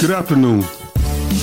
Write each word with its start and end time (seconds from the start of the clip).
Good 0.00 0.12
afternoon. 0.12 0.64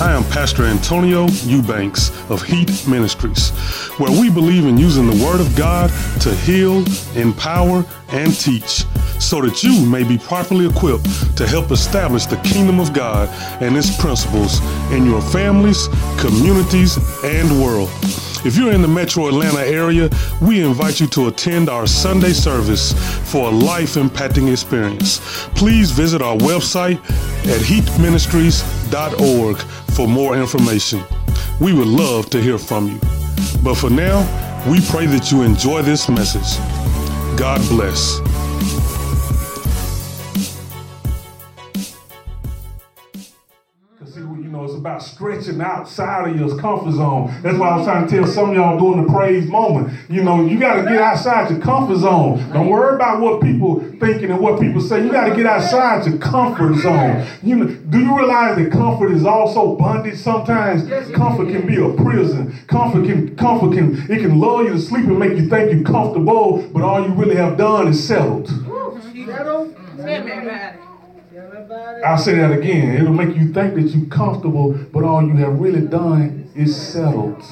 I 0.00 0.10
am 0.10 0.24
Pastor 0.24 0.64
Antonio 0.64 1.28
Eubanks 1.44 2.10
of 2.28 2.42
Heat 2.42 2.88
Ministries, 2.88 3.50
where 3.98 4.10
we 4.10 4.30
believe 4.30 4.66
in 4.66 4.76
using 4.76 5.06
the 5.06 5.24
Word 5.24 5.40
of 5.40 5.54
God 5.54 5.90
to 6.22 6.34
heal, 6.34 6.84
empower, 7.14 7.84
and 8.08 8.34
teach 8.34 8.84
so 9.20 9.40
that 9.42 9.62
you 9.62 9.84
may 9.86 10.04
be 10.04 10.18
properly 10.18 10.66
equipped 10.66 11.36
to 11.36 11.46
help 11.46 11.70
establish 11.70 12.26
the 12.26 12.36
kingdom 12.38 12.80
of 12.80 12.92
God 12.92 13.28
and 13.62 13.76
its 13.76 13.96
principles 13.96 14.60
in 14.92 15.04
your 15.04 15.20
families, 15.20 15.88
communities, 16.18 16.98
and 17.24 17.60
world. 17.60 17.90
If 18.44 18.56
you're 18.56 18.72
in 18.72 18.82
the 18.82 18.88
metro 18.88 19.26
Atlanta 19.26 19.60
area, 19.66 20.08
we 20.40 20.62
invite 20.62 21.00
you 21.00 21.08
to 21.08 21.26
attend 21.26 21.68
our 21.68 21.88
Sunday 21.88 22.32
service 22.32 22.92
for 23.30 23.48
a 23.48 23.50
life 23.50 23.94
impacting 23.94 24.50
experience. 24.50 25.18
Please 25.56 25.90
visit 25.90 26.22
our 26.22 26.36
website 26.36 26.98
at 27.46 27.60
heatministries.org 27.60 29.56
for 29.94 30.06
more 30.06 30.36
information. 30.36 31.02
We 31.60 31.72
would 31.72 31.88
love 31.88 32.30
to 32.30 32.40
hear 32.40 32.58
from 32.58 32.86
you. 32.88 33.00
But 33.62 33.74
for 33.74 33.90
now, 33.90 34.22
we 34.70 34.80
pray 34.82 35.06
that 35.06 35.32
you 35.32 35.42
enjoy 35.42 35.82
this 35.82 36.08
message. 36.08 36.58
God 37.36 37.60
bless. 37.68 38.27
About 44.98 45.02
stretching 45.02 45.60
outside 45.60 46.30
of 46.30 46.36
your 46.36 46.58
comfort 46.58 46.92
zone. 46.92 47.34
That's 47.42 47.56
why 47.56 47.68
I 47.68 47.76
was 47.76 47.86
trying 47.86 48.08
to 48.08 48.16
tell 48.16 48.26
some 48.26 48.50
of 48.50 48.56
y'all 48.56 48.78
during 48.78 49.06
the 49.06 49.12
praise 49.12 49.46
moment. 49.48 49.96
You 50.08 50.22
know, 50.24 50.44
you 50.44 50.58
got 50.58 50.82
to 50.82 50.82
get 50.82 51.00
outside 51.00 51.50
your 51.50 51.60
comfort 51.60 51.98
zone. 51.98 52.38
Don't 52.52 52.68
worry 52.68 52.96
about 52.96 53.20
what 53.20 53.40
people 53.40 53.80
thinking 54.00 54.30
and 54.30 54.40
what 54.40 54.60
people 54.60 54.80
say. 54.80 55.04
You 55.04 55.10
got 55.10 55.28
to 55.28 55.36
get 55.36 55.46
outside 55.46 56.06
your 56.06 56.18
comfort 56.18 56.76
zone. 56.78 57.26
You 57.42 57.56
know, 57.56 57.66
do 57.66 58.00
you 58.00 58.16
realize 58.16 58.56
that 58.56 58.72
comfort 58.72 59.12
is 59.12 59.24
also 59.24 59.76
bondage? 59.76 60.18
Sometimes 60.18 60.82
comfort 61.12 61.48
can 61.48 61.66
be 61.66 61.76
a 61.76 61.92
prison. 62.02 62.56
Comfort 62.66 63.06
can, 63.06 63.36
comfort 63.36 63.74
can, 63.74 64.10
it 64.10 64.20
can 64.20 64.38
lull 64.38 64.64
you 64.64 64.70
to 64.70 64.80
sleep 64.80 65.04
and 65.06 65.18
make 65.18 65.36
you 65.38 65.48
think 65.48 65.72
you're 65.72 65.84
comfortable, 65.84 66.62
but 66.72 66.82
all 66.82 67.06
you 67.06 67.12
really 67.14 67.36
have 67.36 67.56
done 67.56 67.88
is 67.88 68.06
settled. 68.06 68.48
Settled. 69.26 69.76
I'll 71.70 72.18
say 72.18 72.36
that 72.36 72.52
again. 72.52 72.96
It'll 72.96 73.12
make 73.12 73.36
you 73.36 73.52
think 73.52 73.74
that 73.74 73.82
you're 73.94 74.06
comfortable, 74.06 74.72
but 74.92 75.04
all 75.04 75.22
you 75.22 75.36
have 75.36 75.58
really 75.60 75.86
done 75.86 76.50
is 76.54 76.74
settled. 76.74 77.42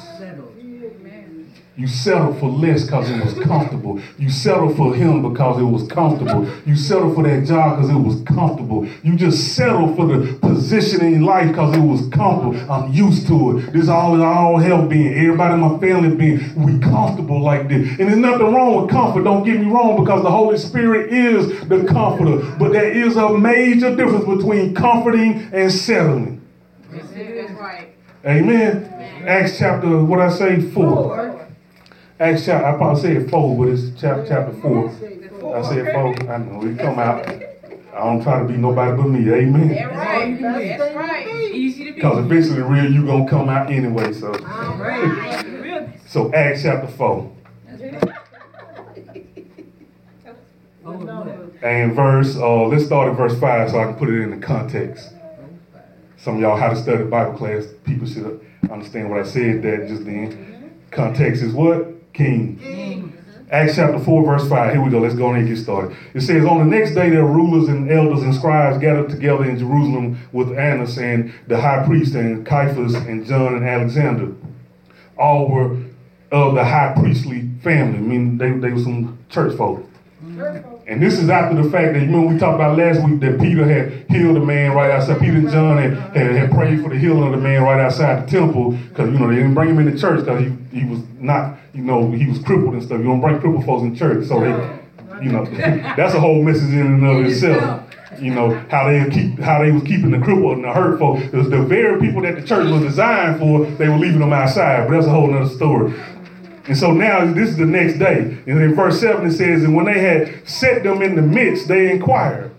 You 1.77 1.87
settle 1.87 2.33
for 2.33 2.49
less 2.49 2.85
because 2.85 3.11
it 3.11 3.23
was 3.23 3.35
comfortable. 3.45 4.01
You 4.17 4.31
settle 4.31 4.75
for 4.75 4.95
him 4.95 5.31
because 5.31 5.61
it 5.61 5.65
was 5.65 5.87
comfortable. 5.87 6.49
You 6.65 6.75
settle 6.75 7.15
for 7.15 7.23
that 7.25 7.47
job 7.47 7.77
because 7.77 7.91
it 7.91 7.99
was 7.99 8.23
comfortable. 8.23 8.89
You 9.03 9.15
just 9.15 9.55
settle 9.55 9.95
for 9.95 10.07
the 10.07 10.39
position 10.39 11.05
in 11.05 11.23
life 11.23 11.49
because 11.49 11.77
it 11.77 11.81
was 11.81 12.09
comfortable. 12.09 12.73
I'm 12.73 12.91
used 12.95 13.27
to 13.27 13.59
it. 13.59 13.75
This 13.75 13.91
all 13.91 14.17
is 14.17 14.23
all 14.23 14.57
help 14.57 14.89
being. 14.89 15.13
Everybody 15.13 15.53
in 15.53 15.61
my 15.61 15.79
family 15.79 16.17
being. 16.17 16.55
We 16.57 16.79
comfortable 16.79 17.43
like 17.43 17.69
this. 17.69 17.87
And 17.99 18.09
there's 18.09 18.17
nothing 18.17 18.55
wrong 18.55 18.81
with 18.81 18.91
comfort. 18.91 19.25
Don't 19.25 19.45
get 19.45 19.61
me 19.61 19.67
wrong 19.67 20.03
because 20.03 20.23
the 20.23 20.31
Holy 20.31 20.57
Spirit 20.57 21.13
is 21.13 21.69
the 21.69 21.85
comforter. 21.85 22.39
But 22.59 22.73
there 22.73 22.91
is 22.91 23.17
a 23.17 23.37
major 23.37 23.95
difference 23.95 24.25
between 24.25 24.75
comforting 24.75 25.51
and 25.53 25.71
settling. 25.71 26.41
That's 26.91 27.13
right. 27.61 27.89
Amen. 28.25 28.91
Amen. 28.93 29.29
Acts 29.29 29.59
chapter, 29.59 30.03
what 30.03 30.21
I 30.21 30.31
say, 30.31 30.63
four. 30.71 31.46
Acts 32.19 32.47
chapter, 32.47 32.67
I 32.67 32.77
probably 32.79 33.03
said 33.03 33.31
four, 33.31 33.59
but 33.59 33.73
it's 33.73 34.01
chapter, 34.01 34.27
chapter 34.27 34.53
four. 34.63 34.89
I 35.55 35.63
said 35.63 35.93
four. 35.93 36.33
I 36.33 36.39
know 36.39 36.67
it 36.67 36.79
come 36.79 36.99
out. 36.99 37.29
I 37.29 38.05
don't 38.05 38.23
try 38.23 38.41
to 38.41 38.49
be 38.49 38.57
nobody 38.57 38.97
but 38.97 39.09
me. 39.09 39.31
Amen. 39.31 39.69
That's 39.69 39.95
right. 39.95 40.41
That's 40.79 40.95
right. 40.95 41.27
Easy 41.53 41.85
to 41.85 41.91
be. 41.91 41.97
Because 41.97 42.25
eventually, 42.25 42.63
real, 42.63 42.91
you 42.91 43.05
gonna 43.05 43.29
come 43.29 43.51
out 43.51 43.71
anyway. 43.71 44.15
So. 44.15 44.33
All 44.33 44.77
right. 44.79 46.01
so 46.07 46.33
Acts 46.33 46.63
chapter 46.63 46.87
four. 46.87 47.33
And 51.63 51.95
verse, 51.95 52.37
uh, 52.37 52.63
let's 52.63 52.87
start 52.87 53.11
at 53.11 53.17
verse 53.17 53.39
five 53.39 53.71
so 53.71 53.81
I 53.81 53.85
can 53.85 53.95
put 53.95 54.09
it 54.09 54.23
in 54.23 54.31
the 54.31 54.47
context. 54.47 55.13
Some 56.17 56.37
of 56.37 56.41
y'all 56.41 56.57
how 56.57 56.71
to 56.71 56.77
study 56.77 57.05
Bible 57.05 57.37
class, 57.37 57.67
people 57.85 58.07
should 58.07 58.41
understand 58.71 59.11
what 59.11 59.21
I 59.21 59.25
said 59.25 59.63
that 59.63 59.87
just 59.89 60.07
then. 60.07 60.81
Context 60.91 61.43
is 61.43 61.53
what? 61.53 61.96
King. 62.17 62.59
Acts 63.49 63.77
chapter 63.77 64.01
4, 64.01 64.25
verse 64.25 64.49
5. 64.49 64.73
Here 64.73 64.83
we 64.83 64.91
go. 64.91 64.99
Let's 64.99 65.15
go 65.15 65.33
and 65.33 65.47
get 65.47 65.57
started. 65.57 65.97
It 66.15 66.23
says, 66.23 66.45
On 66.45 66.59
the 66.59 66.65
next 66.65 66.95
day, 66.95 67.11
their 67.11 67.25
rulers 67.25 67.69
and 67.69 67.89
elders 67.91 68.23
and 68.23 68.35
scribes 68.35 68.79
gathered 68.79 69.09
together 69.09 69.45
in 69.45 69.57
Jerusalem 69.57 70.19
with 70.33 70.59
Annas 70.59 70.99
and 70.99 71.33
the 71.47 71.61
high 71.61 71.87
priest 71.87 72.15
and 72.17 72.45
Caiaphas 72.45 72.95
and 72.95 73.25
John 73.25 73.55
and 73.55 73.65
Alexander. 73.65 74.35
All 75.17 75.49
were 75.49 75.77
of 76.33 76.57
the 76.57 76.65
high 76.65 76.95
priestly 76.97 77.49
family. 77.63 77.99
I 77.99 78.01
mean, 78.01 78.39
they, 78.39 78.51
they 78.51 78.73
were 78.73 78.81
some 78.81 79.19
church 79.29 79.57
folk. 79.57 79.89
And 80.89 81.03
this 81.03 81.19
is 81.19 81.29
after 81.29 81.61
the 81.61 81.69
fact 81.69 81.95
that, 81.95 82.01
you 82.01 82.07
remember 82.07 82.35
we 82.35 82.39
talked 82.39 82.55
about 82.55 82.79
last 82.79 83.05
week 83.05 83.21
that 83.21 83.41
Peter 83.41 83.67
had 83.67 84.09
healed 84.09 84.37
a 84.37 84.45
man 84.45 84.73
right 84.73 84.91
outside. 84.91 85.19
Peter 85.19 85.37
and 85.37 85.51
John 85.51 85.79
had, 85.79 85.95
had, 86.17 86.31
had 86.33 86.51
prayed 86.51 86.81
for 86.81 86.91
the 86.91 86.99
healing 86.99 87.25
of 87.25 87.33
the 87.33 87.39
man 87.39 87.63
right 87.63 87.81
outside 87.81 88.27
the 88.27 88.31
temple 88.31 88.73
because, 88.73 89.13
you 89.13 89.19
know, 89.19 89.29
they 89.29 89.37
didn't 89.37 89.55
bring 89.55 89.71
him 89.71 89.79
in 89.81 89.93
the 89.93 89.99
church 89.99 90.21
because 90.21 90.41
he, 90.41 90.79
he 90.79 90.85
was 90.85 91.01
not, 91.19 91.59
you 91.77 91.83
know, 91.83 92.11
he 92.11 92.27
was 92.27 92.39
crippled 92.39 92.73
and 92.73 92.83
stuff. 92.83 92.99
You 92.99 93.05
don't 93.05 93.21
bring 93.21 93.39
crippled 93.39 93.67
folks 93.67 93.83
in 93.83 93.95
church. 93.95 94.27
So 94.27 94.41
they, 94.41 95.23
you 95.23 95.31
know, 95.31 95.45
that's 95.97 96.15
a 96.15 96.21
whole 96.21 96.43
message 96.43 96.73
in 96.73 96.87
and 96.87 97.07
of 97.07 97.27
itself. 97.27 97.83
You 98.19 98.33
know, 98.33 98.55
how 98.71 98.89
they 98.89 99.11
keep 99.11 99.39
how 99.39 99.63
they 99.63 99.71
was 99.71 99.83
keeping 99.83 100.11
the 100.11 100.19
crippled 100.19 100.57
and 100.57 100.65
the 100.65 100.73
hurt 100.73 100.99
folk. 100.99 101.21
It 101.21 101.35
was 101.35 101.51
the 101.51 101.63
very 101.63 102.01
people 102.01 102.23
that 102.23 102.37
the 102.37 102.43
church 102.43 102.71
was 102.71 102.81
designed 102.81 103.39
for, 103.39 103.67
they 103.73 103.89
were 103.89 103.99
leaving 103.99 104.21
them 104.21 104.33
outside. 104.33 104.89
But 104.89 104.95
that's 104.95 105.07
a 105.07 105.11
whole 105.11 105.33
other 105.35 105.55
story. 105.55 105.93
And 106.67 106.77
so 106.77 106.93
now 106.93 107.31
this 107.33 107.51
is 107.51 107.59
the 107.59 107.67
next 107.67 107.99
day. 107.99 108.39
And 108.47 108.63
in 108.63 108.75
verse 108.75 109.01
7 109.01 109.27
it 109.27 109.33
says, 109.33 109.63
And 109.63 109.77
when 109.77 109.85
they 109.85 110.01
had 110.01 110.49
set 110.49 110.83
them 110.83 111.03
in 111.03 111.15
the 111.15 111.23
midst, 111.23 111.69
they 111.69 111.93
inquired, 111.93 112.53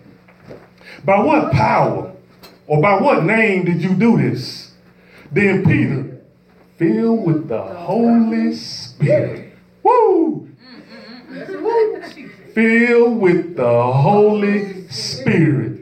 By 1.04 1.18
what 1.18 1.50
power 1.52 2.14
or 2.68 2.80
by 2.80 3.00
what 3.00 3.24
name 3.24 3.64
did 3.64 3.82
you 3.82 3.94
do 3.94 4.16
this? 4.16 4.72
Then 5.32 5.64
Peter, 5.64 6.07
filled 6.78 7.26
with 7.26 7.48
the 7.48 7.60
Holy 7.60 8.54
Spirit, 8.54 9.52
woo! 9.82 10.48
Filled 12.54 13.20
with 13.20 13.56
the 13.56 13.92
Holy 13.92 14.88
Spirit 14.88 15.78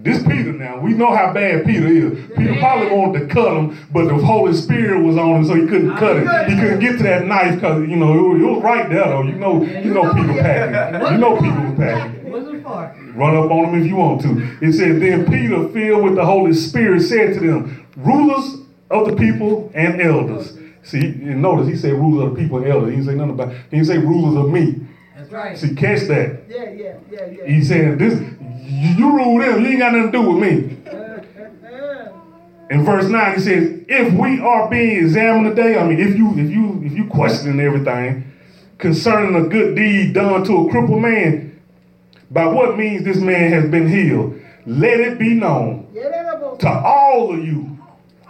this 0.00 0.22
Peter 0.22 0.52
now, 0.52 0.78
we 0.78 0.92
know 0.92 1.12
how 1.14 1.32
bad 1.32 1.66
Peter 1.66 1.88
is. 1.88 2.30
Peter 2.36 2.54
probably 2.60 2.88
wanted 2.96 3.18
to 3.18 3.34
cut 3.34 3.56
him, 3.56 3.76
but 3.92 4.04
the 4.04 4.14
Holy 4.14 4.52
Spirit 4.52 5.02
was 5.02 5.16
on 5.16 5.36
him, 5.36 5.44
so 5.44 5.54
he 5.54 5.66
couldn't 5.66 5.96
cut 5.96 6.16
it. 6.18 6.48
He 6.48 6.54
couldn't 6.54 6.78
get 6.78 6.98
to 6.98 7.02
that 7.02 7.26
knife 7.26 7.56
because 7.56 7.88
you 7.88 7.96
know 7.96 8.16
it 8.16 8.22
was, 8.22 8.40
it 8.40 8.44
was, 8.44 8.62
right 8.62 8.88
there 8.88 9.08
though. 9.08 9.24
You 9.24 9.34
know, 9.34 9.64
you 9.64 9.92
know 9.92 10.14
Peter 10.14 10.40
packing. 10.40 11.12
You 11.12 11.18
know 11.18 11.36
Peter 11.36 11.60
was 11.60 11.76
packing. 11.76 13.16
Run 13.16 13.36
up 13.36 13.50
on 13.50 13.74
him 13.74 13.82
if 13.82 13.86
you 13.88 13.96
want 13.96 14.22
to. 14.22 14.58
It 14.62 14.72
said, 14.74 15.02
then 15.02 15.26
Peter, 15.26 15.68
filled 15.70 16.04
with 16.04 16.14
the 16.14 16.24
Holy 16.24 16.54
Spirit, 16.54 17.00
said 17.00 17.34
to 17.34 17.40
them, 17.40 17.86
rulers 17.96 18.60
of 18.90 19.06
the 19.08 19.16
people 19.16 19.70
and 19.74 20.00
elders. 20.00 20.58
See, 20.82 21.00
notice 21.00 21.68
he 21.68 21.76
said 21.76 21.92
rulers 21.92 22.28
of 22.28 22.34
the 22.36 22.42
people 22.42 22.58
and 22.58 22.66
elders. 22.68 22.90
He 22.90 22.96
didn't 22.96 23.06
say 23.06 23.14
nothing 23.14 23.32
about. 23.32 23.52
He 23.52 23.76
didn't 23.76 23.86
say 23.86 23.98
rulers 23.98 24.36
of 24.36 24.50
me. 24.50 24.86
That's 25.16 25.30
right. 25.30 25.58
See, 25.58 25.74
catch 25.74 26.02
that. 26.08 26.44
Yeah, 26.48 26.70
yeah, 26.70 26.96
yeah, 27.10 27.26
yeah. 27.26 27.46
He 27.46 27.62
said 27.62 27.98
this. 27.98 28.18
You 28.64 29.16
rule 29.16 29.38
them. 29.40 29.62
You 29.62 29.70
ain't 29.70 29.78
got 29.78 29.92
nothing 29.92 30.12
to 30.12 30.18
do 30.18 30.30
with 30.30 30.42
me. 30.42 30.76
In 32.70 32.84
verse 32.84 33.08
9, 33.08 33.34
he 33.34 33.40
says, 33.40 33.84
if 33.88 34.12
we 34.12 34.40
are 34.40 34.68
being 34.68 34.98
examined 34.98 35.56
today, 35.56 35.78
I 35.78 35.86
mean, 35.86 35.98
if 35.98 36.16
you 36.16 36.32
if 36.32 36.50
you 36.50 36.82
if 36.84 36.92
you 36.92 37.06
questioning 37.06 37.60
everything 37.60 38.30
concerning 38.76 39.34
a 39.34 39.48
good 39.48 39.74
deed 39.74 40.12
done 40.12 40.44
to 40.44 40.66
a 40.66 40.70
crippled 40.70 41.00
man, 41.00 41.60
by 42.30 42.46
what 42.46 42.76
means 42.76 43.04
this 43.04 43.16
man 43.18 43.52
has 43.52 43.70
been 43.70 43.88
healed, 43.88 44.38
let 44.66 45.00
it 45.00 45.18
be 45.18 45.34
known 45.34 45.86
to 46.58 46.68
all 46.68 47.32
of 47.32 47.44
you 47.44 47.77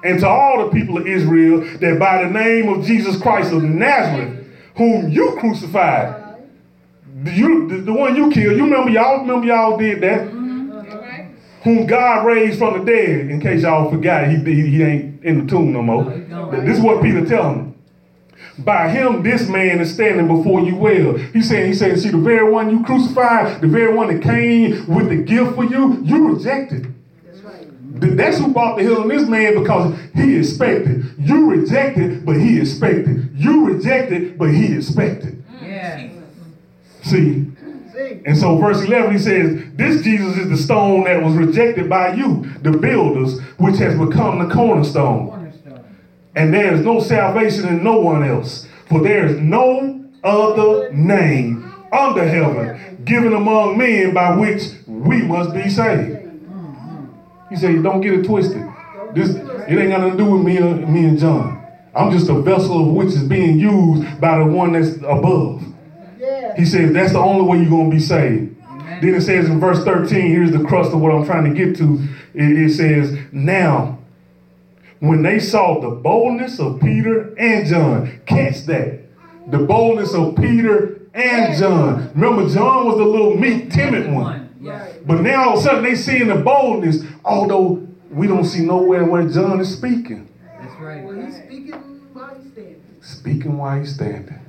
and 0.04 0.20
to 0.20 0.28
all 0.28 0.64
the 0.64 0.70
people 0.70 0.98
of 0.98 1.06
Israel 1.06 1.60
that 1.78 1.98
by 1.98 2.22
the 2.24 2.30
name 2.30 2.68
of 2.68 2.84
Jesus 2.84 3.20
Christ 3.20 3.52
of 3.52 3.62
Nazareth, 3.62 4.46
whom 4.76 5.10
you 5.10 5.36
crucified, 5.40 6.36
you, 7.24 7.68
the, 7.68 7.76
the, 7.78 7.92
one 7.92 8.14
you 8.14 8.30
killed, 8.30 8.56
you 8.56 8.64
remember 8.64 8.90
y'all 8.90 9.20
remember 9.20 9.46
y'all 9.46 9.76
did 9.76 10.00
that. 10.02 10.20
Mm-hmm. 10.20 10.38
Whom 11.64 11.86
God 11.86 12.24
raised 12.24 12.58
from 12.58 12.78
the 12.78 12.84
dead, 12.84 13.30
in 13.30 13.40
case 13.40 13.62
y'all 13.62 13.90
forgot, 13.90 14.28
he, 14.28 14.36
he, 14.36 14.70
he 14.70 14.82
ain't 14.82 15.24
in 15.24 15.44
the 15.44 15.50
tomb 15.50 15.72
no 15.72 15.82
more. 15.82 16.04
This 16.64 16.78
is 16.78 16.84
what 16.84 17.02
Peter 17.02 17.26
telling 17.26 17.56
them. 17.56 17.68
By 18.58 18.88
him, 18.88 19.22
this 19.22 19.48
man 19.48 19.80
is 19.80 19.92
standing 19.92 20.28
before 20.28 20.60
you 20.60 20.76
well. 20.76 21.16
He's 21.16 21.48
saying, 21.48 21.66
he's 21.66 21.78
saying, 21.78 21.96
see, 21.96 22.10
the 22.10 22.18
very 22.18 22.50
one 22.50 22.70
you 22.70 22.84
crucified, 22.84 23.60
the 23.60 23.68
very 23.68 23.92
one 23.94 24.08
that 24.14 24.22
came 24.22 24.86
with 24.86 25.08
the 25.08 25.16
gift 25.16 25.54
for 25.56 25.64
you, 25.64 26.00
you 26.04 26.28
rejected. 26.28 26.94
That's 28.00 28.38
who 28.38 28.52
brought 28.52 28.76
the 28.76 28.84
hill 28.84 29.02
on 29.02 29.08
this 29.08 29.28
man 29.28 29.60
because 29.60 29.98
he 30.14 30.38
expected. 30.38 31.04
You 31.18 31.50
rejected, 31.50 32.24
but 32.24 32.36
he 32.36 32.60
expected. 32.60 33.30
You 33.34 33.66
rejected, 33.66 34.38
but 34.38 34.50
he 34.50 34.74
expected. 34.74 35.44
Mm. 35.46 35.68
Yeah. 35.68 36.08
See, 37.02 37.46
And 38.24 38.36
so, 38.36 38.58
verse 38.58 38.82
11, 38.82 39.12
he 39.12 39.18
says, 39.18 39.62
This 39.74 40.02
Jesus 40.02 40.36
is 40.36 40.48
the 40.48 40.56
stone 40.56 41.04
that 41.04 41.22
was 41.22 41.34
rejected 41.34 41.88
by 41.88 42.14
you, 42.14 42.44
the 42.62 42.72
builders, 42.72 43.40
which 43.58 43.76
has 43.78 43.98
become 43.98 44.46
the 44.46 44.54
cornerstone. 44.54 45.52
And 46.36 46.54
there 46.54 46.72
is 46.74 46.84
no 46.84 47.00
salvation 47.00 47.66
in 47.68 47.82
no 47.82 47.98
one 48.00 48.22
else, 48.22 48.68
for 48.88 49.02
there 49.02 49.26
is 49.26 49.40
no 49.40 50.04
other 50.22 50.92
name 50.92 51.72
under 51.92 52.26
heaven 52.26 52.98
given 53.04 53.32
among 53.32 53.78
men 53.78 54.12
by 54.12 54.36
which 54.36 54.62
we 54.86 55.22
must 55.22 55.54
be 55.54 55.68
saved. 55.68 56.17
He 57.50 57.56
said, 57.56 57.82
Don't 57.82 58.00
get 58.00 58.14
it 58.14 58.24
twisted. 58.24 58.62
This 59.14 59.30
it 59.30 59.78
ain't 59.78 59.90
got 59.90 60.00
nothing 60.00 60.18
to 60.18 60.24
do 60.24 60.30
with 60.30 60.42
me, 60.42 60.56
and, 60.56 60.92
me 60.92 61.04
and 61.06 61.18
John. 61.18 61.66
I'm 61.94 62.10
just 62.10 62.28
a 62.28 62.40
vessel 62.40 62.88
of 62.88 62.94
which 62.94 63.08
is 63.08 63.24
being 63.24 63.58
used 63.58 64.20
by 64.20 64.38
the 64.38 64.44
one 64.44 64.72
that's 64.72 64.96
above. 64.96 65.62
He 66.56 66.64
says 66.64 66.92
that's 66.92 67.12
the 67.12 67.18
only 67.18 67.44
way 67.44 67.58
you're 67.58 67.70
going 67.70 67.90
to 67.90 67.96
be 67.96 68.02
saved. 68.02 68.56
Then 69.00 69.14
it 69.14 69.20
says 69.20 69.48
in 69.48 69.60
verse 69.60 69.84
13, 69.84 70.30
here's 70.30 70.50
the 70.50 70.64
crust 70.64 70.92
of 70.92 71.00
what 71.00 71.12
I'm 71.12 71.24
trying 71.24 71.52
to 71.52 71.54
get 71.54 71.76
to. 71.76 72.02
It, 72.34 72.58
it 72.58 72.70
says, 72.70 73.16
Now, 73.30 73.98
when 75.00 75.22
they 75.22 75.38
saw 75.38 75.80
the 75.80 75.90
boldness 75.90 76.58
of 76.58 76.80
Peter 76.80 77.34
and 77.38 77.66
John, 77.66 78.20
catch 78.26 78.64
that. 78.66 79.00
The 79.50 79.58
boldness 79.58 80.14
of 80.14 80.36
Peter 80.36 81.00
and 81.14 81.56
John. 81.56 82.10
Remember, 82.14 82.52
John 82.52 82.86
was 82.86 82.96
the 82.96 83.04
little 83.04 83.36
meek, 83.36 83.70
timid 83.70 84.12
one. 84.12 84.37
But 85.06 85.20
now 85.20 85.50
all 85.50 85.52
of 85.54 85.60
a 85.60 85.62
sudden 85.62 85.84
they 85.84 85.94
seeing 85.94 86.28
the 86.28 86.36
boldness, 86.36 87.04
although 87.24 87.86
we 88.10 88.26
don't 88.26 88.44
see 88.44 88.64
nowhere 88.64 89.04
where 89.04 89.28
John 89.28 89.60
is 89.60 89.76
speaking. 89.76 90.28
That's 90.60 90.74
right. 90.80 91.04
Well, 91.04 91.24
he's 91.24 91.36
speaking 91.36 91.72
while 92.12 92.34
he's 92.34 92.52
standing. 92.52 92.98
Speaking 93.00 93.58
while 93.58 93.78
he's 93.78 93.94
standing. 93.94 94.40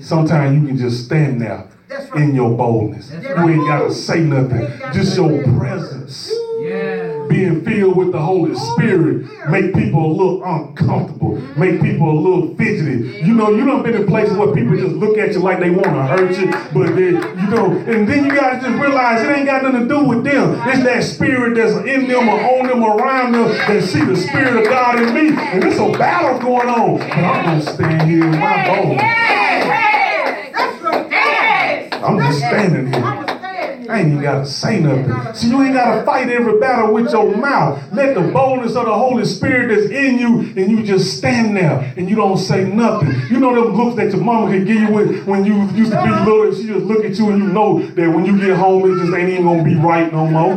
Sometimes 0.00 0.60
you 0.60 0.66
can 0.66 0.78
just 0.78 1.04
stand 1.04 1.40
there 1.40 1.68
right. 1.88 2.22
in 2.22 2.34
your 2.34 2.56
boldness. 2.56 3.10
That's 3.10 3.24
you 3.24 3.48
ain't 3.48 3.66
got 3.66 3.88
to 3.88 3.92
say 3.92 4.20
nothing. 4.20 4.66
Just 4.92 5.16
your 5.16 5.42
presence. 5.58 6.32
Yeah. 6.60 7.26
Being 7.28 7.64
filled 7.64 7.96
with 7.96 8.12
the 8.12 8.20
Holy 8.20 8.52
oh, 8.54 8.74
Spirit 8.74 9.26
make 9.50 9.74
people 9.74 10.06
a 10.06 10.12
little 10.12 10.42
uncomfortable, 10.42 11.38
make 11.56 11.82
people 11.82 12.10
a 12.10 12.18
little 12.18 12.54
fidgety. 12.56 13.24
You 13.26 13.34
know, 13.34 13.50
you 13.50 13.64
don't 13.66 13.82
been 13.82 13.94
in 13.94 14.06
places 14.06 14.36
where 14.38 14.54
people 14.54 14.76
just 14.76 14.94
look 14.94 15.18
at 15.18 15.32
you 15.32 15.40
like 15.40 15.60
they 15.60 15.68
want 15.68 15.84
to 15.84 16.02
hurt 16.02 16.38
you, 16.38 16.50
but 16.72 16.96
they, 16.96 17.10
you 17.10 17.48
know, 17.50 17.72
and 17.86 18.08
then 18.08 18.24
you 18.24 18.34
got 18.34 18.54
to 18.54 18.60
just 18.60 18.80
realize 18.80 19.20
it 19.22 19.36
ain't 19.36 19.46
got 19.46 19.64
nothing 19.64 19.82
to 19.82 19.88
do 19.88 20.04
with 20.04 20.24
them. 20.24 20.54
It's 20.68 20.82
that 20.84 21.02
spirit 21.02 21.56
that's 21.56 21.76
in 21.86 22.08
them 22.08 22.28
or 22.28 22.40
on 22.40 22.68
them 22.68 22.82
or 22.82 22.98
around 22.98 23.32
them 23.32 23.48
that 23.48 23.82
see 23.82 24.04
the 24.04 24.16
spirit 24.16 24.56
of 24.56 24.64
God 24.64 25.02
in 25.02 25.12
me. 25.12 25.36
And 25.36 25.62
there's 25.62 25.78
a 25.78 25.90
battle 25.98 26.38
going 26.38 26.68
on. 26.68 26.98
But 26.98 27.10
I'm 27.10 27.60
to 27.60 27.72
stand 27.72 28.10
here 28.10 28.24
in 28.24 28.30
my 28.30 28.66
boldness. 28.66 29.02
I'm 32.02 32.18
just 32.18 32.38
standing 32.38 32.92
here. 32.92 33.35
I 33.88 34.00
ain't 34.00 34.08
even 34.08 34.22
got 34.22 34.40
to 34.40 34.46
say 34.46 34.80
nothing. 34.80 35.34
See, 35.34 35.48
you 35.48 35.62
ain't 35.62 35.74
got 35.74 35.96
to 35.96 36.04
fight 36.04 36.28
every 36.28 36.58
battle 36.58 36.92
with 36.92 37.12
your 37.12 37.36
mouth. 37.36 37.82
Let 37.92 38.14
the 38.14 38.22
boldness 38.32 38.74
of 38.76 38.86
the 38.86 38.94
Holy 38.94 39.24
Spirit 39.24 39.74
that's 39.74 39.90
in 39.90 40.18
you, 40.18 40.40
and 40.56 40.70
you 40.70 40.82
just 40.82 41.18
stand 41.18 41.56
there 41.56 41.94
and 41.96 42.08
you 42.08 42.16
don't 42.16 42.38
say 42.38 42.64
nothing. 42.64 43.14
You 43.30 43.40
know 43.40 43.54
them 43.54 43.74
looks 43.74 43.96
that 43.96 44.12
your 44.12 44.24
mama 44.24 44.50
can 44.50 44.64
give 44.64 44.76
you 44.76 44.92
when, 44.92 45.26
when 45.26 45.44
you 45.44 45.54
used 45.72 45.92
to 45.92 46.02
be 46.02 46.10
little, 46.10 46.48
and 46.48 46.56
she 46.56 46.66
just 46.66 46.84
look 46.86 47.04
at 47.04 47.16
you 47.18 47.30
and 47.30 47.42
you 47.42 47.48
know 47.48 47.78
that 47.78 48.10
when 48.10 48.24
you 48.24 48.38
get 48.38 48.56
home, 48.56 48.90
it 48.90 49.00
just 49.00 49.16
ain't 49.16 49.30
even 49.30 49.44
gonna 49.44 49.64
be 49.64 49.76
right 49.76 50.12
no 50.12 50.26
more. 50.26 50.56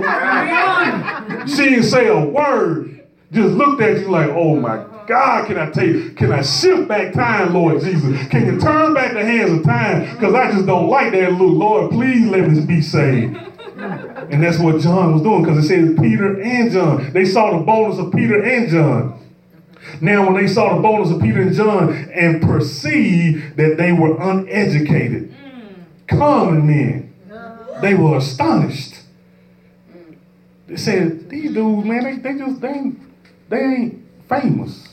She 1.48 1.70
didn't 1.70 1.84
say 1.84 2.08
a 2.08 2.20
word. 2.20 3.08
Just 3.32 3.54
looked 3.54 3.82
at 3.82 4.00
you 4.00 4.10
like, 4.10 4.30
oh 4.30 4.56
my 4.56 4.89
God, 5.10 5.48
can 5.48 5.58
I 5.58 5.72
take, 5.72 6.18
can 6.18 6.32
I 6.32 6.44
shift 6.44 6.88
back 6.88 7.14
time, 7.14 7.52
Lord 7.52 7.82
Jesus? 7.82 8.28
Can 8.28 8.46
you 8.46 8.60
turn 8.60 8.94
back 8.94 9.14
the 9.14 9.26
hands 9.26 9.52
of 9.52 9.64
time? 9.64 10.14
Because 10.14 10.36
I 10.36 10.52
just 10.52 10.68
don't 10.68 10.88
like 10.88 11.12
that 11.14 11.32
look. 11.32 11.58
Lord, 11.58 11.92
please 11.92 12.28
let 12.28 12.48
me 12.48 12.64
be 12.64 12.80
saved. 12.80 13.36
And 14.30 14.44
that's 14.44 14.60
what 14.60 14.80
John 14.82 15.14
was 15.14 15.24
doing 15.24 15.42
because 15.42 15.66
it 15.66 15.68
says 15.68 15.98
Peter 16.00 16.40
and 16.40 16.72
John. 16.72 17.12
They 17.12 17.26
saw 17.26 17.58
the 17.58 17.66
boldness 17.66 17.98
of 17.98 18.14
Peter 18.14 18.40
and 18.40 18.70
John. 18.70 19.20
Now, 20.00 20.32
when 20.32 20.40
they 20.40 20.48
saw 20.48 20.76
the 20.76 20.82
boldness 20.82 21.16
of 21.16 21.22
Peter 21.24 21.42
and 21.42 21.56
John 21.56 21.92
and 22.14 22.40
perceived 22.40 23.58
that 23.58 23.78
they 23.78 23.92
were 23.92 24.16
uneducated, 24.22 25.34
common 26.08 26.68
men, 26.68 27.16
they 27.82 27.96
were 27.96 28.18
astonished. 28.18 28.94
They 30.68 30.78
said, 30.78 31.32
These 31.32 31.56
dudes, 31.56 31.88
man, 31.88 32.04
they, 32.04 32.18
they 32.18 32.38
just, 32.38 32.62
they, 32.62 32.92
they 33.50 33.58
ain't 33.58 34.06
famous. 34.30 34.89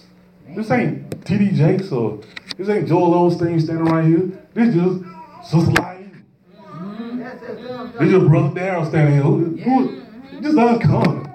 This 0.56 0.70
ain't 0.70 1.26
T.D. 1.26 1.50
Jakes 1.50 1.92
or 1.92 2.18
this 2.56 2.70
ain't 2.70 2.88
Joel 2.88 3.30
Osteen 3.30 3.60
standing 3.60 3.84
right 3.84 4.06
here. 4.06 4.42
This 4.54 4.74
just 4.74 5.04
Sister 5.44 5.70
Laine. 5.82 6.24
Mm-hmm. 6.58 7.98
This 7.98 8.10
just 8.10 8.26
Brother 8.26 8.54
Darrell 8.54 8.86
standing 8.86 9.14
here. 9.16 9.22
Who, 9.22 9.56
who, 9.58 10.40
just 10.40 10.56
uncommon. 10.56 11.30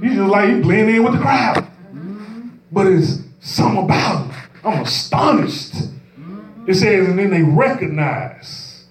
He's 0.00 0.14
just 0.14 0.30
like 0.30 0.48
he 0.48 0.60
blend 0.62 0.88
in 0.88 1.04
with 1.04 1.12
the 1.12 1.20
crowd. 1.20 1.56
Mm-hmm. 1.58 2.48
But 2.72 2.86
it's 2.86 3.18
something 3.40 3.84
about 3.84 4.24
him. 4.24 4.34
I'm 4.64 4.82
astonished. 4.82 5.74
Mm-hmm. 5.74 6.70
It 6.70 6.74
says, 6.74 7.06
and 7.06 7.18
then 7.18 7.30
they 7.30 7.42
recognize 7.42 8.86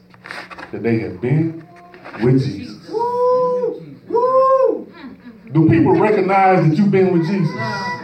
that 0.72 0.84
they 0.84 1.00
have 1.00 1.20
been 1.20 1.68
with 2.22 2.46
Jesus. 2.46 2.90
Woo! 2.90 3.98
Woo! 4.08 4.94
Do 5.52 5.68
people 5.68 5.96
recognize 5.96 6.70
that 6.70 6.78
you've 6.78 6.92
been 6.92 7.12
with 7.12 7.26
Jesus? 7.26 8.03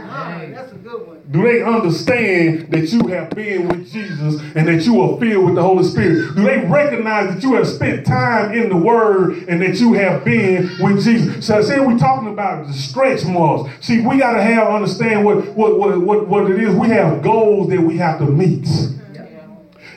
Do 1.32 1.44
they 1.44 1.62
understand 1.62 2.72
that 2.72 2.92
you 2.92 3.08
have 3.10 3.30
been 3.32 3.68
with 3.68 3.92
Jesus 3.92 4.42
and 4.56 4.68
that 4.68 4.84
you 4.84 5.00
are 5.02 5.20
filled 5.20 5.46
with 5.46 5.56
the 5.56 5.62
Holy 5.62 5.84
Spirit? 5.84 6.36
Do 6.36 6.44
they 6.44 6.66
recognize 6.66 7.36
that 7.36 7.44
you 7.44 7.54
have 7.54 7.68
spent 7.68 8.04
time 8.08 8.52
in 8.52 8.70
the 8.70 8.76
Word 8.76 9.48
and 9.48 9.62
that 9.62 9.80
you 9.80 9.94
have 9.94 10.26
been 10.26 10.72
with 10.80 11.04
Jesus? 11.04 11.46
So 11.46 11.62
said 11.62 11.86
we're 11.86 12.00
talking 12.00 12.30
about 12.30 12.66
the 12.66 12.74
stretch 12.74 13.26
marks. 13.26 13.70
See, 13.86 14.02
we 14.02 14.18
got 14.18 14.34
to 14.34 14.42
have 14.42 14.70
understand 14.70 15.24
what, 15.24 15.46
what, 15.50 15.78
what, 15.78 16.02
what, 16.02 16.28
what 16.28 16.50
it 16.50 16.60
is. 16.64 16.74
We 16.74 16.88
have 16.88 17.22
goals 17.22 17.70
that 17.70 17.80
we 17.80 17.98
have 17.98 18.18
to 18.20 18.26
meet. 18.26 18.68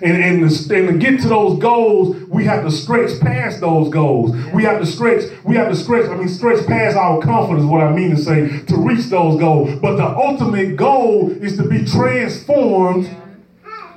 And, 0.03 0.43
and, 0.43 0.51
to, 0.51 0.75
and 0.75 0.89
to 0.89 0.99
get 0.99 1.21
to 1.21 1.29
those 1.29 1.61
goals, 1.61 2.17
we 2.25 2.45
have 2.45 2.65
to 2.65 2.71
stretch 2.73 3.21
past 3.21 3.61
those 3.61 3.89
goals. 3.89 4.33
We 4.53 4.65
have 4.65 4.81
to 4.81 4.87
stretch, 4.87 5.31
we 5.45 5.55
have 5.55 5.69
to 5.69 5.77
stretch, 5.77 6.09
I 6.09 6.17
mean, 6.17 6.29
stretch 6.29 6.67
past 6.67 6.97
our 6.97 7.21
comfort 7.21 7.59
is 7.59 7.65
what 7.65 7.83
I 7.83 7.93
mean 7.93 8.11
to 8.11 8.17
say, 8.17 8.61
to 8.65 8.77
reach 8.77 9.07
those 9.07 9.39
goals. 9.39 9.79
But 9.81 9.97
the 9.97 10.07
ultimate 10.07 10.77
goal 10.77 11.31
is 11.31 11.57
to 11.59 11.69
be 11.69 11.85
transformed 11.85 13.09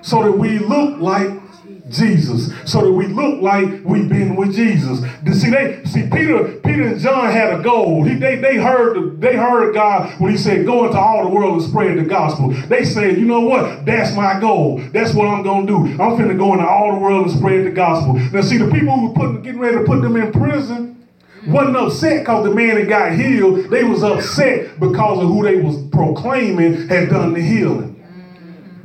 so 0.03 0.21
that 0.21 0.33
we 0.33 0.59
look 0.59 0.99
like 0.99 1.44
Jesus, 1.89 2.51
so 2.65 2.81
that 2.81 2.91
we 2.91 3.07
look 3.07 3.41
like 3.41 3.65
we've 3.85 4.09
been 4.09 4.35
with 4.35 4.55
Jesus. 4.55 5.01
See, 5.39 5.51
they 5.51 5.83
see 5.85 6.07
Peter, 6.11 6.45
Peter 6.63 6.87
and 6.87 6.99
John 6.99 7.31
had 7.31 7.59
a 7.59 7.63
goal. 7.63 8.03
He, 8.03 8.15
they, 8.15 8.37
they 8.37 8.57
heard 8.57 9.21
they 9.21 9.35
heard 9.35 9.73
God 9.75 10.19
when 10.19 10.31
He 10.31 10.37
said, 10.37 10.65
"Go 10.65 10.85
into 10.85 10.99
all 10.99 11.23
the 11.23 11.29
world 11.29 11.61
and 11.61 11.69
spread 11.69 11.97
the 11.97 12.03
gospel." 12.03 12.49
They 12.67 12.85
said, 12.85 13.17
"You 13.17 13.25
know 13.25 13.41
what? 13.41 13.85
That's 13.85 14.15
my 14.15 14.39
goal. 14.39 14.81
That's 14.93 15.13
what 15.13 15.27
I'm 15.27 15.43
gonna 15.43 15.67
do. 15.67 15.77
I'm 16.01 16.17
finna 16.17 16.37
go 16.37 16.53
into 16.53 16.67
all 16.67 16.93
the 16.93 16.99
world 16.99 17.27
and 17.27 17.37
spread 17.37 17.65
the 17.65 17.71
gospel." 17.71 18.15
Now, 18.15 18.41
see, 18.41 18.57
the 18.57 18.71
people 18.71 18.95
who 18.95 19.07
were 19.09 19.13
putting, 19.15 19.41
getting 19.43 19.59
ready 19.61 19.77
to 19.77 19.83
put 19.83 20.01
them 20.01 20.15
in 20.17 20.31
prison 20.31 21.07
wasn't 21.47 21.77
upset 21.77 22.21
because 22.21 22.45
the 22.45 22.55
man 22.55 22.75
that 22.75 22.89
got 22.89 23.13
healed. 23.13 23.69
They 23.71 23.83
was 23.83 24.03
upset 24.03 24.79
because 24.79 25.19
of 25.23 25.29
who 25.29 25.43
they 25.43 25.57
was 25.57 25.77
proclaiming 25.91 26.87
had 26.89 27.09
done 27.09 27.33
the 27.33 27.41
healing 27.41 27.94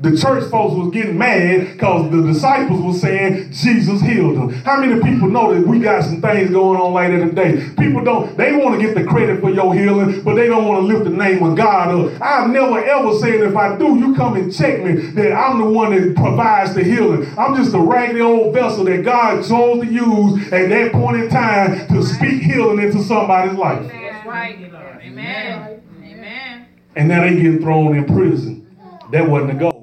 the 0.01 0.17
church 0.17 0.51
folks 0.51 0.75
was 0.75 0.91
getting 0.93 1.19
mad 1.19 1.73
because 1.73 2.11
the 2.11 2.23
disciples 2.23 2.81
were 2.81 2.95
saying 2.95 3.53
Jesus 3.53 4.01
healed 4.01 4.37
them. 4.37 4.49
How 4.65 4.81
many 4.81 5.01
people 5.03 5.29
know 5.29 5.53
that 5.53 5.67
we 5.67 5.79
got 5.79 6.05
some 6.05 6.23
things 6.23 6.51
going 6.51 6.81
on 6.81 6.95
later 6.95 7.29
today? 7.29 7.69
People 7.77 8.03
don't, 8.03 8.35
they 8.37 8.53
want 8.55 8.81
to 8.81 8.87
get 8.87 8.95
the 8.95 9.05
credit 9.05 9.41
for 9.41 9.51
your 9.51 9.75
healing, 9.75 10.23
but 10.23 10.37
they 10.37 10.47
don't 10.47 10.67
want 10.67 10.81
to 10.81 10.87
lift 10.87 11.05
the 11.05 11.11
name 11.11 11.43
of 11.43 11.55
God 11.55 11.89
up. 11.89 12.23
I've 12.23 12.51
never 12.51 12.83
ever 12.83 13.13
said 13.19 13.41
if 13.41 13.55
I 13.55 13.77
do, 13.77 13.99
you 13.99 14.15
come 14.15 14.37
and 14.37 14.55
check 14.55 14.83
me 14.83 14.93
that 14.93 15.33
I'm 15.33 15.59
the 15.59 15.69
one 15.69 15.91
that 15.91 16.17
provides 16.17 16.75
the 16.75 16.83
healing. 16.83 17.31
I'm 17.39 17.55
just 17.55 17.75
a 17.75 17.79
raggedy 17.79 18.23
old 18.23 18.55
vessel 18.55 18.85
that 18.85 19.05
God 19.05 19.47
chose 19.47 19.85
to 19.85 19.87
use 19.87 20.51
at 20.51 20.71
that 20.71 20.93
point 20.93 21.25
in 21.25 21.29
time 21.29 21.87
to 21.89 22.03
speak 22.03 22.43
healing 22.43 22.83
into 22.83 23.03
somebody's 23.03 23.59
life. 23.59 23.87
That's 23.87 24.27
right. 24.27 24.57
Amen. 25.03 25.83
Amen. 26.03 26.67
And 26.97 27.09
now 27.09 27.21
they 27.21 27.41
get 27.41 27.61
thrown 27.61 27.97
in 27.97 28.07
prison. 28.07 28.67
That 29.13 29.29
wasn't 29.29 29.53
the 29.53 29.59
goal. 29.59 29.80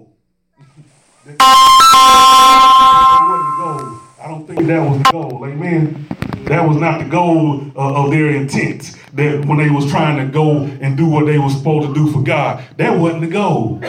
I 1.27 3.17
don't 4.27 4.47
think 4.47 4.65
that 4.67 4.79
was 4.79 4.97
the 5.03 5.11
goal. 5.11 5.45
Amen. 5.45 6.07
That 6.45 6.65
was 6.65 6.77
not 6.77 6.99
the 6.99 7.05
goal 7.09 7.69
uh, 7.75 8.05
of 8.05 8.11
their 8.11 8.29
intent. 8.29 8.95
That 9.13 9.43
when 9.45 9.57
they 9.57 9.69
was 9.69 9.89
trying 9.89 10.25
to 10.25 10.31
go 10.31 10.59
and 10.79 10.95
do 10.95 11.05
what 11.05 11.25
they 11.25 11.37
was 11.37 11.57
supposed 11.57 11.89
to 11.89 11.93
do 11.93 12.09
for 12.11 12.21
God, 12.21 12.63
that 12.77 12.97
wasn't 12.97 13.21
the 13.21 13.27
goal. 13.27 13.81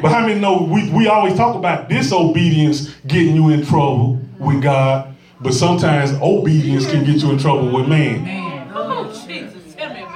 But 0.00 0.12
how 0.12 0.20
many 0.24 0.38
know 0.38 0.62
we, 0.62 0.88
we 0.90 1.08
always 1.08 1.34
talk 1.34 1.56
about 1.56 1.88
disobedience 1.88 2.94
getting 3.06 3.34
you 3.34 3.48
in 3.50 3.66
trouble 3.66 4.20
with 4.38 4.62
God, 4.62 5.16
but 5.40 5.52
sometimes 5.52 6.12
obedience 6.22 6.88
can 6.88 7.04
get 7.04 7.22
you 7.22 7.32
in 7.32 7.38
trouble 7.38 7.72
with 7.72 7.88
man. 7.88 8.53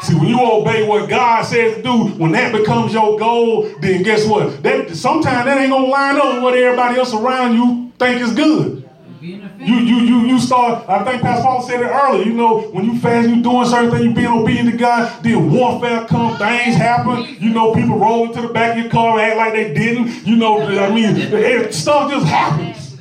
See, 0.08 0.14
when 0.14 0.28
you 0.28 0.40
obey 0.40 0.88
what 0.88 1.10
God 1.10 1.42
says 1.42 1.76
to 1.76 1.82
do, 1.82 2.06
when 2.16 2.32
that 2.32 2.50
becomes 2.50 2.94
your 2.94 3.18
goal, 3.18 3.68
then 3.82 4.02
guess 4.02 4.26
what? 4.26 4.62
That 4.62 4.96
sometimes 4.96 5.44
that 5.44 5.58
ain't 5.58 5.70
gonna 5.70 5.86
line 5.86 6.16
up 6.16 6.34
with 6.34 6.42
what 6.44 6.54
everybody 6.54 6.98
else 6.98 7.12
around 7.12 7.54
you 7.54 7.92
think 7.98 8.22
is 8.22 8.32
good. 8.32 8.88
You 9.20 9.36
you 9.58 9.96
you 9.96 10.20
you 10.20 10.40
start. 10.40 10.88
I 10.88 11.04
think 11.04 11.20
Pastor 11.20 11.42
Paul 11.42 11.60
said 11.60 11.82
it 11.82 11.88
earlier. 11.88 12.24
You 12.24 12.32
know, 12.32 12.60
when 12.70 12.86
you 12.86 12.98
fast, 13.00 13.28
you 13.28 13.42
doing 13.42 13.66
certain 13.66 13.90
things, 13.90 14.04
you 14.04 14.14
being 14.14 14.28
obedient 14.28 14.70
to 14.70 14.76
God. 14.78 15.22
Then 15.22 15.52
warfare 15.52 16.06
come, 16.06 16.38
things 16.38 16.76
happen. 16.76 17.36
You 17.38 17.50
know, 17.50 17.74
people 17.74 17.98
roll 17.98 18.28
into 18.28 18.40
the 18.40 18.48
back 18.48 18.78
of 18.78 18.84
your 18.84 18.90
car, 18.90 19.18
and 19.18 19.20
act 19.20 19.36
like 19.36 19.52
they 19.52 19.74
didn't. 19.74 20.26
You 20.26 20.36
know, 20.36 20.62
I 20.62 20.88
mean, 20.88 21.16
it, 21.16 21.74
stuff 21.74 22.10
just 22.10 22.26
happens. 22.26 22.96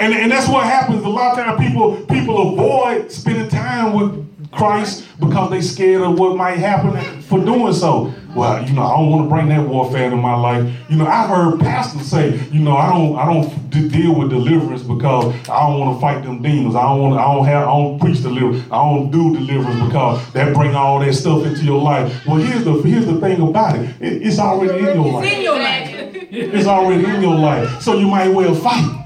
And, 0.00 0.12
and 0.12 0.32
that's 0.32 0.48
what 0.48 0.64
happens. 0.64 1.04
A 1.04 1.08
lot 1.08 1.38
of 1.38 1.44
times 1.44 1.64
people 1.64 2.04
people 2.06 2.52
avoid 2.54 3.12
spending 3.12 3.48
time 3.48 3.92
with 3.92 4.27
Christ 4.52 5.06
because 5.20 5.50
they 5.50 5.60
scared 5.60 6.02
of 6.02 6.18
what 6.18 6.36
might 6.36 6.58
happen 6.58 7.20
for 7.22 7.38
doing 7.44 7.72
so. 7.72 8.14
Well, 8.34 8.66
you 8.66 8.74
know, 8.74 8.82
I 8.82 8.96
don't 8.96 9.10
want 9.10 9.24
to 9.24 9.28
bring 9.34 9.48
that 9.48 9.66
warfare 9.66 10.04
into 10.04 10.16
my 10.16 10.36
life. 10.36 10.72
You 10.88 10.96
know, 10.96 11.06
I 11.06 11.26
heard 11.26 11.58
pastors 11.60 12.06
say, 12.06 12.38
you 12.52 12.60
know, 12.60 12.76
I 12.76 12.88
don't, 12.90 13.16
I 13.16 13.24
don't 13.24 13.70
d- 13.70 13.88
deal 13.88 14.14
with 14.14 14.30
deliverance 14.30 14.82
because 14.82 15.34
I 15.48 15.60
don't 15.66 15.80
want 15.80 15.96
to 15.96 16.00
fight 16.00 16.22
them 16.24 16.42
demons. 16.42 16.76
I 16.76 16.82
don't 16.82 17.00
want, 17.00 17.14
to, 17.14 17.20
I 17.20 17.34
don't 17.34 17.44
have, 17.46 17.62
I 17.68 17.70
don't 17.70 17.98
preach 17.98 18.22
deliverance. 18.22 18.64
I 18.70 18.76
don't 18.76 19.10
do 19.10 19.34
deliverance 19.34 19.82
because 19.86 20.32
that 20.34 20.54
bring 20.54 20.74
all 20.74 21.00
that 21.00 21.12
stuff 21.14 21.44
into 21.46 21.64
your 21.64 21.80
life. 21.82 22.26
Well, 22.26 22.36
here's 22.36 22.64
the, 22.64 22.74
here's 22.82 23.06
the 23.06 23.18
thing 23.20 23.40
about 23.40 23.76
it. 23.76 23.90
it 24.00 24.22
it's 24.22 24.38
already 24.38 24.78
in 24.78 24.94
your 24.94 25.12
life. 25.12 25.24
It's 25.24 25.36
in 25.36 25.42
your 25.42 25.58
life. 25.58 25.88
It's 26.30 26.66
already 26.66 27.04
in 27.04 27.22
your 27.22 27.34
life. 27.34 27.82
So 27.82 27.98
you 27.98 28.08
might 28.08 28.28
well 28.28 28.54
fight. 28.54 28.97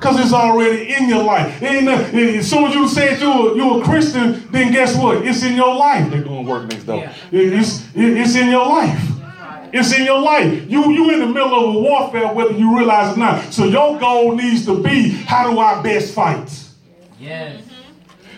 Because 0.00 0.18
it's 0.18 0.32
already 0.32 0.94
in 0.94 1.10
your 1.10 1.22
life. 1.22 1.62
Ain't 1.62 1.86
as 1.86 2.48
soon 2.48 2.64
as 2.64 2.74
you 2.74 2.88
said 2.88 3.20
you're, 3.20 3.54
you're 3.54 3.82
a 3.82 3.84
Christian, 3.84 4.50
then 4.50 4.72
guess 4.72 4.96
what? 4.96 5.26
It's 5.26 5.42
in 5.42 5.56
your 5.56 5.74
life. 5.74 6.10
They're 6.10 6.24
doing 6.24 6.46
work 6.46 6.70
next 6.70 6.84
door. 6.84 7.06
It's, 7.30 7.86
it's 7.94 8.34
in 8.34 8.48
your 8.48 8.66
life. 8.66 8.98
It's 9.74 9.92
in 9.92 10.06
your 10.06 10.20
life. 10.20 10.70
You 10.70 10.90
you 10.90 11.10
in 11.10 11.20
the 11.20 11.26
middle 11.26 11.54
of 11.54 11.76
a 11.76 11.78
warfare, 11.78 12.32
whether 12.32 12.52
you 12.52 12.76
realize 12.78 13.12
it 13.12 13.16
or 13.16 13.20
not. 13.20 13.52
So 13.52 13.66
your 13.66 14.00
goal 14.00 14.34
needs 14.34 14.64
to 14.64 14.82
be, 14.82 15.10
how 15.10 15.50
do 15.50 15.58
I 15.60 15.82
best 15.82 16.14
fight? 16.14 16.50
Yes. 17.20 17.62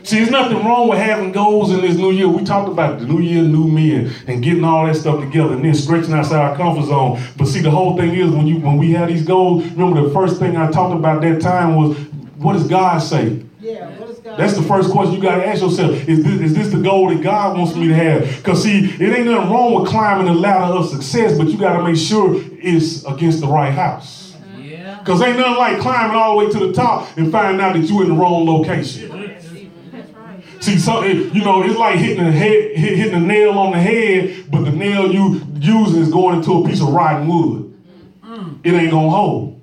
See, 0.05 0.17
there's 0.17 0.31
nothing 0.31 0.65
wrong 0.65 0.89
with 0.89 0.99
having 0.99 1.31
goals 1.31 1.71
in 1.71 1.81
this 1.81 1.97
new 1.97 2.11
year. 2.11 2.29
We 2.29 2.45
talked 2.45 2.69
about 2.69 2.99
the 2.99 3.07
new 3.07 3.21
year, 3.21 3.43
new 3.43 3.69
me, 3.69 3.95
and, 3.95 4.13
and 4.27 4.43
getting 4.43 4.65
all 4.65 4.87
that 4.87 4.97
stuff 4.97 5.21
together, 5.21 5.55
and 5.55 5.65
then 5.65 5.75
stretching 5.75 6.13
outside 6.13 6.41
our 6.41 6.57
comfort 6.57 6.87
zone. 6.87 7.23
But 7.37 7.47
see, 7.47 7.61
the 7.61 7.71
whole 7.71 7.97
thing 7.97 8.11
is 8.11 8.31
when 8.31 8.47
you 8.47 8.59
when 8.59 8.79
we 8.79 8.93
have 8.93 9.09
these 9.09 9.25
goals. 9.25 9.65
Remember, 9.65 10.03
the 10.03 10.13
first 10.13 10.39
thing 10.39 10.57
I 10.57 10.71
talked 10.71 10.95
about 10.95 11.23
that 11.23 11.41
time 11.41 11.77
was, 11.77 11.97
what 12.37 12.55
does 12.55 12.67
God 12.67 12.99
say? 12.99 13.45
Yeah, 13.61 13.91
what 14.01 14.11
is 14.11 14.19
God? 14.19 14.37
That's 14.37 14.55
the 14.55 14.63
first 14.63 14.91
question 14.91 15.15
you 15.15 15.23
got 15.23 15.37
to 15.37 15.47
ask 15.47 15.63
yourself. 15.63 15.93
Is 16.09 16.25
this, 16.25 16.41
is 16.41 16.55
this 16.55 16.69
the 16.73 16.81
goal 16.81 17.09
that 17.11 17.23
God 17.23 17.57
wants 17.57 17.77
me 17.77 17.87
to 17.87 17.95
have? 17.95 18.37
Because, 18.39 18.65
see, 18.65 18.87
it 18.87 19.01
ain't 19.01 19.27
nothing 19.27 19.51
wrong 19.51 19.81
with 19.81 19.89
climbing 19.89 20.27
the 20.27 20.35
ladder 20.35 20.75
of 20.75 20.89
success, 20.89 21.39
but 21.39 21.47
you 21.47 21.57
got 21.57 21.77
to 21.77 21.85
make 21.85 21.97
sure 21.97 22.43
it's 22.59 23.05
against 23.05 23.41
the 23.41 23.47
right 23.47 23.73
house. 23.73 24.35
Yeah. 24.59 24.99
Because 24.99 25.23
ain't 25.23 25.39
nothing 25.39 25.59
like 25.59 25.81
climbing 25.81 26.17
all 26.17 26.41
the 26.41 26.45
way 26.45 26.53
to 26.53 26.59
the 26.67 26.73
top 26.73 27.17
and 27.17 27.31
finding 27.31 27.61
out 27.61 27.75
that 27.75 27.85
you're 27.85 28.03
in 28.03 28.09
the 28.09 28.15
wrong 28.17 28.45
location. 28.47 29.22
See, 30.63 30.79
so 30.79 31.03
it, 31.03 31.35
you 31.35 31.43
know, 31.45 31.65
it's 31.65 31.77
like 31.77 31.99
hitting 31.99 32.25
a 32.25 32.31
head, 32.31 32.77
hit, 32.77 32.97
hitting 32.97 33.15
a 33.15 33.21
nail 33.21 33.59
on 33.59 33.73
the 33.73 33.81
head, 33.81 34.45
but 34.49 34.65
the 34.65 34.71
nail 34.71 35.13
you 35.13 35.43
using 35.57 36.01
is 36.01 36.09
going 36.09 36.37
into 36.37 36.53
a 36.53 36.65
piece 36.69 36.81
of 36.81 36.91
rotten 36.91 37.27
wood. 37.27 37.77
Mm. 38.25 38.61
It 38.63 38.73
ain't 38.73 38.93
gonna 38.93 39.11
hold. 39.11 39.61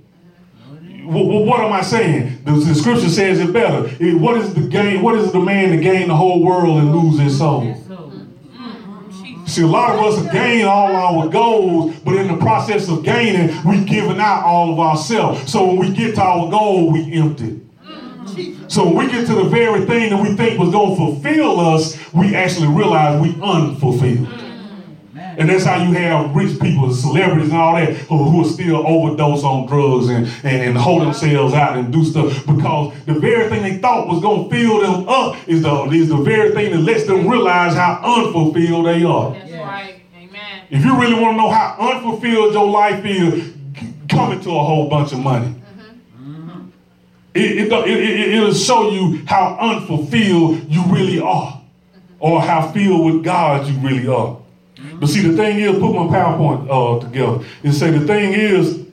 What, 1.06 1.26
what, 1.26 1.46
what 1.46 1.60
am 1.62 1.72
I 1.72 1.82
saying? 1.84 2.44
The, 2.44 2.52
the 2.52 2.76
scripture 2.76 3.08
says 3.08 3.40
it 3.40 3.54
better. 3.54 3.90
It- 4.04 4.20
what 4.20 4.36
is 4.42 4.54
the 4.54 4.60
gain? 4.68 5.02
What 5.02 5.16
is 5.16 5.32
the 5.32 5.40
man 5.40 5.70
to 5.70 5.78
gain 5.82 6.10
the 6.10 6.18
whole 6.18 6.44
world 6.44 6.78
and 6.80 6.94
lose 6.94 7.18
his 7.18 7.38
soul? 7.38 7.62
Mm-hmm. 7.62 9.46
See, 9.46 9.62
a 9.64 9.68
lot 9.68 9.96
of 9.96 10.02
us 10.02 10.34
gain 10.34 10.66
all 10.66 10.94
our 10.94 11.30
goals, 11.30 11.96
but 12.02 12.16
in 12.16 12.28
the 12.28 12.36
process 12.36 12.90
of 12.90 13.06
gaining, 13.06 13.56
we 13.64 13.86
giving 13.86 14.20
out 14.20 14.44
all 14.44 14.74
of 14.74 14.80
ourselves. 14.82 15.50
So 15.50 15.66
when 15.66 15.78
we 15.78 15.94
get 15.94 16.16
to 16.16 16.22
our 16.22 16.52
goal, 16.52 16.92
we 16.92 17.14
empty. 17.14 17.62
So 18.68 18.86
when 18.86 19.08
we 19.08 19.12
get 19.12 19.28
to 19.28 19.36
the 19.36 19.44
very 19.44 19.86
thing 19.86 20.12
that 20.12 20.22
we 20.22 20.36
think 20.36 20.60
was 20.60 20.72
going 20.72 20.92
to 20.92 20.96
fulfill 20.96 21.60
us, 21.60 21.98
we 22.14 22.36
actually 22.36 22.68
realize 22.68 23.22
we 23.22 23.30
unfulfilled. 23.42 24.28
And 25.40 25.50
that's 25.50 25.64
how 25.64 25.82
you 25.82 25.94
have 25.94 26.36
rich 26.36 26.60
people, 26.60 26.94
celebrities, 26.94 27.50
and 27.50 27.58
all 27.58 27.76
that 27.76 27.94
who, 27.94 28.18
who 28.26 28.42
are 28.42 28.50
still 28.50 28.86
overdose 28.86 29.44
on 29.44 29.68
drugs 29.68 30.10
and, 30.10 30.28
and, 30.44 30.62
and 30.62 30.78
hold 30.78 31.02
themselves 31.02 31.54
out 31.54 31.78
and 31.78 31.94
do 31.94 32.04
stuff 32.04 32.46
because 32.46 32.94
the 33.06 33.14
very 33.14 33.48
thing 33.50 33.64
they 33.64 33.78
thought 33.78 34.08
was 34.08 34.22
going 34.22 34.50
to 34.50 34.56
fill 34.56 34.82
them 34.82 35.08
up 35.08 35.38
is 35.48 35.62
the, 35.62 35.84
is 35.92 36.10
the 36.10 36.18
very 36.18 36.52
thing 36.52 36.72
that 36.72 36.80
lets 36.80 37.06
them 37.06 37.28
realize 37.28 37.74
how 37.74 38.02
unfulfilled 38.04 38.86
they 38.86 39.04
are. 39.04 39.34
That's 39.34 39.52
right. 39.54 40.02
Amen. 40.16 40.68
If 40.70 40.84
you 40.84 41.00
really 41.00 41.16
want 41.16 41.34
to 41.34 41.38
know 41.38 41.50
how 41.50 41.76
unfulfilled 41.80 42.54
your 42.54 42.68
life 42.68 43.06
is, 43.06 43.54
come 44.10 44.34
into 44.34 44.50
a 44.50 44.64
whole 44.64 44.90
bunch 44.90 45.14
of 45.14 45.20
money. 45.20 45.56
It, 47.34 47.72
it, 47.72 47.72
it, 47.72 47.88
it, 47.88 48.34
it'll 48.34 48.54
show 48.54 48.92
you 48.92 49.24
how 49.26 49.58
unfulfilled 49.60 50.66
you 50.70 50.84
really 50.88 51.20
are 51.20 51.62
or 52.20 52.42
how 52.42 52.72
filled 52.72 53.06
with 53.06 53.24
God 53.24 53.68
you 53.68 53.78
really 53.80 54.08
are. 54.08 54.38
But 55.00 55.08
see, 55.08 55.22
the 55.22 55.36
thing 55.36 55.60
is, 55.60 55.74
put 55.74 55.94
my 55.94 56.08
PowerPoint 56.08 56.68
uh, 56.70 57.06
together 57.06 57.46
and 57.64 57.74
say 57.74 57.92
the 57.92 58.06
thing 58.06 58.34
is, 58.34 58.86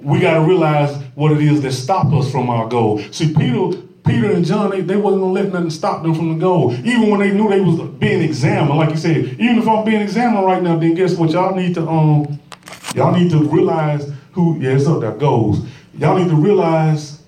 we 0.00 0.20
got 0.20 0.34
to 0.34 0.40
realize 0.40 0.96
what 1.14 1.32
it 1.32 1.40
is 1.40 1.60
that 1.62 1.72
stop 1.72 2.12
us 2.12 2.30
from 2.30 2.48
our 2.50 2.68
goal. 2.68 2.98
See, 3.10 3.32
Peter, 3.34 3.78
Peter 4.04 4.32
and 4.32 4.44
John, 4.44 4.70
they, 4.70 4.80
they 4.80 4.96
wasn't 4.96 5.22
gonna 5.22 5.32
let 5.32 5.52
nothing 5.52 5.70
stop 5.70 6.02
them 6.02 6.14
from 6.14 6.34
the 6.34 6.40
goal. 6.40 6.72
Even 6.84 7.10
when 7.10 7.20
they 7.20 7.32
knew 7.32 7.48
they 7.48 7.60
was 7.60 7.80
being 7.98 8.22
examined, 8.22 8.78
like 8.78 8.90
you 8.90 8.96
said, 8.96 9.16
even 9.16 9.58
if 9.58 9.68
I'm 9.68 9.84
being 9.84 10.00
examined 10.00 10.44
right 10.44 10.62
now, 10.62 10.76
then 10.76 10.94
guess 10.94 11.14
what? 11.14 11.30
Y'all 11.30 11.54
need 11.54 11.74
to 11.74 11.86
um, 11.88 12.40
y'all 12.94 13.16
need 13.16 13.30
to 13.30 13.38
realize 13.38 14.10
who. 14.32 14.58
Yeah, 14.58 14.70
it's 14.70 14.86
up 14.86 15.00
there 15.00 15.12
goals. 15.12 15.60
Y'all 15.98 16.18
need 16.18 16.30
to 16.30 16.36
realize 16.36 17.21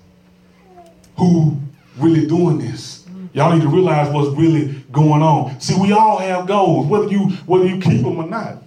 who 1.17 1.57
really 1.97 2.25
doing 2.25 2.57
this. 2.57 3.05
Y'all 3.33 3.53
need 3.53 3.61
to 3.61 3.67
realize 3.67 4.11
what's 4.13 4.29
really 4.37 4.83
going 4.91 5.21
on. 5.21 5.59
See, 5.59 5.75
we 5.79 5.91
all 5.91 6.19
have 6.19 6.47
goals, 6.47 6.87
whether 6.87 7.07
you 7.07 7.29
whether 7.45 7.65
you 7.65 7.79
keep 7.81 8.01
them 8.01 8.17
or 8.17 8.25
not. 8.25 8.63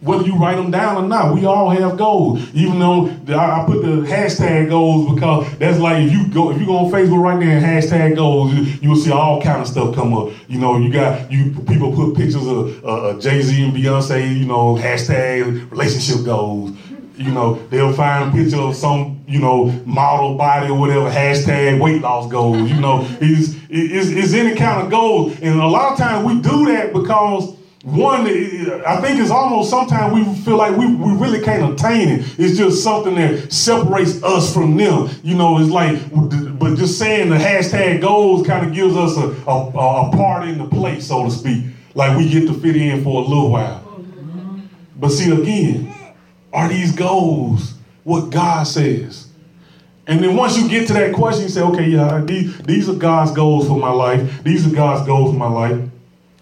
Whether 0.00 0.24
you 0.24 0.36
write 0.36 0.56
them 0.56 0.70
down 0.70 1.02
or 1.02 1.08
not, 1.08 1.34
we 1.34 1.46
all 1.46 1.70
have 1.70 1.96
goals. 1.96 2.42
Even 2.52 2.78
though 2.78 3.06
I 3.06 3.64
put 3.66 3.80
the 3.82 4.06
hashtag 4.06 4.68
goals 4.68 5.14
because 5.14 5.58
that's 5.58 5.78
like 5.78 6.04
if 6.04 6.12
you 6.12 6.28
go 6.28 6.50
if 6.50 6.60
you 6.60 6.66
go 6.66 6.76
on 6.78 6.92
Facebook 6.92 7.22
right 7.22 7.38
now 7.38 7.50
and 7.50 7.64
hashtag 7.64 8.16
goals, 8.16 8.52
you, 8.52 8.64
you'll 8.82 8.96
see 8.96 9.10
all 9.12 9.40
kind 9.42 9.62
of 9.62 9.66
stuff 9.66 9.94
come 9.94 10.14
up. 10.14 10.30
You 10.46 10.58
know, 10.58 10.78
you 10.78 10.92
got 10.92 11.30
you 11.32 11.52
people 11.66 11.94
put 11.94 12.16
pictures 12.16 12.46
of 12.46 12.84
uh, 12.84 13.18
Jay 13.18 13.40
Z 13.40 13.64
and 13.64 13.72
Beyonce. 13.74 14.38
You 14.38 14.46
know, 14.46 14.76
hashtag 14.76 15.70
relationship 15.70 16.24
goals. 16.24 16.72
You 17.16 17.30
know, 17.30 17.54
they'll 17.68 17.92
find 17.92 18.28
a 18.28 18.32
picture 18.32 18.58
of 18.58 18.74
some, 18.74 19.22
you 19.26 19.38
know, 19.38 19.66
model 19.86 20.36
body 20.36 20.68
or 20.68 20.78
whatever, 20.78 21.10
hashtag 21.10 21.80
weight 21.80 22.02
loss 22.02 22.30
goals. 22.30 22.68
You 22.70 22.80
know, 22.80 23.02
is 23.20 23.56
it's 23.70 24.34
any 24.34 24.56
kind 24.56 24.82
of 24.82 24.90
goal. 24.90 25.30
And 25.42 25.60
a 25.60 25.66
lot 25.66 25.92
of 25.92 25.98
times 25.98 26.26
we 26.26 26.40
do 26.40 26.66
that 26.66 26.92
because, 26.92 27.56
one, 27.82 28.22
I 28.22 29.00
think 29.00 29.20
it's 29.20 29.30
almost 29.30 29.70
sometimes 29.70 30.14
we 30.14 30.24
feel 30.42 30.56
like 30.56 30.76
we, 30.76 30.86
we 30.94 31.12
really 31.12 31.40
can't 31.40 31.72
attain 31.72 32.08
it. 32.08 32.34
It's 32.38 32.56
just 32.56 32.82
something 32.82 33.14
that 33.16 33.52
separates 33.52 34.22
us 34.22 34.52
from 34.52 34.76
them. 34.76 35.10
You 35.22 35.36
know, 35.36 35.58
it's 35.58 35.70
like, 35.70 35.98
but 36.58 36.76
just 36.76 36.98
saying 36.98 37.30
the 37.30 37.36
hashtag 37.36 38.00
goals 38.00 38.46
kind 38.46 38.66
of 38.66 38.74
gives 38.74 38.96
us 38.96 39.16
a, 39.16 39.28
a, 39.48 39.68
a 39.68 40.10
part 40.16 40.48
in 40.48 40.58
the 40.58 40.66
play, 40.66 41.00
so 41.00 41.24
to 41.24 41.30
speak. 41.30 41.66
Like 41.94 42.16
we 42.16 42.28
get 42.28 42.46
to 42.48 42.54
fit 42.54 42.74
in 42.74 43.04
for 43.04 43.22
a 43.22 43.26
little 43.26 43.50
while. 43.50 43.82
But 44.96 45.10
see, 45.10 45.30
again, 45.30 45.93
are 46.54 46.68
these 46.68 46.94
goals 46.94 47.74
what 48.04 48.30
God 48.30 48.62
says? 48.66 49.28
And 50.06 50.22
then 50.22 50.36
once 50.36 50.56
you 50.56 50.68
get 50.68 50.86
to 50.88 50.92
that 50.94 51.14
question, 51.14 51.44
you 51.44 51.48
say, 51.48 51.62
okay, 51.62 51.88
yeah, 51.88 52.20
these, 52.20 52.56
these 52.58 52.88
are 52.88 52.94
God's 52.94 53.32
goals 53.32 53.66
for 53.66 53.78
my 53.78 53.90
life. 53.90 54.42
These 54.44 54.70
are 54.70 54.74
God's 54.74 55.06
goals 55.06 55.32
for 55.32 55.38
my 55.38 55.48
life. 55.48 55.82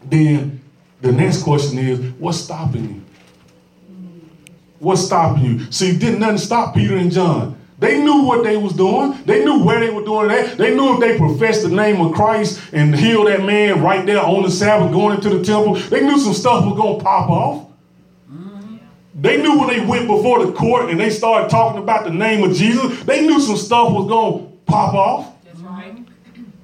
Then 0.05 0.61
the 1.01 1.13
next 1.13 1.43
question 1.43 1.79
is, 1.79 1.99
what's 2.19 2.39
stopping 2.39 2.85
you? 2.85 3.03
What's 4.81 5.03
stopping 5.03 5.45
you? 5.45 5.73
See, 5.73 5.97
didn't 5.97 6.19
nothing 6.21 6.39
stop 6.39 6.75
Peter 6.75 6.97
and 6.97 7.11
John. 7.11 7.57
They 7.79 8.03
knew 8.03 8.23
what 8.23 8.45
they 8.45 8.57
was 8.57 8.75
doing. 8.75 9.17
They 9.25 9.45
knew 9.45 9.65
where 9.65 9.81
they 9.81 9.91
were 9.91 10.05
doing 10.05 10.29
that. 10.29 10.59
They 10.59 10.75
knew 10.75 10.95
if 10.95 11.01
they 11.01 11.17
professed 11.17 11.63
the 11.63 11.69
name 11.69 12.01
of 12.01 12.15
Christ 12.15 12.61
and 12.73 12.95
healed 12.95 13.29
that 13.29 13.45
man 13.45 13.81
right 13.81 14.05
there 14.05 14.21
on 14.21 14.43
the 14.43 14.51
Sabbath 14.51 14.93
going 14.93 15.17
into 15.17 15.31
the 15.31 15.45
temple, 15.45 15.75
they 15.75 16.01
knew 16.01 16.19
some 16.19 16.35
stuff 16.35 16.65
was 16.65 16.77
going 16.77 16.99
to 16.99 17.05
pop 17.05 17.31
off. 17.31 17.72
They 19.23 19.41
knew 19.41 19.57
when 19.57 19.69
they 19.69 19.79
went 19.87 20.09
before 20.09 20.45
the 20.45 20.51
court 20.51 20.91
and 20.91 20.99
they 20.99 21.09
started 21.09 21.49
talking 21.49 21.81
about 21.81 22.03
the 22.03 22.11
name 22.11 22.43
of 22.43 22.57
Jesus, 22.57 23.05
they 23.05 23.25
knew 23.25 23.41
some 23.41 23.57
stuff 23.57 23.93
was 23.93 24.09
going 24.09 24.45
to 24.45 24.57
pop 24.67 24.95
off. 24.95 25.45
That's 25.45 25.61
right. 25.61 26.05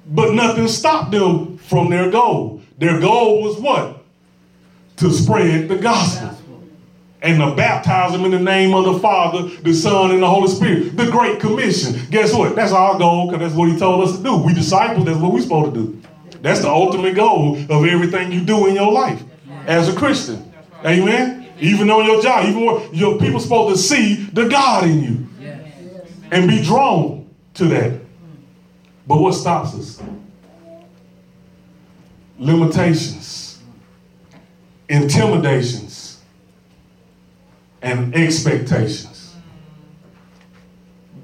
But 0.07 0.33
nothing 0.33 0.67
stopped 0.67 1.11
them 1.11 1.57
from 1.57 1.89
their 1.89 2.11
goal. 2.11 2.61
Their 2.77 2.99
goal 2.99 3.43
was 3.43 3.57
what? 3.61 4.03
To 4.97 5.09
spread 5.09 5.69
the 5.69 5.77
gospel 5.77 6.37
and 7.21 7.39
to 7.39 7.55
baptize 7.55 8.11
them 8.11 8.25
in 8.25 8.31
the 8.31 8.39
name 8.39 8.73
of 8.73 8.83
the 8.83 8.99
Father, 8.99 9.43
the 9.61 9.73
Son, 9.73 10.11
and 10.11 10.21
the 10.21 10.27
Holy 10.27 10.49
Spirit. 10.49 10.97
The 10.97 11.09
Great 11.09 11.39
Commission. 11.39 11.97
Guess 12.11 12.33
what? 12.33 12.57
That's 12.57 12.73
our 12.73 12.97
goal 12.97 13.27
because 13.27 13.39
that's 13.39 13.57
what 13.57 13.69
He 13.69 13.79
told 13.79 14.05
us 14.05 14.17
to 14.17 14.21
do. 14.21 14.35
We 14.35 14.53
disciples, 14.53 15.05
that's 15.05 15.17
what 15.17 15.31
we're 15.31 15.41
supposed 15.41 15.75
to 15.75 15.85
do. 15.85 16.01
That's 16.41 16.59
the 16.59 16.69
ultimate 16.69 17.15
goal 17.15 17.55
of 17.69 17.85
everything 17.85 18.33
you 18.33 18.41
do 18.41 18.67
in 18.67 18.75
your 18.75 18.91
life 18.91 19.23
as 19.65 19.87
a 19.87 19.95
Christian. 19.95 20.51
Amen? 20.85 21.38
Even 21.59 21.89
on 21.89 22.05
your 22.05 22.21
job, 22.21 22.45
even 22.45 22.65
when 22.65 22.93
your 22.93 23.17
people 23.19 23.39
supposed 23.39 23.75
to 23.75 23.81
see 23.81 24.15
the 24.15 24.47
God 24.47 24.85
in 24.85 25.03
you 25.03 25.27
yes. 25.39 25.67
and 26.31 26.47
be 26.47 26.63
drawn. 26.63 27.19
to 27.59 27.65
that. 27.65 27.99
But 29.05 29.17
what 29.17 29.33
stops 29.33 29.75
us? 29.75 30.01
Limitations, 32.37 33.59
intimidations, 34.87 36.21
and 37.81 38.15
expectations. 38.15 39.35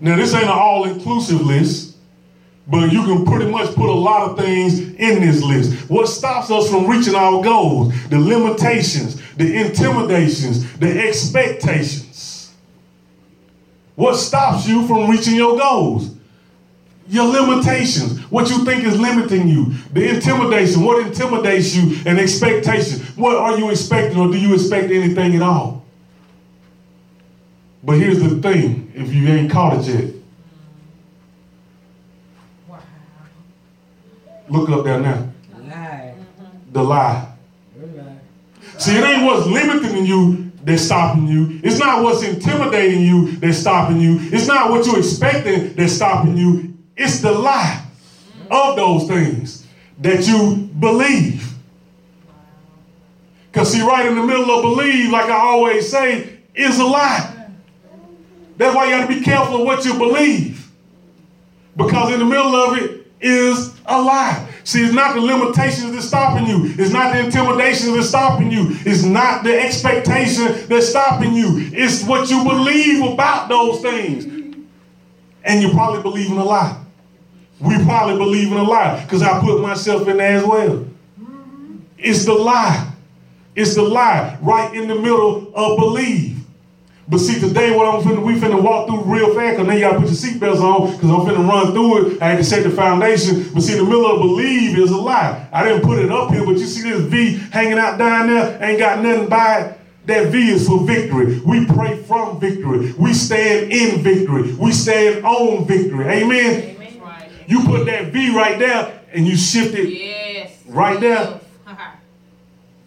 Now, 0.01 0.17
this 0.17 0.33
ain't 0.33 0.43
an 0.43 0.49
all 0.49 0.83
inclusive 0.85 1.39
list, 1.39 1.95
but 2.67 2.91
you 2.91 3.03
can 3.03 3.25
pretty 3.25 3.49
much 3.49 3.73
put 3.75 3.89
a 3.89 3.93
lot 3.93 4.29
of 4.29 4.37
things 4.37 4.79
in 4.79 5.21
this 5.21 5.41
list. 5.41 5.89
What 5.89 6.07
stops 6.09 6.51
us 6.51 6.69
from 6.69 6.87
reaching 6.87 7.15
our 7.15 7.41
goals? 7.41 7.93
The 8.09 8.19
limitations, 8.19 9.21
the 9.37 9.65
intimidations, 9.65 10.77
the 10.77 11.07
expectations. 11.07 12.53
What 13.95 14.15
stops 14.15 14.67
you 14.67 14.87
from 14.87 15.09
reaching 15.09 15.35
your 15.35 15.57
goals? 15.57 16.11
Your 17.07 17.25
limitations, 17.25 18.19
what 18.31 18.49
you 18.49 18.65
think 18.65 18.83
is 18.83 18.99
limiting 18.99 19.47
you, 19.47 19.73
the 19.93 20.15
intimidation, 20.15 20.81
what 20.83 21.05
intimidates 21.05 21.75
you, 21.75 21.97
and 22.05 22.19
expectation. 22.19 22.99
What 23.15 23.35
are 23.35 23.57
you 23.59 23.69
expecting, 23.69 24.19
or 24.19 24.31
do 24.31 24.39
you 24.39 24.55
expect 24.55 24.91
anything 24.91 25.35
at 25.35 25.43
all? 25.43 25.85
But 27.83 27.99
here's 27.99 28.19
the 28.19 28.41
thing 28.41 28.91
if 28.95 29.13
you 29.13 29.27
ain't 29.27 29.51
caught 29.51 29.77
it 29.77 29.87
yet, 29.87 30.13
look 34.49 34.69
up 34.69 34.83
there 34.83 34.99
now. 34.99 35.29
Lie. 35.61 36.15
The 36.71 36.83
lie. 36.83 37.13
Lie. 37.13 37.34
See, 38.85 38.95
it 38.95 39.03
ain't 39.03 39.25
what's 39.25 39.47
limiting 39.47 40.05
you 40.05 40.51
that's 40.63 40.83
stopping 40.83 41.25
you. 41.25 41.59
It's 41.63 41.79
not 41.79 42.03
what's 42.03 42.21
intimidating 42.21 43.01
you 43.01 43.31
that's 43.37 43.57
stopping 43.57 43.99
you. 43.99 44.19
It's 44.31 44.45
not 44.45 44.69
what 44.69 44.85
you're 44.85 44.99
expecting 44.99 45.73
that's 45.73 45.93
stopping 45.93 46.37
you. 46.37 46.77
It's 46.95 47.19
the 47.19 47.31
lie 47.31 47.83
of 48.51 48.75
those 48.75 49.07
things 49.07 49.65
that 50.01 50.27
you 50.27 50.69
believe. 50.79 51.51
Because, 53.51 53.71
see, 53.71 53.81
right 53.81 54.05
in 54.05 54.13
the 54.13 54.23
middle 54.23 54.51
of 54.51 54.61
believe, 54.61 55.09
like 55.09 55.31
I 55.31 55.35
always 55.35 55.89
say, 55.89 56.37
is 56.53 56.77
a 56.77 56.85
lie. 56.85 57.47
That's 58.57 58.75
why 58.75 58.85
you 58.85 58.91
got 58.91 59.07
to 59.07 59.19
be 59.19 59.21
careful 59.21 59.61
of 59.61 59.65
what 59.65 59.83
you 59.83 59.95
believe. 59.95 60.69
Because 61.75 62.13
in 62.13 62.19
the 62.19 62.25
middle 62.25 62.55
of 62.55 62.77
it 62.77 63.07
is 63.19 63.73
a 63.87 63.99
lie. 63.99 64.47
See, 64.65 64.83
it's 64.83 64.95
not 64.95 65.13
the 65.13 65.21
limitations 65.21 65.93
that's 65.93 66.07
stopping 66.07 66.47
you. 66.47 66.73
It's 66.79 66.91
not 66.91 67.13
the 67.13 67.23
intimidations 67.23 67.93
that's 67.93 68.09
stopping 68.09 68.51
you. 68.51 68.69
It's 68.83 69.03
not 69.03 69.43
the 69.43 69.61
expectation 69.61 70.67
that's 70.67 70.89
stopping 70.89 71.35
you. 71.35 71.69
It's 71.71 72.03
what 72.03 72.31
you 72.31 72.43
believe 72.43 73.13
about 73.13 73.47
those 73.47 73.79
things. 73.81 74.25
And 75.43 75.61
you 75.61 75.69
probably 75.69 76.01
believe 76.01 76.31
in 76.31 76.37
a 76.37 76.43
lie. 76.43 76.83
We 77.59 77.75
probably 77.85 78.17
believe 78.17 78.51
in 78.51 78.57
a 78.57 78.63
lie 78.63 79.03
because 79.03 79.21
I 79.21 79.39
put 79.39 79.61
myself 79.61 80.07
in 80.07 80.17
there 80.17 80.37
as 80.37 80.43
well. 80.43 80.87
It's 81.99 82.25
the 82.25 82.33
lie. 82.33 82.91
It's 83.55 83.75
the 83.75 83.83
lie 83.83 84.35
right 84.41 84.73
in 84.73 84.87
the 84.87 84.95
middle 84.95 85.53
of 85.53 85.77
believe. 85.77 86.34
But 87.07 87.19
see, 87.19 87.39
today 87.39 87.75
what 87.75 87.85
I'm 87.85 88.01
finna, 88.01 88.23
we 88.25 88.33
finna 88.33 88.59
walk 88.59 88.87
through 88.87 89.03
real 89.03 89.35
fast, 89.35 89.57
because 89.57 89.67
now 89.67 89.73
you 89.73 89.81
gotta 89.81 89.99
put 89.99 90.07
your 90.07 90.15
seatbelts 90.15 90.59
on, 90.59 90.91
because 90.91 91.09
I'm 91.11 91.19
finna 91.21 91.47
run 91.47 91.71
through 91.71 92.15
it. 92.15 92.21
I 92.21 92.29
had 92.29 92.37
to 92.37 92.43
set 92.43 92.63
the 92.63 92.71
foundation. 92.71 93.47
But 93.53 93.61
see, 93.61 93.75
the 93.75 93.83
middle 93.83 94.07
of 94.07 94.19
believe 94.19 94.77
is 94.79 94.89
a 94.89 94.97
lie. 94.97 95.47
I 95.51 95.63
didn't 95.63 95.83
put 95.83 95.99
it 95.99 96.11
up 96.11 96.31
here, 96.31 96.43
but 96.43 96.57
you 96.57 96.65
see 96.65 96.89
this 96.89 97.01
V 97.01 97.35
hanging 97.51 97.77
out 97.77 97.99
down 97.99 98.27
there, 98.27 98.57
ain't 98.63 98.79
got 98.79 99.03
nothing 99.03 99.29
by 99.29 99.59
it. 99.59 99.79
That 100.07 100.31
V 100.31 100.49
is 100.49 100.67
for 100.67 100.81
victory. 100.81 101.39
We 101.41 101.65
pray 101.65 102.01
from 102.03 102.39
victory. 102.39 102.93
We 102.93 103.13
stand 103.13 103.71
in 103.71 104.01
victory. 104.01 104.53
We 104.53 104.71
stand 104.71 105.25
on 105.25 105.65
victory. 105.65 106.05
Amen. 106.05 106.61
Amen. 106.61 107.01
Right. 107.01 107.29
You 107.47 107.63
put 107.63 107.85
that 107.85 108.13
V 108.13 108.35
right 108.35 108.59
there 108.59 109.01
and 109.13 109.27
you 109.27 109.35
shift 109.35 109.73
it. 109.73 109.89
Yes. 109.89 110.59
Right 110.67 110.99
there. 110.99 111.39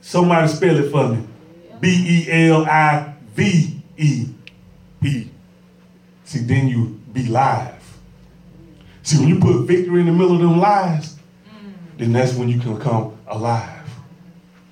Somebody 0.01 0.49
spell 0.49 0.77
it 0.77 0.91
for 0.93 1.09
me. 1.09 1.27
B 1.81 2.27
E 2.29 2.49
L 2.51 2.67
I 2.67 3.15
V 3.35 3.78
E 3.99 4.29
E. 5.05 5.29
See, 6.25 6.41
then 6.41 6.69
you 6.69 7.01
be 7.13 7.27
live. 7.27 7.75
See, 9.03 9.19
when 9.19 9.29
you 9.29 9.39
put 9.39 9.67
victory 9.67 10.01
in 10.01 10.07
the 10.07 10.13
middle 10.13 10.35
of 10.35 10.41
them 10.41 10.59
lies, 10.59 11.17
then 11.97 12.13
that's 12.13 12.35
when 12.35 12.49
you 12.49 12.61
can 12.61 12.79
come 12.79 13.17
alive. 13.27 13.89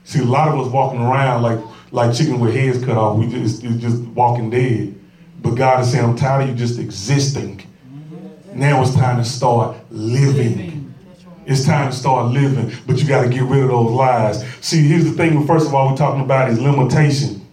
See, 0.04 0.20
a 0.20 0.24
lot 0.24 0.48
of 0.48 0.60
us 0.60 0.72
walking 0.72 1.00
around 1.00 1.42
like 1.42 1.58
like 1.90 2.14
chicken 2.14 2.40
with 2.40 2.54
heads 2.54 2.84
cut 2.84 2.96
off. 2.96 3.18
We 3.18 3.28
just 3.28 3.62
just 3.62 4.02
walking 4.08 4.50
dead. 4.50 4.94
But 5.42 5.54
God 5.54 5.80
is 5.80 5.92
saying, 5.92 6.04
I'm 6.04 6.16
tired 6.16 6.42
of 6.42 6.48
you 6.50 6.54
just 6.54 6.78
existing. 6.78 7.62
Now 8.52 8.82
it's 8.82 8.94
time 8.94 9.18
to 9.18 9.24
start 9.24 9.76
living. 9.90 10.94
It's 11.46 11.64
time 11.64 11.90
to 11.90 11.96
start 11.96 12.32
living, 12.32 12.72
but 12.86 12.98
you 13.00 13.06
got 13.06 13.22
to 13.22 13.28
get 13.28 13.44
rid 13.44 13.62
of 13.62 13.68
those 13.68 13.92
lies. 13.92 14.44
See, 14.60 14.82
here's 14.82 15.04
the 15.04 15.12
thing. 15.12 15.46
First 15.46 15.68
of 15.68 15.74
all, 15.74 15.90
we're 15.90 15.96
talking 15.96 16.22
about 16.22 16.50
is 16.50 16.60
limitation. 16.60 17.45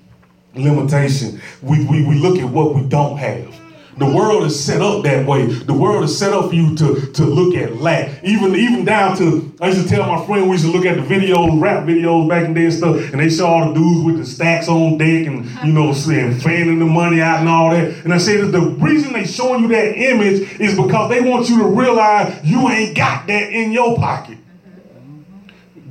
Limitation. 0.56 1.42
We, 1.62 1.86
we, 1.86 2.06
we 2.06 2.16
look 2.16 2.38
at 2.38 2.50
what 2.50 2.76
we 2.76 2.84
don't 2.84 3.18
have. 3.18 3.54
The 3.98 4.08
world 4.08 4.44
is 4.44 4.60
set 4.60 4.82
up 4.82 5.04
that 5.04 5.28
way. 5.28 5.46
The 5.46 5.74
world 5.74 6.04
is 6.04 6.18
set 6.18 6.34
up 6.34 6.50
for 6.50 6.56
you 6.56 6.76
to, 6.78 7.12
to 7.14 7.26
look 7.26 7.56
at 7.56 7.76
lack. 7.76 8.24
Even 8.24 8.56
even 8.56 8.86
down 8.86 9.16
to, 9.18 9.54
I 9.62 9.68
used 9.68 9.84
to 9.84 9.88
tell 9.88 10.08
my 10.08 10.26
friend 10.26 10.46
we 10.46 10.54
used 10.54 10.66
to 10.66 10.72
look 10.72 10.86
at 10.86 10.96
the 10.96 11.04
videos, 11.04 11.62
rap 11.62 11.84
videos 11.84 12.28
back 12.28 12.46
in 12.46 12.56
the 12.56 12.60
day 12.60 12.66
and 12.66 12.74
stuff, 12.74 12.96
and 13.12 13.20
they 13.20 13.30
show 13.30 13.46
all 13.46 13.68
the 13.68 13.74
dudes 13.76 14.04
with 14.04 14.18
the 14.18 14.26
stacks 14.26 14.68
on 14.68 14.98
deck 14.98 15.28
and, 15.28 15.46
you 15.64 15.74
know, 15.74 15.94
saying 15.94 16.40
fanning 16.40 16.80
the 16.80 16.86
money 16.86 17.22
out 17.22 17.40
and 17.40 17.50
all 17.50 17.70
that. 17.70 18.04
And 18.04 18.12
I 18.12 18.18
said 18.18 18.52
the 18.52 18.62
reason 18.62 19.14
they 19.14 19.26
showing 19.26 19.62
you 19.62 19.68
that 19.68 19.96
image 19.96 20.60
is 20.60 20.76
because 20.76 21.12
they 21.12 21.22
want 21.22 21.50
you 21.50 21.60
to 21.60 21.68
realize 21.68 22.44
you 22.44 22.68
ain't 22.70 22.98
got 22.98 23.28
that 23.28 23.52
in 23.52 23.72
your 23.72 23.96
pocket 23.98 24.40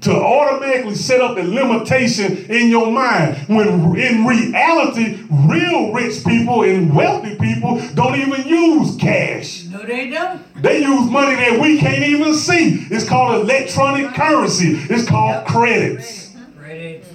to 0.02 0.12
automatically 0.12 0.94
set 0.94 1.20
up 1.20 1.36
a 1.36 1.40
limitation 1.42 2.36
in 2.50 2.68
your 2.68 2.90
mind 2.90 3.36
when 3.48 3.68
in 3.96 4.26
reality 4.26 5.24
real 5.30 5.92
rich 5.92 6.24
people 6.24 6.62
and 6.64 6.94
wealthy 6.94 7.36
people 7.36 7.80
don't 7.94 8.16
even 8.18 8.46
use 8.46 8.96
cash 8.96 9.64
No, 9.64 9.82
they 9.84 10.10
don't. 10.10 10.62
they 10.62 10.80
use 10.82 11.08
money 11.10 11.36
that 11.36 11.60
we 11.60 11.78
can't 11.78 12.02
even 12.04 12.34
see 12.34 12.86
it's 12.90 13.08
called 13.08 13.42
electronic 13.42 14.12
currency 14.14 14.74
it's 14.92 15.08
called 15.08 15.46
credits 15.46 16.30
Credits. 16.58 17.08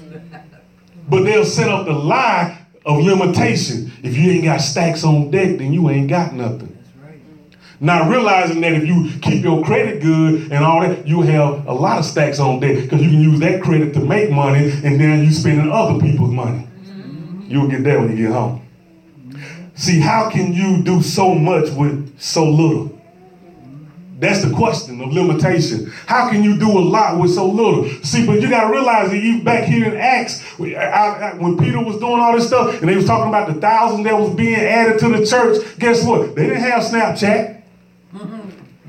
but 1.09 1.23
they'll 1.23 1.45
set 1.45 1.69
up 1.69 1.85
the 1.85 1.93
lie 1.93 2.65
of 2.85 3.03
limitation 3.03 3.91
if 4.01 4.15
you 4.15 4.31
ain't 4.31 4.45
got 4.45 4.61
stacks 4.61 5.03
on 5.03 5.29
deck 5.29 5.57
then 5.57 5.73
you 5.73 5.89
ain't 5.89 6.07
got 6.09 6.33
nothing. 6.33 6.66
Not 7.79 8.09
realizing 8.09 8.61
that 8.61 8.73
if 8.73 8.85
you 8.87 9.11
keep 9.21 9.43
your 9.43 9.63
credit 9.63 10.01
good 10.01 10.51
and 10.51 10.65
all 10.65 10.81
that, 10.81 11.07
you 11.07 11.21
have 11.21 11.67
a 11.67 11.73
lot 11.73 11.99
of 11.99 12.05
stacks 12.05 12.39
on 12.39 12.59
deck 12.59 12.83
because 12.83 13.01
you 13.01 13.09
can 13.09 13.21
use 13.21 13.39
that 13.39 13.61
credit 13.61 13.93
to 13.93 13.99
make 13.99 14.31
money 14.31 14.71
and 14.83 14.99
then 14.99 15.23
you're 15.23 15.31
spending 15.31 15.71
other 15.71 15.99
people's 15.99 16.31
money. 16.31 16.67
Mm-hmm. 16.85 17.51
You'll 17.51 17.67
get 17.67 17.83
that 17.83 17.99
when 17.99 18.17
you 18.17 18.27
get 18.27 18.31
home. 18.33 18.63
See, 19.75 19.99
how 19.99 20.29
can 20.29 20.53
you 20.53 20.81
do 20.81 21.03
so 21.03 21.35
much 21.35 21.69
with 21.69 22.19
so 22.19 22.49
little? 22.49 22.99
That's 24.19 24.43
the 24.43 24.51
question 24.51 24.99
of 24.99 25.13
limitation. 25.13 25.91
How 26.07 26.31
can 26.31 26.43
you 26.43 26.57
do 26.57 26.67
a 26.67 26.81
lot 26.81 27.19
with 27.19 27.35
so 27.35 27.47
little? 27.47 27.87
See, 28.01 28.25
but 28.25 28.41
you 28.41 28.49
got 28.49 28.65
to 28.65 28.73
realize 28.73 29.11
that 29.11 29.15
even 29.17 29.43
back 29.43 29.65
here 29.65 29.85
in 29.85 29.95
Acts, 29.95 30.43
I- 30.59 30.73
I- 30.73 31.33
when 31.37 31.55
Peter 31.55 31.79
was 31.79 31.97
doing 31.97 32.19
all 32.19 32.33
this 32.33 32.47
stuff 32.47 32.79
and 32.81 32.89
they 32.89 32.95
was 32.95 33.05
talking 33.05 33.29
about 33.29 33.53
the 33.53 33.61
thousands 33.61 34.03
that 34.05 34.19
was 34.19 34.31
being 34.31 34.55
added 34.55 34.97
to 35.01 35.09
the 35.09 35.23
church, 35.23 35.63
guess 35.77 36.03
what? 36.03 36.35
They 36.35 36.47
didn't 36.47 36.63
have 36.63 36.81
Snapchat. 36.81 37.56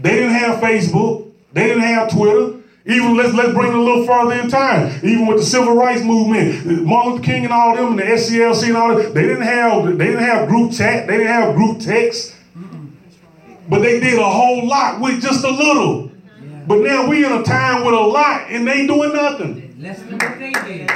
They 0.01 0.11
didn't 0.11 0.35
have 0.35 0.61
Facebook. 0.61 1.31
They 1.53 1.67
didn't 1.67 1.83
have 1.83 2.11
Twitter. 2.11 2.59
Even 2.87 3.17
let's 3.17 3.35
let's 3.35 3.53
bring 3.53 3.69
it 3.69 3.75
a 3.75 3.83
little 3.83 4.07
further 4.07 4.41
in 4.41 4.49
time. 4.49 4.99
Even 5.03 5.27
with 5.27 5.39
the 5.39 5.45
civil 5.45 5.75
rights 5.75 6.03
movement, 6.03 6.87
Martin 6.87 7.13
Luther 7.13 7.25
King 7.25 7.45
and 7.45 7.53
all 7.53 7.77
them, 7.77 7.91
and 7.91 7.99
the 7.99 8.05
SCLC 8.05 8.69
and 8.69 8.77
all 8.77 8.97
that, 8.97 9.13
they 9.13 9.23
didn't 9.23 9.43
have 9.43 9.85
they 9.99 10.07
didn't 10.07 10.23
have 10.23 10.49
group 10.49 10.73
chat. 10.73 11.07
They 11.07 11.19
didn't 11.19 11.33
have 11.33 11.55
group 11.55 11.81
text. 11.81 12.35
But 13.69 13.83
they 13.83 14.01
did 14.01 14.19
a 14.19 14.29
whole 14.29 14.67
lot 14.67 15.01
with 15.01 15.21
just 15.21 15.45
a 15.45 15.51
little. 15.51 16.11
But 16.67 16.81
now 16.81 17.07
we 17.07 17.27
in 17.27 17.33
a 17.33 17.43
time 17.43 17.85
with 17.85 17.95
a 17.95 18.01
lot, 18.01 18.51
and 18.51 18.67
they 18.67 18.87
doing 18.87 19.13
nothing. 19.13 19.77
Less 19.79 20.01
than 20.03 20.19
what 20.19 20.39
they 20.39 20.53
did. 20.53 20.91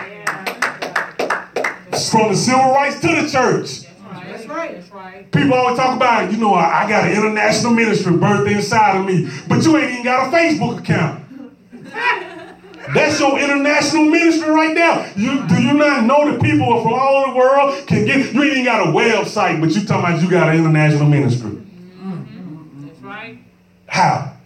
From 2.11 2.31
the 2.31 2.37
civil 2.37 2.73
rights 2.73 3.01
to 3.01 3.09
the 3.09 3.29
church. 3.31 3.92
Right. 4.53 4.75
That's 4.75 4.93
right. 4.93 5.33
People 5.33 5.55
always 5.55 5.79
talk 5.79 5.97
about, 5.97 6.31
you 6.31 6.37
know, 6.37 6.53
I, 6.53 6.85
I 6.85 6.89
got 6.89 7.05
an 7.05 7.17
international 7.17 7.73
ministry 7.73 8.13
birthed 8.13 8.51
inside 8.51 8.99
of 9.01 9.07
me, 9.07 9.31
but 9.49 9.65
you 9.65 9.77
ain't 9.79 9.93
even 9.93 10.05
got 10.05 10.29
a 10.29 10.37
Facebook 10.37 10.81
account. 10.81 11.25
That's 12.95 13.19
your 13.19 13.39
international 13.39 14.05
ministry 14.05 14.51
right 14.51 14.75
now. 14.75 15.11
You 15.17 15.47
do 15.47 15.63
you 15.63 15.73
not 15.73 16.05
know 16.05 16.31
that 16.31 16.43
people 16.43 16.83
from 16.83 16.93
all 16.93 17.25
over 17.25 17.33
the 17.33 17.39
world 17.39 17.87
can 17.87 18.05
get? 18.05 18.35
You 18.35 18.43
ain't 18.43 18.53
even 18.53 18.65
got 18.65 18.89
a 18.89 18.91
website, 18.91 19.61
but 19.61 19.71
you 19.71 19.87
talking 19.87 20.05
about 20.05 20.23
you 20.23 20.29
got 20.29 20.49
an 20.49 20.59
international 20.59 21.09
ministry. 21.09 21.53
Mm-hmm. 21.53 22.87
That's 22.87 23.01
right. 23.01 23.39
How? 23.87 24.37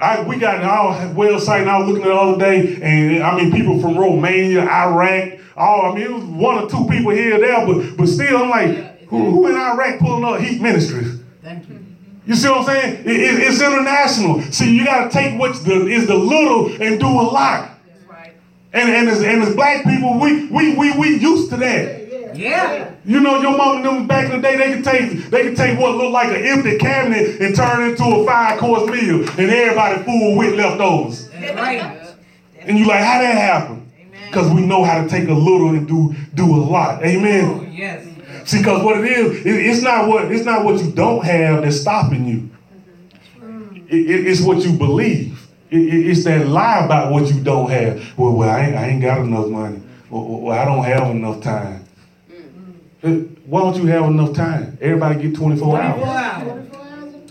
I, 0.00 0.22
we 0.22 0.36
got 0.38 0.62
our 0.62 0.94
website, 1.14 1.60
and 1.62 1.70
I 1.70 1.78
was 1.78 1.88
looking 1.88 2.02
at 2.04 2.08
it 2.10 2.14
the 2.14 2.20
other 2.20 2.38
day, 2.38 2.78
and 2.82 3.22
I 3.22 3.36
mean, 3.36 3.52
people 3.52 3.80
from 3.80 3.96
Romania, 3.98 4.62
Iraq, 4.62 5.38
all, 5.56 5.92
I 5.92 5.94
mean, 5.94 6.04
it 6.04 6.10
was 6.12 6.24
one 6.24 6.56
or 6.58 6.68
two 6.70 6.86
people 6.88 7.10
here 7.12 7.36
or 7.36 7.40
there, 7.40 7.66
but, 7.66 7.96
but 7.96 8.06
still, 8.06 8.38
I'm 8.38 8.48
like, 8.50 9.08
who, 9.08 9.30
who 9.30 9.46
in 9.48 9.56
Iraq 9.56 9.98
pulling 9.98 10.24
up 10.24 10.40
Heat 10.40 10.60
Ministries? 10.62 11.20
Thank 11.42 11.68
you. 11.68 11.78
You 12.26 12.34
see 12.34 12.48
what 12.48 12.58
I'm 12.60 12.64
saying? 12.66 12.94
It- 13.04 13.06
it- 13.06 13.40
it's 13.40 13.60
international. 13.60 14.40
See, 14.52 14.74
you 14.76 14.84
got 14.84 15.04
to 15.04 15.10
take 15.10 15.38
what's 15.38 15.60
the 15.60 15.86
is 15.88 16.06
the 16.06 16.14
little 16.14 16.66
and 16.80 17.00
do 17.00 17.06
a 17.06 17.08
lot. 17.08 17.70
That's 17.88 18.04
right. 18.08 18.32
And 18.72 18.88
and 18.88 19.08
as, 19.08 19.20
and 19.22 19.42
as 19.42 19.54
black 19.56 19.84
people, 19.84 20.18
we 20.20 20.46
we 20.46 20.76
we 20.76 20.96
we 20.96 21.16
used 21.18 21.50
to 21.50 21.56
that. 21.56 21.99
Yeah. 22.40 22.90
You 23.04 23.20
know, 23.20 23.40
your 23.40 23.56
mom 23.56 23.76
and 23.76 23.84
them 23.84 24.06
back 24.06 24.30
in 24.32 24.40
the 24.40 24.48
day, 24.48 24.56
they 24.56 24.74
could 24.74 24.84
take 24.84 25.30
they 25.30 25.42
could 25.44 25.56
take 25.56 25.78
what 25.78 25.96
looked 25.96 26.12
like 26.12 26.28
an 26.28 26.44
empty 26.44 26.78
cabinet 26.78 27.40
and 27.40 27.54
turn 27.54 27.82
it 27.82 27.90
into 27.92 28.04
a 28.04 28.24
five 28.26 28.58
course 28.58 28.88
meal, 28.90 29.20
and 29.38 29.50
everybody 29.50 30.02
full 30.04 30.36
with 30.36 30.54
leftovers. 30.54 31.28
That's 31.30 31.54
right. 31.54 32.14
And 32.62 32.78
you 32.78 32.86
like, 32.86 33.00
how 33.02 33.20
that 33.20 33.34
happen? 33.36 33.90
Because 34.26 34.50
we 34.52 34.64
know 34.64 34.84
how 34.84 35.02
to 35.02 35.08
take 35.08 35.28
a 35.28 35.32
little 35.34 35.70
and 35.70 35.86
do 35.86 36.14
do 36.34 36.44
a 36.54 36.60
lot. 36.62 37.00
Oh, 37.02 37.06
Amen. 37.06 37.72
yes. 37.72 38.06
See, 38.44 38.58
because 38.58 38.82
what 38.82 38.98
it 38.98 39.04
is, 39.10 39.44
it- 39.44 39.66
it's 39.66 39.82
not 39.82 40.08
what 40.08 40.30
it's 40.32 40.44
not 40.44 40.64
what 40.64 40.82
you 40.82 40.90
don't 40.92 41.24
have 41.24 41.62
that's 41.62 41.80
stopping 41.80 42.24
you. 42.26 42.50
Mm. 43.42 43.76
It- 43.88 44.10
it- 44.10 44.26
it's 44.28 44.40
what 44.40 44.64
you 44.64 44.72
believe. 44.72 45.46
It- 45.70 45.76
it- 45.78 46.06
it's 46.10 46.24
that 46.24 46.48
lie 46.48 46.84
about 46.84 47.12
what 47.12 47.32
you 47.32 47.40
don't 47.42 47.70
have. 47.70 48.00
Well, 48.16 48.32
well, 48.32 48.48
I 48.48 48.60
ain't, 48.66 48.76
I 48.76 48.86
ain't 48.88 49.02
got 49.02 49.18
enough 49.20 49.48
money. 49.48 49.80
Well, 50.10 50.40
well, 50.42 50.58
I 50.58 50.64
don't 50.64 50.84
have 50.84 51.10
enough 51.10 51.40
time. 51.42 51.80
Why 53.02 53.60
don't 53.60 53.76
you 53.76 53.86
have 53.86 54.04
enough 54.04 54.34
time? 54.34 54.76
Everybody 54.80 55.22
get 55.22 55.36
24 55.36 55.80
hours. 55.80 56.02
Wow. 56.02 56.66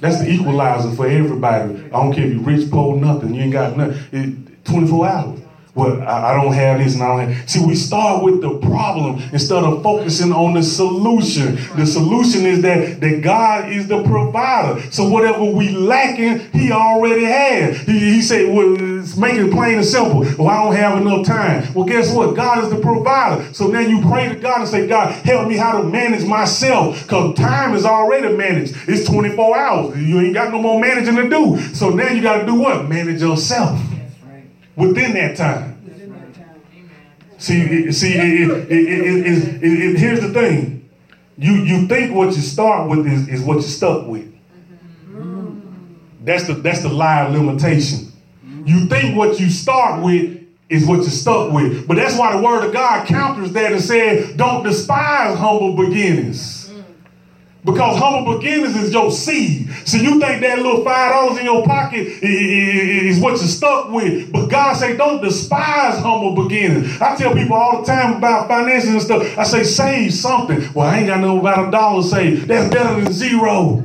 That's 0.02 0.20
the 0.20 0.30
equalizer 0.30 0.92
for 0.92 1.08
everybody. 1.08 1.76
I 1.86 1.90
don't 1.90 2.14
care 2.14 2.26
if 2.26 2.34
you 2.34 2.40
rich, 2.40 2.72
poor, 2.72 2.96
nothing. 2.96 3.36
You 3.36 3.44
ain't 3.44 3.54
got 3.54 3.78
nothing. 3.78 3.98
It, 4.12 4.66
24 4.66 5.08
hours. 5.08 5.39
Well, 5.76 6.02
I, 6.02 6.34
don't 6.34 6.54
have 6.54 6.80
this 6.80 6.96
and 6.96 7.04
I 7.04 7.08
don't 7.08 7.32
have. 7.32 7.50
See, 7.50 7.64
we 7.64 7.76
start 7.76 8.24
with 8.24 8.42
the 8.42 8.58
problem 8.58 9.22
instead 9.32 9.64
of 9.64 9.84
focusing 9.84 10.32
on 10.32 10.56
the 10.56 10.64
solution. 10.64 11.58
The 11.76 11.86
solution 11.86 12.46
is 12.46 12.64
that, 12.64 13.00
that 13.00 13.22
God 13.22 13.72
is 13.72 13.88
the 13.88 14.04
provider. 14.04 14.82
So 14.92 15.08
whatever 15.08 15.44
we 15.44 15.70
lacking, 15.70 16.52
He 16.52 16.72
already 16.72 17.24
has. 17.26 17.78
He, 17.82 18.00
he 18.00 18.22
said, 18.22 18.54
well, 18.54 18.70
make 19.18 19.36
it 19.36 19.52
plain 19.52 19.76
and 19.76 19.86
simple. 19.86 20.22
Well, 20.38 20.48
I 20.48 20.64
don't 20.64 20.76
have 20.76 21.02
enough 21.02 21.26
time. 21.28 21.72
Well, 21.76 21.86
guess 21.86 22.12
what? 22.14 22.36
God 22.36 22.64
is 22.64 22.72
the 22.72 22.80
provider. 22.80 23.54
So 23.54 23.68
now 23.68 23.82
you 23.82 24.02
pray 24.02 24.28
to 24.28 24.36
God 24.36 24.62
and 24.62 24.68
say, 24.68 24.88
God, 24.88 25.12
help 25.24 25.48
me 25.48 25.56
how 25.56 25.80
to 25.80 25.84
manage 25.84 26.26
myself. 26.26 27.04
Because 27.04 27.38
time 27.38 27.76
is 27.76 27.86
already 27.86 28.36
managed. 28.36 28.76
It's 28.88 29.08
24 29.08 29.58
hours. 29.58 29.98
You 30.02 30.20
ain't 30.20 30.34
got 30.34 30.52
no 30.52 30.62
more 30.62 30.82
managing 30.82 31.16
to 31.18 31.30
do. 31.30 31.60
So 31.76 31.90
now 31.92 32.10
you 32.10 32.24
got 32.24 32.40
to 32.40 32.46
do 32.48 32.56
what? 32.56 32.90
Manage 32.90 33.22
yourself. 33.22 33.80
Within 34.80 35.14
that 35.14 35.38
time. 35.38 35.84
Within 35.86 36.12
that 36.14 36.34
time. 36.34 36.62
See, 37.38 37.62
it, 37.62 37.94
see, 37.94 38.14
it, 38.14 38.50
it, 38.72 40.00
here's 40.00 40.22
the 40.22 40.34
thing. 40.34 40.90
You 41.38 41.54
you 41.54 41.88
think 41.88 42.14
what 42.14 42.36
you 42.36 42.42
start 42.42 42.90
with 42.90 43.08
is, 43.08 43.28
is 43.30 43.42
what 43.42 43.54
you're 43.56 43.62
stuck 43.64 44.08
with. 44.08 44.26
Mm-hmm. 45.10 46.26
That's 46.26 46.48
the 46.48 46.54
that's 46.56 46.82
the 46.82 46.90
lie 46.90 47.26
of 47.26 47.34
limitation. 47.34 48.12
You 48.66 48.88
think 48.88 49.16
what 49.16 49.40
you 49.40 49.50
start 49.50 50.04
with 50.04 50.40
is 50.70 50.86
what 50.86 50.98
you're 50.98 51.10
stuck 51.10 51.52
with. 51.52 51.88
But 51.88 51.98
that's 51.98 52.18
why 52.18 52.36
the 52.36 52.42
word 52.42 52.66
of 52.66 52.74
God 52.74 53.08
counters 53.08 53.52
that 53.54 53.72
and 53.72 53.82
says, 53.82 54.36
don't 54.36 54.64
despise 54.64 55.38
humble 55.38 55.76
beginnings. 55.76 56.59
Because 57.66 58.00
humble 58.00 58.38
beginnings 58.38 58.74
is 58.78 58.94
your 58.94 59.12
seed. 59.12 59.70
So 59.86 59.98
you 59.98 60.18
think 60.20 60.42
that 60.42 60.60
little 60.60 60.82
five 60.84 61.12
dollars 61.12 61.40
in 61.40 61.46
your 61.46 61.66
pocket 61.66 62.08
is 62.24 63.20
what 63.20 63.32
you're 63.32 63.48
stuck 63.48 63.92
with. 63.92 64.32
But 64.32 64.48
God 64.48 64.78
say, 64.78 64.96
don't 64.96 65.22
despise 65.22 66.00
humble 66.00 66.42
beginnings. 66.42 67.02
I 67.02 67.18
tell 67.18 67.34
people 67.34 67.56
all 67.56 67.82
the 67.82 67.86
time 67.86 68.16
about 68.16 68.48
finances 68.48 68.90
and 68.90 69.02
stuff. 69.02 69.38
I 69.38 69.44
say, 69.44 69.64
save 69.64 70.14
something. 70.14 70.74
Well, 70.74 70.88
I 70.88 71.00
ain't 71.00 71.08
got 71.08 71.20
no 71.20 71.38
about 71.38 71.68
a 71.68 71.72
dollar 71.72 72.02
saved. 72.02 72.48
That's 72.48 72.74
better 72.74 73.02
than 73.02 73.12
zero. 73.12 73.84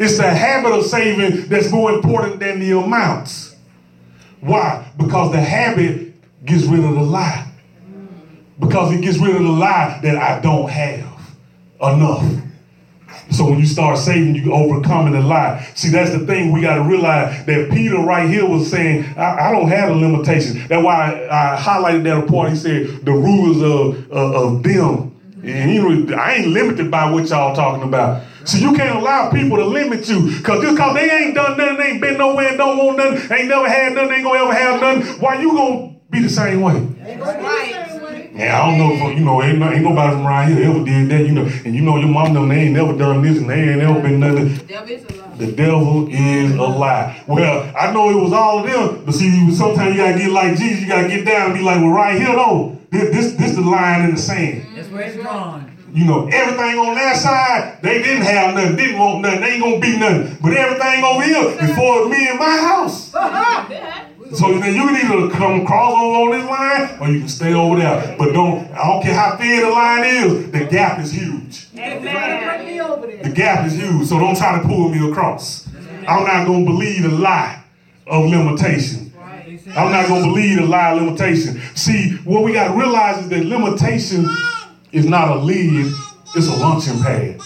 It's 0.00 0.18
the 0.18 0.28
habit 0.28 0.72
of 0.72 0.84
saving 0.84 1.48
that's 1.48 1.72
more 1.72 1.92
important 1.92 2.38
than 2.38 2.60
the 2.60 2.78
amounts. 2.78 3.56
Why? 4.40 4.86
Because 4.98 5.32
the 5.32 5.40
habit 5.40 6.12
gets 6.44 6.64
rid 6.64 6.84
of 6.84 6.94
the 6.94 7.02
lie. 7.02 7.50
Because 8.60 8.92
it 8.92 9.00
gets 9.00 9.16
rid 9.18 9.34
of 9.34 9.42
the 9.42 9.48
lie 9.48 10.00
that 10.02 10.16
I 10.18 10.40
don't 10.40 10.68
have 10.68 11.08
enough. 11.80 12.44
So 13.30 13.44
when 13.44 13.58
you 13.58 13.66
start 13.66 13.98
saving, 13.98 14.34
you 14.34 14.52
overcoming 14.52 15.12
the 15.12 15.20
lie. 15.20 15.70
See, 15.74 15.90
that's 15.90 16.10
the 16.12 16.20
thing 16.26 16.52
we 16.52 16.62
got 16.62 16.76
to 16.76 16.82
realize 16.82 17.44
that 17.46 17.70
Peter 17.70 17.98
right 17.98 18.28
here 18.28 18.46
was 18.46 18.70
saying, 18.70 19.04
I, 19.16 19.48
I 19.48 19.52
don't 19.52 19.68
have 19.68 19.90
a 19.90 19.94
limitation. 19.94 20.66
That's 20.66 20.82
why 20.82 21.26
I, 21.26 21.54
I 21.54 21.60
highlighted 21.60 22.04
that 22.04 22.26
point. 22.26 22.50
He 22.50 22.56
said, 22.56 23.04
the 23.04 23.12
rulers 23.12 23.62
of, 23.62 24.10
of, 24.10 24.34
of 24.34 24.62
them. 24.62 25.14
And 25.42 25.72
you 25.72 25.88
know, 25.88 26.16
I 26.16 26.34
ain't 26.34 26.48
limited 26.48 26.90
by 26.90 27.10
what 27.10 27.28
y'all 27.28 27.54
talking 27.54 27.86
about. 27.86 28.24
So 28.44 28.56
you 28.56 28.74
can't 28.74 28.98
allow 28.98 29.30
people 29.30 29.58
to 29.58 29.64
limit 29.64 30.08
you. 30.08 30.40
Cause 30.42 30.62
just 30.62 30.78
cause 30.78 30.94
they 30.94 31.10
ain't 31.10 31.34
done 31.34 31.58
nothing, 31.58 31.84
ain't 31.84 32.00
been 32.00 32.16
nowhere, 32.16 32.56
don't 32.56 32.78
want 32.78 32.96
nothing, 32.96 33.36
ain't 33.36 33.48
never 33.48 33.68
had 33.68 33.92
nothing, 33.92 34.12
ain't 34.12 34.24
gonna 34.24 34.38
ever 34.38 34.54
have 34.54 34.80
nothing. 34.80 35.20
Why 35.20 35.40
you 35.40 35.52
gonna 35.52 35.94
be 36.10 36.22
the 36.22 36.30
same 36.30 36.62
way? 36.62 36.80
That's 36.80 37.20
right. 37.20 37.87
Yeah, 38.38 38.62
I 38.62 38.70
don't 38.70 38.78
know 38.78 39.10
if 39.10 39.18
you 39.18 39.24
know 39.24 39.42
ain't, 39.42 39.60
ain't 39.60 39.82
nobody 39.82 40.12
from 40.14 40.24
around 40.24 40.52
here 40.52 40.70
ever 40.70 40.84
did 40.84 41.08
that, 41.10 41.26
you 41.26 41.32
know. 41.32 41.42
And 41.64 41.74
you 41.74 41.80
know 41.82 41.96
your 41.96 42.08
mom 42.08 42.34
them 42.34 42.48
they 42.48 42.60
ain't 42.60 42.72
never 42.72 42.96
done 42.96 43.20
this 43.20 43.38
and 43.38 43.50
they 43.50 43.70
ain't 43.70 43.78
never 43.78 44.00
been 44.00 44.20
nothing. 44.20 44.54
The 44.54 44.62
devil 44.62 44.88
is 44.88 45.02
a 45.02 45.16
lie. 45.18 45.36
The 45.38 45.52
devil 45.52 46.08
is 46.08 46.54
a 46.54 46.62
lie. 46.62 47.24
Well, 47.26 47.74
I 47.76 47.92
know 47.92 48.10
it 48.10 48.22
was 48.22 48.32
all 48.32 48.60
of 48.60 48.70
them, 48.70 49.04
but 49.04 49.12
see, 49.12 49.52
sometimes 49.52 49.96
you 49.96 50.02
gotta 50.02 50.18
get 50.18 50.30
like 50.30 50.56
Jesus, 50.56 50.82
you 50.82 50.86
gotta 50.86 51.08
get 51.08 51.26
down 51.26 51.50
and 51.50 51.58
be 51.58 51.64
like, 51.64 51.78
well, 51.78 51.90
right 51.90 52.16
here 52.16 52.32
though, 52.32 52.78
this 52.92 53.10
this, 53.10 53.32
this 53.32 53.56
the 53.56 53.60
line 53.62 54.04
in 54.04 54.14
the 54.14 54.20
sand. 54.20 54.68
That's 54.76 54.88
where 54.88 55.02
it's 55.02 55.16
drawn. 55.16 55.76
You 55.92 56.04
know, 56.04 56.28
everything 56.28 56.78
on 56.78 56.94
that 56.94 57.16
side, 57.16 57.82
they 57.82 58.00
didn't 58.04 58.22
have 58.22 58.54
nothing, 58.54 58.76
didn't 58.76 59.00
want 59.00 59.22
nothing, 59.22 59.40
they 59.40 59.50
ain't 59.54 59.64
gonna 59.64 59.80
be 59.80 59.98
nothing. 59.98 60.38
But 60.40 60.52
everything 60.52 61.02
over 61.02 61.22
here, 61.24 61.56
before 61.58 62.08
me 62.08 62.28
and 62.28 62.38
my 62.38 62.56
house. 62.56 64.04
So 64.34 64.58
then 64.58 64.74
you 64.74 64.86
can 64.86 64.96
either 64.96 65.34
come 65.34 65.64
cross 65.64 65.94
over 65.94 66.16
on 66.16 66.38
this 66.38 66.48
line 66.48 66.98
or 67.00 67.08
you 67.12 67.20
can 67.20 67.28
stay 67.28 67.54
over 67.54 67.76
there. 67.76 68.16
But 68.18 68.32
don't, 68.32 68.70
I 68.72 68.86
don't 68.86 69.02
care 69.02 69.14
how 69.14 69.36
thin 69.36 69.62
the 69.62 69.70
line 69.70 70.04
is, 70.04 70.50
the 70.50 70.64
gap 70.66 70.98
is 71.00 71.12
huge. 71.12 71.66
Amen. 71.76 73.22
The 73.22 73.30
gap 73.30 73.66
is 73.66 73.76
huge, 73.76 74.06
so 74.06 74.18
don't 74.18 74.36
try 74.36 74.60
to 74.60 74.66
pull 74.66 74.90
me 74.90 75.10
across. 75.10 75.68
I'm 76.06 76.24
not 76.24 76.46
gonna 76.46 76.64
believe 76.64 77.02
the 77.02 77.10
lie 77.10 77.62
of 78.06 78.26
limitation. 78.26 79.12
I'm 79.76 79.92
not 79.92 80.08
gonna 80.08 80.26
believe 80.26 80.58
the 80.58 80.66
lie 80.66 80.92
of 80.92 81.02
limitation. 81.02 81.60
See, 81.74 82.16
what 82.24 82.42
we 82.44 82.52
gotta 82.52 82.76
realize 82.78 83.22
is 83.24 83.28
that 83.30 83.44
limitation 83.44 84.26
is 84.92 85.06
not 85.06 85.36
a 85.36 85.40
lead, 85.40 85.92
it's 86.34 86.48
a 86.48 86.56
launching 86.58 87.00
pad. 87.02 87.40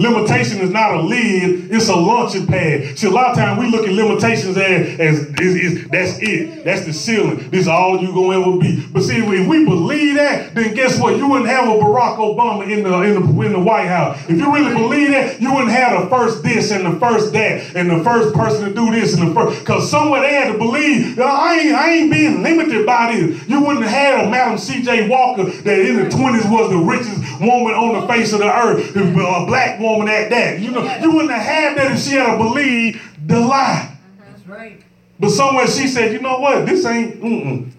Limitation 0.00 0.60
is 0.60 0.70
not 0.70 0.94
a 0.94 1.02
lid, 1.02 1.70
it's 1.70 1.90
a 1.90 1.94
launching 1.94 2.46
pad. 2.46 2.98
See, 2.98 3.06
a 3.06 3.10
lot 3.10 3.32
of 3.32 3.36
times 3.36 3.60
we 3.60 3.70
look 3.70 3.86
at 3.86 3.92
limitations 3.92 4.56
as, 4.56 4.98
as 4.98 5.28
is, 5.38 5.88
that's 5.88 6.18
it. 6.22 6.64
That's 6.64 6.86
the 6.86 6.92
ceiling. 6.94 7.50
This 7.50 7.62
is 7.62 7.68
all 7.68 8.00
you 8.00 8.08
gonna 8.08 8.40
ever 8.40 8.56
be. 8.58 8.82
But 8.90 9.02
see, 9.02 9.18
if 9.18 9.46
we 9.46 9.66
believe 9.66 10.14
that, 10.14 10.54
then 10.54 10.72
guess 10.74 10.98
what? 10.98 11.16
You 11.16 11.28
wouldn't 11.28 11.50
have 11.50 11.68
a 11.68 11.72
Barack 11.72 12.16
Obama 12.16 12.62
in 12.66 12.82
the 12.82 13.02
in 13.02 13.14
the, 13.36 13.42
in 13.42 13.52
the 13.52 13.60
White 13.60 13.88
House. 13.88 14.18
If 14.26 14.38
you 14.38 14.54
really 14.54 14.72
believe 14.72 15.10
that, 15.10 15.38
you 15.38 15.52
wouldn't 15.52 15.72
have 15.72 16.02
the 16.02 16.08
first 16.08 16.42
this 16.42 16.70
and 16.70 16.86
the 16.86 16.98
first 16.98 17.34
that 17.34 17.76
and 17.76 17.90
the 17.90 18.02
first 18.02 18.34
person 18.34 18.68
to 18.68 18.74
do 18.74 18.90
this 18.90 19.12
and 19.14 19.28
the 19.28 19.34
first 19.34 19.60
because 19.60 19.90
somewhere 19.90 20.22
they 20.22 20.32
had 20.32 20.50
to 20.50 20.56
believe 20.56 21.18
"No, 21.18 21.24
I 21.24 21.56
ain't 21.56 21.74
I 21.74 21.90
ain't 21.90 22.10
being 22.10 22.42
limited 22.42 22.86
by 22.86 23.14
this. 23.14 23.46
You 23.46 23.60
wouldn't 23.60 23.84
have 23.84 24.26
a 24.26 24.30
Madam 24.30 24.56
C.J. 24.56 25.10
Walker 25.10 25.44
that 25.44 25.78
in 25.78 25.96
the 25.96 26.04
20s 26.08 26.50
was 26.50 26.70
the 26.70 26.78
richest 26.78 27.20
woman 27.38 27.74
on 27.74 28.00
the 28.00 28.08
face 28.08 28.32
of 28.32 28.38
the 28.38 28.50
earth, 28.50 28.96
a 28.96 29.46
black 29.46 29.78
woman 29.78 29.89
at 29.98 30.30
that. 30.30 30.60
You 30.60 30.70
know, 30.70 30.82
you 31.00 31.10
wouldn't 31.10 31.32
have 31.32 31.42
had 31.42 31.78
that 31.78 31.92
if 31.92 32.00
she 32.02 32.12
had 32.12 32.32
to 32.32 32.38
believe 32.38 33.00
the 33.26 33.40
lie. 33.40 33.96
That's 34.18 34.46
right. 34.46 34.82
But 35.18 35.30
somewhere 35.30 35.66
she 35.66 35.86
said, 35.86 36.12
you 36.12 36.20
know 36.20 36.38
what? 36.38 36.66
This 36.66 36.84
ain't, 36.86 37.20
mm-mm. 37.22 37.70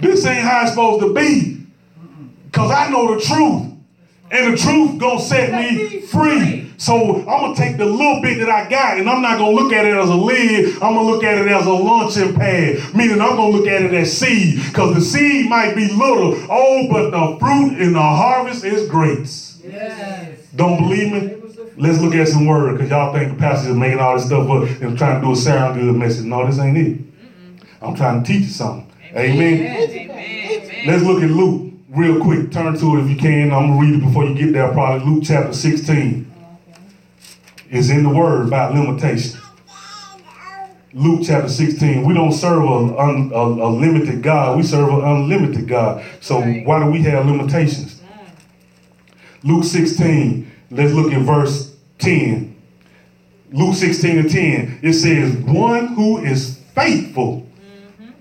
This 0.00 0.24
ain't- 0.26 0.40
how 0.40 0.62
it's 0.62 0.70
supposed 0.70 1.00
to 1.02 1.14
be. 1.14 1.58
Because 2.46 2.70
I 2.70 2.88
know 2.90 3.14
the 3.14 3.20
truth. 3.20 3.68
And 4.30 4.54
the 4.54 4.56
truth 4.56 4.98
gonna 4.98 5.20
set 5.20 5.52
me 5.52 6.00
free. 6.00 6.72
So 6.78 7.18
I'm 7.20 7.24
gonna 7.26 7.54
take 7.54 7.76
the 7.76 7.84
little 7.84 8.22
bit 8.22 8.38
that 8.38 8.48
I 8.48 8.68
got 8.68 8.98
and 8.98 9.08
I'm 9.08 9.20
not 9.20 9.36
gonna 9.38 9.54
look 9.54 9.72
at 9.74 9.84
it 9.84 9.94
as 9.94 10.08
a 10.08 10.14
lid. 10.14 10.74
I'm 10.76 10.94
gonna 10.94 11.02
look 11.02 11.22
at 11.22 11.36
it 11.38 11.48
as 11.48 11.66
a 11.66 11.70
launching 11.72 12.34
pad. 12.34 12.94
Meaning 12.94 13.20
I'm 13.20 13.36
gonna 13.36 13.50
look 13.50 13.66
at 13.68 13.82
it 13.82 13.92
as 13.92 14.16
seed. 14.16 14.56
Because 14.64 14.94
the 14.94 15.00
seed 15.02 15.50
might 15.50 15.74
be 15.76 15.86
little. 15.92 16.34
Oh, 16.50 16.88
but 16.90 17.10
the 17.10 17.38
fruit 17.38 17.78
in 17.78 17.92
the 17.92 18.00
harvest 18.02 18.64
is 18.64 18.88
great. 18.88 19.18
Yes. 19.62 20.31
Don't 20.54 20.78
believe 20.78 21.12
me? 21.12 21.36
Let's 21.76 22.00
look 22.00 22.14
at 22.14 22.28
some 22.28 22.46
word, 22.46 22.72
because 22.72 22.90
y'all 22.90 23.14
think 23.14 23.32
the 23.32 23.38
pastor 23.38 23.70
is 23.70 23.76
making 23.76 23.98
all 23.98 24.16
this 24.16 24.26
stuff 24.26 24.48
up 24.48 24.68
and 24.82 24.98
trying 24.98 25.20
to 25.20 25.26
do 25.26 25.32
a 25.32 25.36
sound 25.36 25.80
good 25.80 25.94
message. 25.94 26.24
No, 26.24 26.46
this 26.46 26.58
ain't 26.58 26.76
it. 26.76 27.00
I'm 27.80 27.94
trying 27.94 28.22
to 28.22 28.32
teach 28.32 28.42
you 28.42 28.48
something. 28.48 28.92
Amen. 29.16 29.38
Amen. 29.38 29.90
Amen. 29.90 30.86
Let's 30.86 31.02
look 31.02 31.22
at 31.22 31.30
Luke 31.30 31.72
real 31.88 32.20
quick. 32.20 32.50
Turn 32.50 32.78
to 32.78 32.98
it 32.98 33.04
if 33.04 33.10
you 33.10 33.16
can. 33.16 33.52
I'm 33.52 33.68
gonna 33.68 33.80
read 33.80 33.94
it 33.94 34.04
before 34.04 34.24
you 34.24 34.34
get 34.34 34.52
there. 34.52 34.70
Probably 34.72 35.06
Luke 35.06 35.24
chapter 35.24 35.52
16 35.52 36.30
is 37.70 37.90
in 37.90 38.02
the 38.02 38.08
word 38.10 38.46
about 38.46 38.74
limitation. 38.74 39.40
Luke 40.94 41.22
chapter 41.24 41.48
16. 41.48 42.04
We 42.04 42.12
don't 42.12 42.32
serve 42.32 42.62
a, 42.62 42.98
un, 42.98 43.32
a, 43.34 43.38
a 43.38 43.68
limited 43.70 44.22
God. 44.22 44.58
We 44.58 44.62
serve 44.62 44.90
an 44.90 45.00
unlimited 45.00 45.66
God. 45.66 46.04
So 46.20 46.40
why 46.40 46.84
do 46.84 46.90
we 46.90 47.02
have 47.02 47.26
limitations? 47.26 47.91
Luke 49.44 49.64
16, 49.64 50.50
let's 50.70 50.92
look 50.92 51.12
at 51.12 51.22
verse 51.22 51.76
10. 51.98 52.56
Luke 53.52 53.74
16 53.74 54.18
and 54.18 54.30
10, 54.30 54.80
it 54.82 54.92
says, 54.94 55.34
One 55.36 55.88
who 55.88 56.18
is 56.18 56.58
faithful 56.74 57.46
mm-hmm. 58.00 58.12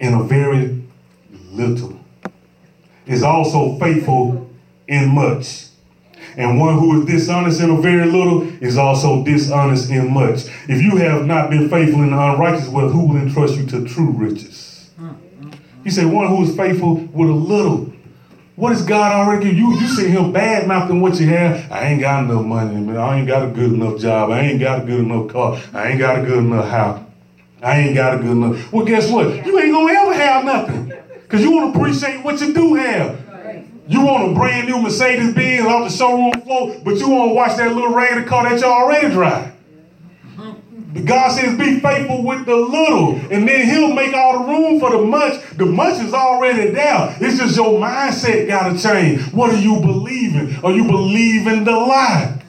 in 0.00 0.14
a 0.14 0.22
very 0.22 0.82
little 1.50 1.98
is 3.06 3.22
also 3.22 3.78
faithful 3.78 4.50
in 4.88 5.08
much. 5.08 5.66
And 6.36 6.58
one 6.58 6.78
who 6.78 7.02
is 7.02 7.06
dishonest 7.06 7.60
in 7.60 7.70
a 7.70 7.80
very 7.80 8.06
little 8.06 8.42
is 8.62 8.78
also 8.78 9.22
dishonest 9.24 9.90
in 9.90 10.12
much. 10.12 10.44
If 10.68 10.80
you 10.80 10.96
have 10.96 11.26
not 11.26 11.50
been 11.50 11.68
faithful 11.68 12.02
in 12.02 12.10
the 12.10 12.18
unrighteous 12.18 12.68
wealth, 12.68 12.92
who 12.92 13.08
will 13.08 13.16
entrust 13.16 13.56
you 13.56 13.66
to 13.66 13.84
true 13.86 14.10
riches? 14.10 14.90
Mm, 14.98 15.14
mm, 15.14 15.50
mm. 15.50 15.58
He 15.84 15.90
said, 15.90 16.06
one 16.06 16.28
who 16.28 16.44
is 16.44 16.56
faithful 16.56 16.94
with 16.94 17.28
a 17.28 17.34
little. 17.34 17.92
What 18.54 18.72
has 18.72 18.84
God 18.84 19.12
already 19.12 19.46
given 19.46 19.58
you? 19.58 19.80
You 19.80 19.86
see 19.88 20.08
him 20.08 20.30
bad 20.30 20.68
mouthing 20.68 21.00
what 21.00 21.18
you 21.18 21.26
have. 21.28 21.72
I 21.72 21.86
ain't 21.86 22.00
got 22.00 22.24
enough 22.24 22.44
money, 22.44 22.74
man. 22.74 22.98
I 22.98 23.18
ain't 23.18 23.26
got 23.26 23.48
a 23.48 23.50
good 23.50 23.72
enough 23.72 23.98
job. 23.98 24.30
I 24.30 24.40
ain't 24.40 24.60
got 24.60 24.82
a 24.82 24.84
good 24.84 25.00
enough 25.00 25.28
car. 25.28 25.58
I 25.72 25.88
ain't 25.88 25.98
got 25.98 26.18
a 26.18 26.22
good 26.22 26.38
enough 26.38 26.68
house. 26.68 27.00
I 27.62 27.78
ain't 27.78 27.94
got 27.94 28.14
a 28.14 28.18
good 28.18 28.32
enough. 28.32 28.70
Well, 28.70 28.84
guess 28.84 29.10
what? 29.10 29.46
You 29.46 29.58
ain't 29.58 29.72
gonna 29.72 29.92
ever 29.92 30.14
have 30.14 30.44
nothing. 30.44 30.92
Because 31.22 31.40
you 31.40 31.50
want 31.50 31.72
to 31.72 31.80
appreciate 31.80 32.22
what 32.22 32.40
you 32.42 32.52
do 32.52 32.74
have. 32.74 33.18
You 33.88 34.04
want 34.04 34.32
a 34.32 34.34
brand 34.34 34.68
new 34.68 34.82
Mercedes 34.82 35.34
Benz 35.34 35.66
off 35.66 35.90
the 35.90 35.96
showroom 35.96 36.32
floor, 36.42 36.76
but 36.84 36.96
you 36.96 37.08
want 37.08 37.30
to 37.30 37.34
watch 37.34 37.56
that 37.56 37.74
little 37.74 37.94
raggedy 37.94 38.26
car 38.26 38.48
that 38.48 38.60
you 38.60 38.66
already 38.66 39.08
drive. 39.08 39.51
God 40.92 41.32
says, 41.32 41.58
be 41.58 41.80
faithful 41.80 42.22
with 42.22 42.44
the 42.44 42.54
little, 42.54 43.14
and 43.30 43.48
then 43.48 43.66
He'll 43.66 43.94
make 43.94 44.14
all 44.14 44.40
the 44.40 44.52
room 44.52 44.78
for 44.78 44.90
the 44.90 45.02
much. 45.02 45.42
The 45.56 45.66
much 45.66 46.02
is 46.02 46.12
already 46.12 46.70
there. 46.70 47.16
It's 47.20 47.38
just 47.38 47.56
your 47.56 47.80
mindset 47.80 48.46
got 48.48 48.72
to 48.72 48.78
change. 48.78 49.22
What 49.32 49.50
are 49.50 49.58
you 49.58 49.80
believing? 49.80 50.62
Are 50.64 50.72
you 50.72 50.84
believing 50.84 51.64
the 51.64 51.72
lie? 51.72 52.42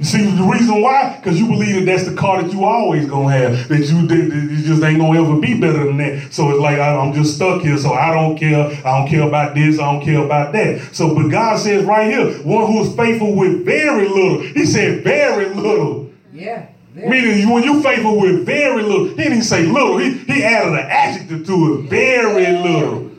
You 0.00 0.06
see 0.06 0.24
the 0.24 0.44
reason 0.44 0.80
why? 0.80 1.16
Because 1.16 1.38
you 1.38 1.46
believe 1.46 1.74
that 1.74 1.84
that's 1.84 2.08
the 2.08 2.16
car 2.16 2.42
that 2.42 2.50
you 2.50 2.64
always 2.64 3.06
gonna 3.06 3.36
have. 3.36 3.68
That 3.68 3.80
you 3.80 4.06
that, 4.06 4.30
that 4.30 4.50
you 4.50 4.62
just 4.62 4.82
ain't 4.82 4.98
gonna 4.98 5.22
ever 5.22 5.38
be 5.38 5.60
better 5.60 5.84
than 5.84 5.98
that. 5.98 6.32
So 6.32 6.48
it's 6.48 6.58
like 6.58 6.78
I, 6.78 6.96
I'm 6.96 7.12
just 7.12 7.36
stuck 7.36 7.60
here. 7.60 7.76
So 7.76 7.92
I 7.92 8.14
don't 8.14 8.38
care. 8.38 8.64
I 8.82 8.98
don't 8.98 9.08
care 9.08 9.28
about 9.28 9.54
this. 9.54 9.78
I 9.78 9.92
don't 9.92 10.02
care 10.02 10.24
about 10.24 10.54
that. 10.54 10.94
So, 10.94 11.14
but 11.14 11.28
God 11.28 11.58
says 11.58 11.84
right 11.84 12.10
here, 12.10 12.32
one 12.44 12.72
who 12.72 12.82
is 12.82 12.96
faithful 12.96 13.34
with 13.34 13.62
very 13.66 14.08
little. 14.08 14.40
He 14.40 14.64
said 14.64 15.04
very 15.04 15.50
little. 15.50 16.10
Yeah. 16.32 16.68
Meaning 16.94 17.48
when 17.48 17.62
you 17.62 17.82
faithful 17.82 18.20
with 18.20 18.44
very 18.44 18.82
little, 18.82 19.08
he 19.08 19.14
didn't 19.14 19.42
say 19.42 19.64
little. 19.66 19.98
He, 19.98 20.18
he 20.18 20.42
added 20.42 20.72
an 20.72 20.86
adjective 20.90 21.46
to 21.46 21.74
it. 21.74 21.88
Very 21.88 22.46
little. 22.58 23.10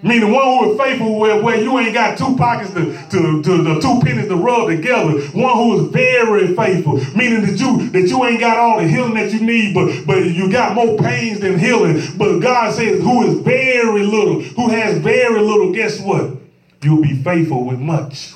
Meaning 0.00 0.32
one 0.32 0.44
who 0.44 0.72
is 0.72 0.78
faithful 0.78 1.18
where, 1.18 1.42
where 1.42 1.60
you 1.60 1.76
ain't 1.78 1.92
got 1.92 2.16
two 2.16 2.36
pockets 2.36 2.72
to, 2.74 2.92
to, 3.10 3.42
to 3.42 3.62
the 3.62 3.80
two 3.80 4.00
pennies 4.00 4.28
to 4.28 4.36
rub 4.36 4.68
together. 4.68 5.20
One 5.32 5.56
who 5.56 5.86
is 5.86 5.90
very 5.90 6.54
faithful. 6.54 6.98
Meaning 7.16 7.46
that 7.46 7.58
you 7.58 7.90
that 7.90 8.06
you 8.06 8.24
ain't 8.24 8.38
got 8.38 8.58
all 8.58 8.80
the 8.80 8.86
healing 8.86 9.14
that 9.14 9.32
you 9.32 9.40
need, 9.40 9.74
but 9.74 10.06
but 10.06 10.24
you 10.24 10.52
got 10.52 10.74
more 10.74 10.96
pains 10.98 11.40
than 11.40 11.58
healing. 11.58 12.00
But 12.16 12.38
God 12.38 12.74
says 12.74 13.02
who 13.02 13.26
is 13.26 13.40
very 13.40 14.04
little, 14.04 14.40
who 14.40 14.68
has 14.68 14.98
very 14.98 15.40
little, 15.40 15.72
guess 15.72 15.98
what? 16.00 16.36
You'll 16.80 17.02
be 17.02 17.20
faithful 17.24 17.64
with 17.64 17.80
much. 17.80 18.34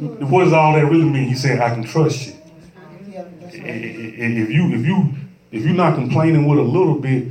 What 0.00 0.44
does 0.44 0.52
all 0.52 0.72
that 0.72 0.86
really 0.86 1.04
mean? 1.04 1.28
He 1.28 1.34
said, 1.36 1.60
I 1.60 1.74
can 1.74 1.84
trust 1.84 2.26
you. 2.26 2.39
If 3.62 4.50
you 4.50 4.72
if 4.72 4.86
you 4.86 5.14
if 5.52 5.64
you're 5.64 5.74
not 5.74 5.94
complaining 5.94 6.46
with 6.46 6.58
a 6.58 6.62
little 6.62 6.98
bit, 6.98 7.28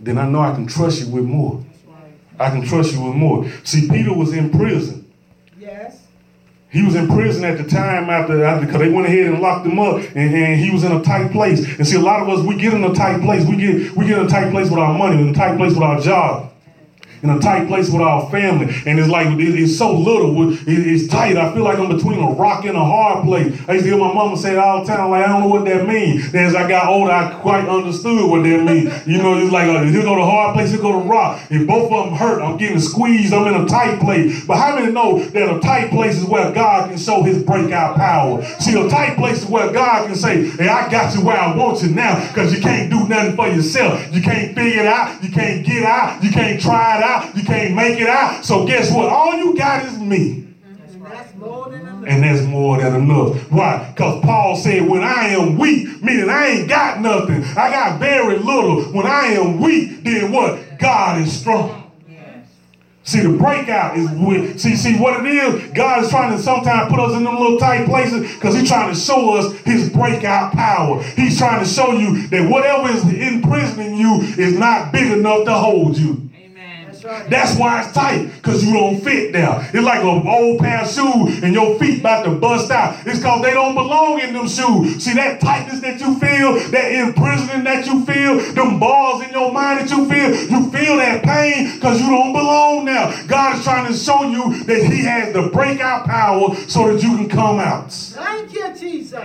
then 0.00 0.18
I 0.18 0.28
know 0.28 0.40
I 0.40 0.54
can 0.54 0.66
trust 0.66 1.00
you 1.00 1.12
with 1.12 1.24
more. 1.24 1.64
I 2.38 2.50
can 2.50 2.62
trust 2.62 2.92
you 2.92 3.02
with 3.02 3.14
more. 3.14 3.48
See, 3.62 3.88
Peter 3.88 4.12
was 4.12 4.32
in 4.32 4.50
prison. 4.50 5.10
Yes. 5.58 6.04
He 6.70 6.82
was 6.82 6.96
in 6.96 7.06
prison 7.06 7.44
at 7.44 7.56
the 7.56 7.64
time 7.64 8.10
after 8.10 8.36
because 8.60 8.80
they 8.80 8.90
went 8.90 9.06
ahead 9.06 9.26
and 9.26 9.40
locked 9.40 9.64
him 9.64 9.78
up, 9.78 10.02
and, 10.16 10.34
and, 10.34 10.60
he 10.60 10.72
was 10.72 10.82
in 10.82 10.90
a 10.90 11.02
tight 11.02 11.30
place. 11.30 11.64
And 11.78 11.86
see, 11.86 11.96
a 11.96 12.00
lot 12.00 12.20
of 12.20 12.28
us 12.28 12.44
we 12.44 12.56
get 12.56 12.74
in 12.74 12.82
a 12.82 12.92
tight 12.92 13.20
place. 13.22 13.46
We 13.46 13.56
get 13.56 13.92
we 13.92 14.06
get 14.06 14.18
in 14.18 14.26
a 14.26 14.28
tight 14.28 14.50
place 14.50 14.68
with 14.68 14.80
our 14.80 14.96
money, 14.98 15.22
in 15.22 15.28
a 15.28 15.34
tight 15.34 15.56
place 15.56 15.72
with 15.72 15.82
our 15.82 16.00
job, 16.00 16.52
in 17.24 17.30
a 17.30 17.40
tight 17.40 17.66
place 17.66 17.88
with 17.88 18.02
our 18.02 18.28
family, 18.30 18.66
and 18.84 19.00
it's 19.00 19.08
like 19.08 19.28
it's 19.38 19.78
so 19.78 19.96
little. 19.96 20.52
It's 20.68 21.08
tight. 21.08 21.38
I 21.38 21.54
feel 21.54 21.64
like 21.64 21.78
I'm 21.78 21.88
between 21.88 22.22
a 22.22 22.30
rock 22.32 22.66
and 22.66 22.76
a 22.76 22.84
hard 22.84 23.24
place. 23.24 23.58
I 23.66 23.72
used 23.72 23.86
to 23.86 23.92
hear 23.92 23.98
my 23.98 24.12
mama 24.12 24.36
say 24.36 24.52
it 24.52 24.58
all 24.58 24.84
the 24.84 24.92
time, 24.92 25.08
like 25.08 25.24
I 25.24 25.28
don't 25.28 25.40
know 25.40 25.48
what 25.48 25.64
that 25.64 25.88
means. 25.88 26.30
Then 26.32 26.44
as 26.44 26.54
I 26.54 26.68
got 26.68 26.88
older, 26.88 27.10
I 27.10 27.32
quite 27.40 27.66
understood 27.66 28.30
what 28.30 28.42
that 28.42 28.62
means. 28.62 29.06
You 29.06 29.22
know, 29.22 29.38
it's 29.38 29.50
like 29.50 29.68
uh, 29.68 29.84
he'll 29.84 30.02
go 30.02 30.16
to 30.16 30.24
hard 30.24 30.54
place, 30.54 30.70
he'll 30.70 30.82
go 30.82 30.92
to 30.92 31.08
rock. 31.08 31.40
If 31.50 31.66
both 31.66 31.90
of 31.90 32.04
them 32.04 32.14
hurt, 32.14 32.42
I'm 32.42 32.58
getting 32.58 32.78
squeezed. 32.78 33.32
I'm 33.32 33.46
in 33.46 33.58
a 33.58 33.66
tight 33.66 34.00
place. 34.00 34.44
But 34.44 34.58
how 34.58 34.78
many 34.78 34.92
know 34.92 35.18
that 35.18 35.56
a 35.56 35.60
tight 35.60 35.90
place 35.90 36.18
is 36.18 36.24
where 36.24 36.52
God 36.52 36.90
can 36.90 36.98
show 36.98 37.22
His 37.22 37.42
breakout 37.42 37.96
power? 37.96 38.44
See, 38.60 38.78
a 38.78 38.86
tight 38.90 39.16
place 39.16 39.38
is 39.38 39.46
where 39.46 39.72
God 39.72 40.08
can 40.08 40.14
say, 40.14 40.46
"Hey, 40.50 40.68
I 40.68 40.90
got 40.90 41.14
you 41.14 41.24
where 41.24 41.38
I 41.38 41.56
want 41.56 41.82
you 41.82 41.88
now," 41.88 42.20
because 42.28 42.54
you 42.54 42.60
can't 42.60 42.90
do 42.90 43.08
nothing 43.08 43.34
for 43.34 43.48
yourself. 43.48 44.14
You 44.14 44.20
can't 44.20 44.54
figure 44.54 44.82
it 44.82 44.86
out. 44.86 45.22
You 45.24 45.30
can't 45.30 45.64
get 45.64 45.84
out. 45.84 46.22
You 46.22 46.30
can't 46.30 46.60
try 46.60 46.98
it 46.98 47.02
out. 47.02 47.13
You 47.34 47.44
can't 47.44 47.74
make 47.74 48.00
it 48.00 48.08
out. 48.08 48.44
So 48.44 48.66
guess 48.66 48.92
what? 48.92 49.08
All 49.08 49.34
you 49.34 49.56
got 49.56 49.84
is 49.84 49.98
me. 49.98 50.44
And 52.06 52.22
that's 52.22 52.42
more 52.42 52.78
than 52.78 52.94
enough. 52.94 53.50
Why? 53.50 53.90
Because 53.94 54.22
Paul 54.22 54.56
said, 54.56 54.86
when 54.88 55.02
I 55.02 55.28
am 55.28 55.58
weak, 55.58 56.02
meaning 56.02 56.28
I 56.28 56.46
ain't 56.48 56.68
got 56.68 57.00
nothing. 57.00 57.42
I 57.56 57.70
got 57.70 57.98
very 57.98 58.38
little. 58.38 58.82
When 58.92 59.06
I 59.06 59.26
am 59.28 59.60
weak, 59.60 60.04
then 60.04 60.32
what? 60.32 60.78
God 60.78 61.20
is 61.20 61.32
strong. 61.32 61.84
See, 63.06 63.20
the 63.20 63.36
breakout 63.36 63.98
is 63.98 64.10
with, 64.12 64.58
see, 64.58 64.76
see 64.76 64.96
what 64.98 65.24
it 65.24 65.30
is? 65.30 65.72
God 65.72 66.02
is 66.02 66.08
trying 66.08 66.34
to 66.34 66.42
sometimes 66.42 66.90
put 66.90 66.98
us 66.98 67.14
in 67.14 67.24
them 67.24 67.38
little 67.38 67.58
tight 67.58 67.84
places 67.86 68.32
because 68.34 68.54
he's 68.54 68.66
trying 68.66 68.94
to 68.94 68.98
show 68.98 69.34
us 69.34 69.52
his 69.58 69.90
breakout 69.90 70.52
power. 70.54 71.02
He's 71.02 71.36
trying 71.36 71.62
to 71.62 71.68
show 71.68 71.92
you 71.92 72.26
that 72.28 72.50
whatever 72.50 72.88
is 72.88 73.04
imprisoning 73.04 73.98
you 73.98 74.22
is 74.38 74.58
not 74.58 74.90
big 74.90 75.12
enough 75.12 75.44
to 75.44 75.52
hold 75.52 75.98
you. 75.98 76.23
That's 77.04 77.20
right. 77.20 77.30
That's 77.30 77.58
why 77.58 77.82
it's 77.82 77.92
tight, 77.92 78.30
because 78.36 78.64
you 78.64 78.72
don't 78.72 78.98
fit 79.00 79.34
there. 79.34 79.70
It's 79.74 79.84
like 79.84 80.00
an 80.00 80.26
old 80.26 80.58
pair 80.58 80.80
of 80.82 80.88
shoes 80.90 81.42
and 81.42 81.52
your 81.52 81.78
feet 81.78 82.00
about 82.00 82.24
to 82.24 82.30
bust 82.30 82.70
out. 82.70 83.06
It's 83.06 83.18
because 83.18 83.42
they 83.42 83.52
don't 83.52 83.74
belong 83.74 84.20
in 84.20 84.32
them 84.32 84.48
shoes. 84.48 85.04
See 85.04 85.12
that 85.12 85.38
tightness 85.40 85.80
that 85.80 86.00
you 86.00 86.18
feel, 86.18 86.54
that 86.70 86.92
imprisoning 86.92 87.64
that 87.64 87.86
you 87.86 88.06
feel, 88.06 88.40
them 88.54 88.78
balls 88.80 89.22
in 89.22 89.30
your 89.32 89.52
mind 89.52 89.80
that 89.80 89.90
you 89.90 90.08
feel, 90.08 90.30
you 90.30 90.70
feel 90.70 90.96
that 90.96 91.22
pain 91.22 91.74
because 91.74 92.00
you 92.00 92.08
don't 92.08 92.32
belong 92.32 92.86
there. 92.86 93.12
God 93.26 93.58
is 93.58 93.64
trying 93.64 93.92
to 93.92 93.98
show 93.98 94.22
you 94.22 94.64
that 94.64 94.84
He 94.84 95.04
has 95.04 95.34
the 95.34 95.48
breakout 95.48 96.06
power 96.06 96.54
so 96.68 96.90
that 96.90 97.02
you 97.02 97.16
can 97.16 97.28
come 97.28 97.58
out. 97.58 97.92
Thank 97.92 98.54
you, 98.54 98.74
Jesus. 98.74 99.20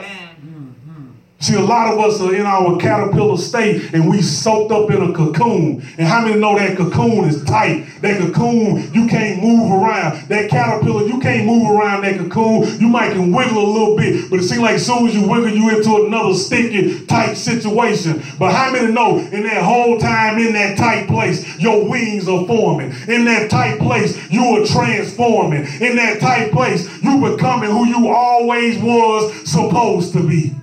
See, 1.42 1.56
a 1.56 1.62
lot 1.62 1.94
of 1.94 2.00
us 2.00 2.20
are 2.20 2.36
in 2.36 2.46
our 2.46 2.78
caterpillar 2.78 3.38
state 3.38 3.94
and 3.94 4.10
we 4.10 4.22
soaked 4.22 4.74
up 4.74 4.92
in 4.92 5.02
a 5.02 5.14
cocoon. 5.14 5.82
And 5.98 6.06
how 6.06 6.26
many 6.26 6.38
know 6.38 6.60
that 6.60 6.76
cocoon 6.76 7.30
is 7.30 7.42
tight? 7.46 7.88
That 8.02 8.20
cocoon, 8.20 8.94
you 8.94 9.08
can't 9.08 9.42
move 9.42 9.72
around. 9.72 10.28
That 10.28 10.50
caterpillar, 10.50 11.08
you 11.08 11.18
can't 11.22 11.46
move 11.46 11.72
around 11.72 12.02
that 12.02 12.18
cocoon. 12.18 12.78
You 12.82 12.90
might 12.90 13.14
can 13.14 13.32
wiggle 13.32 13.58
a 13.58 13.72
little 13.72 13.96
bit, 13.96 14.30
but 14.30 14.42
it 14.42 14.44
seems 14.44 14.60
like 14.60 14.76
as 14.76 14.86
soon 14.86 15.08
as 15.08 15.16
you 15.16 15.30
wiggle, 15.30 15.48
you 15.48 15.70
into 15.78 16.06
another 16.08 16.34
sticky, 16.34 17.06
tight 17.06 17.36
situation. 17.36 18.22
But 18.38 18.54
how 18.54 18.74
many 18.74 18.92
know 18.92 19.20
in 19.20 19.44
that 19.44 19.64
whole 19.64 19.98
time 19.98 20.40
in 20.40 20.52
that 20.52 20.78
tight 20.78 21.08
place, 21.08 21.58
your 21.58 21.88
wings 21.88 22.28
are 22.28 22.46
forming. 22.48 22.92
In 23.08 23.24
that 23.26 23.50
tight 23.50 23.80
place, 23.80 24.30
you 24.30 24.44
are 24.44 24.66
transforming. 24.66 25.66
In 25.80 25.96
that 25.96 26.20
tight 26.20 26.52
place, 26.52 26.86
you 27.02 27.18
becoming 27.22 27.70
who 27.70 27.88
you 27.88 28.10
always 28.10 28.78
was 28.84 29.50
supposed 29.50 30.12
to 30.14 30.28
be. 30.28 30.59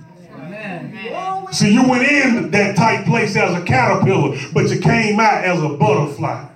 See, 1.57 1.73
you 1.73 1.89
went 1.89 2.03
in 2.03 2.51
that 2.51 2.75
tight 2.75 3.07
place 3.07 3.35
as 3.35 3.55
a 3.55 3.65
caterpillar, 3.65 4.37
but 4.53 4.69
you 4.69 4.79
came 4.79 5.19
out 5.19 5.43
as 5.43 5.59
a 5.59 5.69
butterfly, 5.69 6.47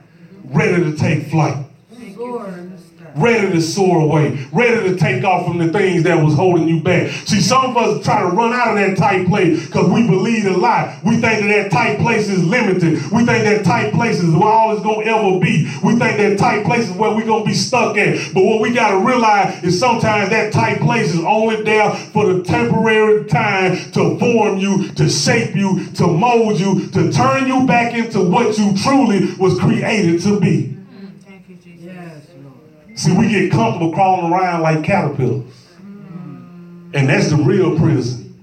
ready 0.44 0.84
to 0.84 0.96
take 0.96 1.26
flight. 1.26 1.58
Ready 3.16 3.52
to 3.52 3.62
soar 3.62 4.02
away, 4.02 4.48
ready 4.52 4.90
to 4.90 4.96
take 4.98 5.24
off 5.24 5.46
from 5.46 5.58
the 5.58 5.70
things 5.70 6.04
that 6.04 6.24
was 6.24 6.34
holding 6.36 6.68
you 6.68 6.82
back. 6.82 7.10
See, 7.26 7.42
some 7.42 7.66
of 7.66 7.78
us 7.78 8.04
try 8.04 8.22
to 8.22 8.28
run 8.28 8.54
out 8.54 8.70
of 8.70 8.76
that 8.76 8.98
tight 8.98 9.28
place 9.28 9.66
because 9.66 9.90
we 9.90 10.08
believe 10.08 10.46
a 10.46 10.52
lie. 10.52 11.00
We 11.04 11.18
think 11.18 11.42
that 11.42 11.48
that 11.48 11.72
tight 11.72 12.00
place 12.00 12.30
is 12.30 12.44
limited. 12.44 12.94
We 13.12 13.26
think 13.26 13.44
that 13.44 13.66
tight 13.66 13.94
place 13.94 14.22
is 14.22 14.34
where 14.34 14.50
all 14.50 14.74
it's 14.74 14.84
going 14.84 15.06
to 15.06 15.12
ever 15.12 15.40
be. 15.40 15.70
We 15.84 15.98
think 15.98 16.18
that 16.18 16.38
tight 16.38 16.66
place 16.66 16.90
is 16.90 16.96
where 16.96 17.12
we're 17.12 17.26
going 17.26 17.44
to 17.44 17.50
be 17.50 17.56
stuck 17.56 17.98
at. 17.98 18.34
But 18.34 18.44
what 18.44 18.62
we 18.62 18.74
got 18.74 18.92
to 18.92 19.06
realize 19.06 19.64
is 19.64 19.80
sometimes 19.80 20.30
that 20.30 20.54
tight 20.54 20.80
place 20.82 21.14
is 21.14 21.22
only 21.24 21.62
there 21.64 21.92
for 22.14 22.34
the 22.34 22.44
temporary 22.44 23.26
time 23.28 23.78
to 23.92 24.18
form 24.20 24.58
you, 24.58 24.90
to 24.94 25.10
shape 25.10 25.56
you, 25.56 25.86
to 25.94 26.08
mold 26.08 26.60
you, 26.60 26.88
to 26.90 27.12
turn 27.12 27.48
you 27.48 27.66
back 27.66 27.94
into 27.94 28.22
what 28.22 28.58
you 28.58 28.76
truly 28.78 29.34
was 29.36 29.60
created 29.60 30.22
to 30.22 30.40
be. 30.40 30.78
Thank 31.26 31.50
you, 31.50 31.56
Jesus. 31.56 31.86
Yes, 31.86 32.28
Lord. 32.44 32.91
See, 33.02 33.18
we 33.18 33.30
get 33.30 33.52
comfortable 33.52 33.92
crawling 33.92 34.32
around 34.32 34.62
like 34.62 34.84
caterpillars. 34.84 35.52
And 36.94 37.10
that's 37.10 37.32
the 37.32 37.36
real 37.36 37.76
prison. 37.76 38.40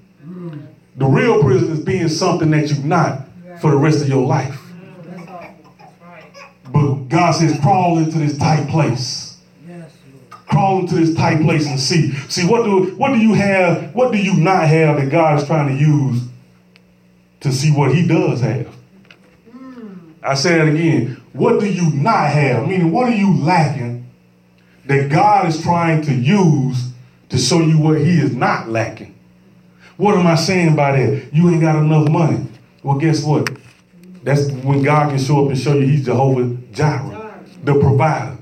The 0.96 1.06
real 1.06 1.40
prison 1.40 1.70
is 1.70 1.78
being 1.78 2.08
something 2.08 2.50
that 2.50 2.68
you're 2.68 2.84
not 2.84 3.28
for 3.60 3.70
the 3.70 3.76
rest 3.76 4.02
of 4.02 4.08
your 4.08 4.26
life. 4.26 4.60
But 6.72 6.94
God 7.04 7.36
says, 7.36 7.56
crawl 7.60 7.98
into 7.98 8.18
this 8.18 8.36
tight 8.36 8.68
place. 8.68 9.38
Crawl 10.48 10.80
into 10.80 10.96
this 10.96 11.14
tight 11.14 11.40
place 11.42 11.68
and 11.68 11.78
see. 11.78 12.10
See 12.28 12.44
what 12.44 12.64
do 12.64 12.96
what 12.96 13.12
do 13.12 13.18
you 13.18 13.34
have? 13.34 13.94
What 13.94 14.10
do 14.10 14.18
you 14.18 14.36
not 14.38 14.66
have 14.66 14.96
that 14.96 15.08
God 15.08 15.38
is 15.38 15.46
trying 15.46 15.68
to 15.68 15.80
use 15.80 16.22
to 17.42 17.52
see 17.52 17.70
what 17.70 17.94
He 17.94 18.08
does 18.08 18.40
have? 18.40 18.74
I 20.20 20.34
say 20.34 20.58
that 20.58 20.66
again. 20.66 21.22
What 21.32 21.60
do 21.60 21.70
you 21.70 21.92
not 21.92 22.30
have? 22.30 22.66
Meaning, 22.66 22.90
what 22.90 23.08
are 23.08 23.14
you 23.14 23.38
lacking 23.38 23.97
that 24.88 25.10
God 25.10 25.46
is 25.46 25.62
trying 25.62 26.02
to 26.02 26.14
use 26.14 26.90
to 27.28 27.38
show 27.38 27.60
you 27.60 27.78
what 27.78 27.98
He 27.98 28.18
is 28.18 28.34
not 28.34 28.70
lacking? 28.70 29.14
What 29.98 30.16
am 30.16 30.26
I 30.26 30.34
saying 30.34 30.76
by 30.76 30.92
that? 30.92 31.32
You 31.32 31.50
ain't 31.50 31.60
got 31.60 31.76
enough 31.76 32.08
money. 32.08 32.46
Well, 32.82 32.98
guess 32.98 33.22
what? 33.22 33.50
That's 34.22 34.50
when 34.50 34.82
God 34.82 35.10
can 35.10 35.18
show 35.18 35.44
up 35.44 35.50
and 35.50 35.58
show 35.58 35.74
you 35.74 35.86
He's 35.86 36.04
Jehovah 36.06 36.56
Jireh, 36.72 37.44
the 37.64 37.78
provider. 37.78 38.38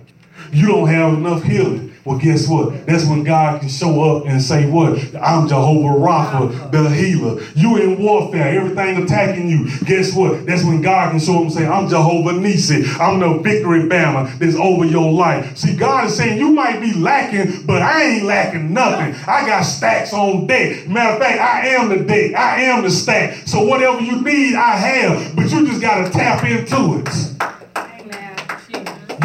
You 0.52 0.68
don't 0.68 0.88
have 0.88 1.14
enough 1.14 1.42
healing. 1.42 1.92
Well, 2.06 2.18
guess 2.18 2.46
what? 2.46 2.86
That's 2.86 3.04
when 3.04 3.24
God 3.24 3.60
can 3.60 3.68
show 3.68 4.16
up 4.16 4.26
and 4.26 4.40
say, 4.40 4.70
What? 4.70 4.96
I'm 5.16 5.48
Jehovah 5.48 5.98
Rapha, 5.98 6.70
the 6.70 6.88
healer. 6.88 7.42
You 7.56 7.78
in 7.78 8.00
warfare, 8.00 8.60
everything 8.60 9.02
attacking 9.02 9.48
you. 9.48 9.68
Guess 9.80 10.14
what? 10.14 10.46
That's 10.46 10.62
when 10.62 10.82
God 10.82 11.10
can 11.10 11.18
show 11.18 11.38
up 11.38 11.42
and 11.42 11.52
say, 11.52 11.66
I'm 11.66 11.88
Jehovah 11.88 12.30
Nissi. 12.30 12.86
I'm 13.00 13.18
the 13.18 13.42
victory 13.42 13.88
banner 13.88 14.30
that's 14.38 14.54
over 14.54 14.84
your 14.84 15.12
life. 15.12 15.56
See, 15.56 15.74
God 15.74 16.06
is 16.06 16.16
saying, 16.16 16.38
You 16.38 16.52
might 16.52 16.80
be 16.80 16.94
lacking, 16.94 17.66
but 17.66 17.82
I 17.82 18.04
ain't 18.04 18.24
lacking 18.24 18.72
nothing. 18.72 19.12
I 19.26 19.44
got 19.44 19.62
stacks 19.62 20.12
on 20.12 20.46
deck. 20.46 20.86
Matter 20.86 21.14
of 21.14 21.18
fact, 21.18 21.40
I 21.40 21.68
am 21.70 21.88
the 21.88 22.04
deck, 22.04 22.36
I 22.36 22.62
am 22.62 22.84
the 22.84 22.90
stack. 22.90 23.48
So 23.48 23.64
whatever 23.64 24.00
you 24.00 24.22
need, 24.22 24.54
I 24.54 24.76
have. 24.76 25.34
But 25.34 25.50
you 25.50 25.66
just 25.66 25.80
got 25.80 26.04
to 26.04 26.10
tap 26.12 26.44
into 26.44 27.00
it. 27.00 27.55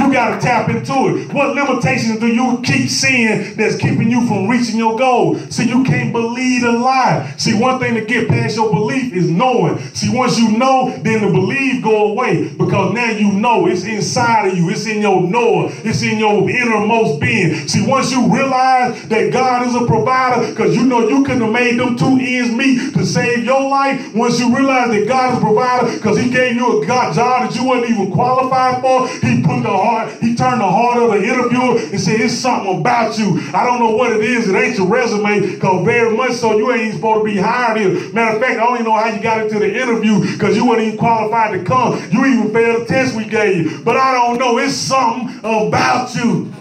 You 0.01 0.11
got 0.11 0.33
to 0.33 0.41
tap 0.41 0.67
into 0.67 0.93
it. 1.15 1.31
What 1.31 1.55
limitations 1.55 2.19
do 2.19 2.27
you 2.27 2.59
keep 2.63 2.89
seeing 2.89 3.55
that's 3.55 3.75
keeping 3.75 4.09
you 4.09 4.25
from 4.27 4.47
reaching 4.47 4.77
your 4.77 4.97
goal? 4.97 5.37
See, 5.51 5.69
you 5.69 5.83
can't 5.83 6.11
believe 6.11 6.63
a 6.63 6.71
lie. 6.71 7.31
See, 7.37 7.53
one 7.53 7.79
thing 7.79 7.93
to 7.93 8.03
get 8.03 8.27
past 8.27 8.55
your 8.55 8.71
belief 8.71 9.13
is 9.13 9.29
knowing. 9.29 9.77
See, 9.93 10.09
once 10.11 10.39
you 10.39 10.57
know, 10.57 10.89
then 11.03 11.21
the 11.21 11.31
belief 11.31 11.83
go 11.83 12.13
away 12.13 12.49
because 12.49 12.93
now 12.95 13.11
you 13.11 13.31
know 13.31 13.67
it's 13.67 13.83
inside 13.83 14.47
of 14.47 14.57
you. 14.57 14.71
It's 14.71 14.87
in 14.87 15.01
your 15.01 15.21
knower. 15.21 15.69
It's 15.83 16.01
in 16.01 16.17
your 16.17 16.49
innermost 16.49 17.21
being. 17.21 17.67
See, 17.67 17.85
once 17.85 18.11
you 18.11 18.33
realize 18.33 19.07
that 19.07 19.31
God 19.31 19.67
is 19.67 19.75
a 19.75 19.85
provider, 19.85 20.49
because 20.49 20.75
you 20.75 20.83
know 20.83 21.07
you 21.07 21.23
couldn't 21.23 21.41
have 21.41 21.51
made 21.51 21.79
them 21.79 21.95
two 21.95 22.17
ends 22.19 22.51
meet 22.51 22.93
to 22.95 23.05
save 23.05 23.45
your 23.45 23.69
life. 23.69 24.15
Once 24.15 24.39
you 24.39 24.55
realize 24.55 24.89
that 24.89 25.07
God 25.07 25.33
is 25.33 25.37
a 25.37 25.41
provider, 25.41 25.93
because 25.93 26.17
He 26.17 26.31
gave 26.31 26.55
you 26.55 26.81
a 26.81 26.87
God 26.87 27.13
job 27.13 27.43
that 27.51 27.55
you 27.55 27.69
weren't 27.69 27.87
even 27.87 28.11
qualified 28.11 28.81
for, 28.81 29.07
He 29.07 29.43
put 29.43 29.61
the 29.61 29.69
heart 29.69 29.90
heart. 29.91 30.13
He 30.21 30.36
turned 30.36 30.62
the 30.62 30.69
heart 30.69 31.01
of 31.01 31.12
the 31.12 31.23
interviewer 31.23 31.77
and 31.77 31.99
said, 31.99 32.19
It's 32.19 32.34
something 32.34 32.80
about 32.80 33.17
you. 33.17 33.39
I 33.54 33.65
don't 33.65 33.80
know 33.80 33.91
what 33.95 34.12
it 34.13 34.21
is. 34.21 34.49
It 34.49 34.56
ain't 34.56 34.77
your 34.77 34.88
resume, 34.88 35.51
because 35.51 35.86
very 35.86 36.15
much 36.15 36.34
so 36.34 36.58
you 36.58 36.71
ain't 36.71 36.82
even 36.82 36.95
supposed 36.95 37.25
to 37.27 37.34
be 37.34 37.38
hired 37.38 37.80
here. 37.80 38.13
Matter 38.13 38.36
of 38.36 38.41
fact, 38.41 38.60
I 38.60 38.63
don't 38.63 38.75
even 38.75 38.86
know 38.86 38.97
how 38.97 39.08
you 39.08 39.21
got 39.21 39.41
into 39.41 39.60
the 39.60 39.82
interview 39.82 40.19
because 40.32 40.56
you 40.56 40.67
weren't 40.67 40.82
even 40.82 40.97
qualified 40.97 41.60
to 41.60 41.63
come. 41.65 41.93
You 42.12 42.25
even 42.25 42.54
failed 42.54 42.84
the 42.84 42.86
test 42.86 43.15
we 43.15 43.25
gave 43.25 43.71
you. 43.71 43.84
But 43.84 43.97
I 43.97 44.13
don't 44.13 44.39
know. 44.39 44.58
It's 44.58 44.75
something 44.75 45.39
about 45.39 46.15
you. 46.15 46.54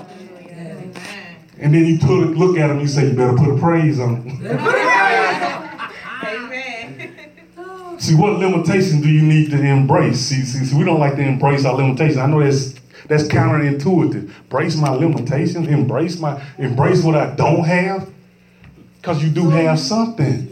And 1.58 1.74
then 1.74 1.84
you 1.84 1.98
took 1.98 2.36
look 2.36 2.56
at 2.56 2.70
him 2.70 2.78
and 2.78 2.80
you 2.82 2.88
say, 2.88 3.08
You 3.08 3.14
better 3.14 3.36
put 3.36 3.54
a 3.54 3.58
praise 3.58 4.00
on. 4.00 4.40
See, 8.00 8.14
what 8.14 8.38
limitations 8.38 9.02
do 9.02 9.10
you 9.10 9.20
need 9.20 9.50
to 9.50 9.62
embrace? 9.62 10.20
See, 10.20 10.42
see, 10.42 10.64
see, 10.64 10.74
we 10.74 10.84
don't 10.84 10.98
like 10.98 11.16
to 11.16 11.22
embrace 11.22 11.66
our 11.66 11.74
limitations. 11.74 12.16
I 12.16 12.26
know 12.28 12.42
that's 12.42 12.79
that's 13.06 13.24
counterintuitive. 13.24 14.30
Embrace 14.42 14.76
my 14.76 14.90
limitations, 14.90 15.68
embrace 15.68 16.18
my 16.18 16.42
embrace 16.58 17.02
what 17.02 17.14
I 17.14 17.34
don't 17.34 17.64
have. 17.64 18.08
Because 18.96 19.22
you 19.22 19.30
do 19.30 19.48
have 19.50 19.78
something. 19.78 20.48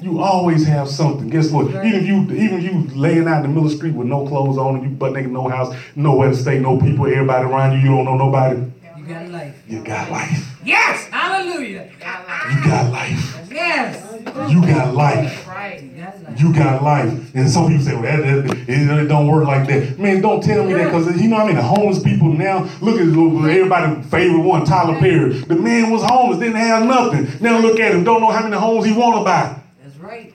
You 0.00 0.20
always 0.20 0.66
have 0.66 0.88
something. 0.88 1.28
Guess 1.28 1.50
what? 1.50 1.68
Even 1.68 1.94
if 1.94 2.06
you 2.06 2.22
even 2.32 2.58
if 2.58 2.64
you 2.64 2.94
laying 2.94 3.26
out 3.26 3.38
in 3.38 3.42
the 3.42 3.48
middle 3.48 3.64
of 3.64 3.70
the 3.70 3.76
street 3.76 3.94
with 3.94 4.06
no 4.06 4.26
clothes 4.26 4.58
on 4.58 4.76
and 4.76 4.84
you 4.84 4.90
butt 4.90 5.12
naked, 5.12 5.30
no 5.30 5.48
house, 5.48 5.74
nowhere 5.96 6.28
to 6.28 6.36
stay, 6.36 6.58
no 6.58 6.78
people, 6.78 7.06
everybody 7.06 7.46
around 7.46 7.72
you, 7.72 7.78
you 7.78 7.96
don't 7.96 8.04
know 8.04 8.16
nobody. 8.16 8.60
You 8.98 9.06
got 9.06 9.28
life. 9.28 9.62
You 9.66 9.84
got 9.84 10.10
life. 10.10 10.53
Yes! 10.64 11.06
Hallelujah! 11.08 11.90
You 11.92 11.98
got 12.00 12.90
life. 12.90 13.50
Yes! 13.50 14.14
You 14.50 14.60
got 14.62 14.94
life. 14.94 15.46
You 15.82 15.88
got 15.90 16.22
life. 16.22 16.40
You 16.40 16.54
got 16.54 16.82
life. 16.82 17.34
And 17.34 17.50
some 17.50 17.68
people 17.68 17.84
say, 17.84 17.92
well, 17.94 18.02
that, 18.02 18.46
that, 18.46 18.58
it, 18.68 18.68
it 18.68 19.08
don't 19.08 19.26
work 19.26 19.46
like 19.46 19.68
that. 19.68 19.98
Man, 19.98 20.22
don't 20.22 20.42
tell 20.42 20.64
me 20.64 20.72
that 20.74 20.84
because 20.86 21.20
you 21.20 21.28
know 21.28 21.36
what 21.36 21.44
I 21.44 21.46
mean? 21.48 21.56
The 21.56 21.62
homeless 21.62 22.02
people 22.02 22.32
now, 22.32 22.68
look 22.80 23.00
at 23.00 23.06
everybody's 23.06 24.10
favorite 24.10 24.40
one, 24.40 24.64
Tyler 24.64 24.98
Perry. 24.98 25.34
The 25.40 25.54
man 25.54 25.90
was 25.90 26.02
homeless, 26.02 26.38
didn't 26.38 26.56
have 26.56 26.86
nothing. 26.86 27.28
Now 27.40 27.58
look 27.58 27.78
at 27.78 27.94
him, 27.94 28.02
don't 28.02 28.20
know 28.20 28.30
how 28.30 28.42
many 28.42 28.56
homes 28.56 28.86
he 28.86 28.92
want 28.92 29.16
to 29.18 29.24
buy. 29.24 29.60
That's 29.82 29.96
right. 29.98 30.32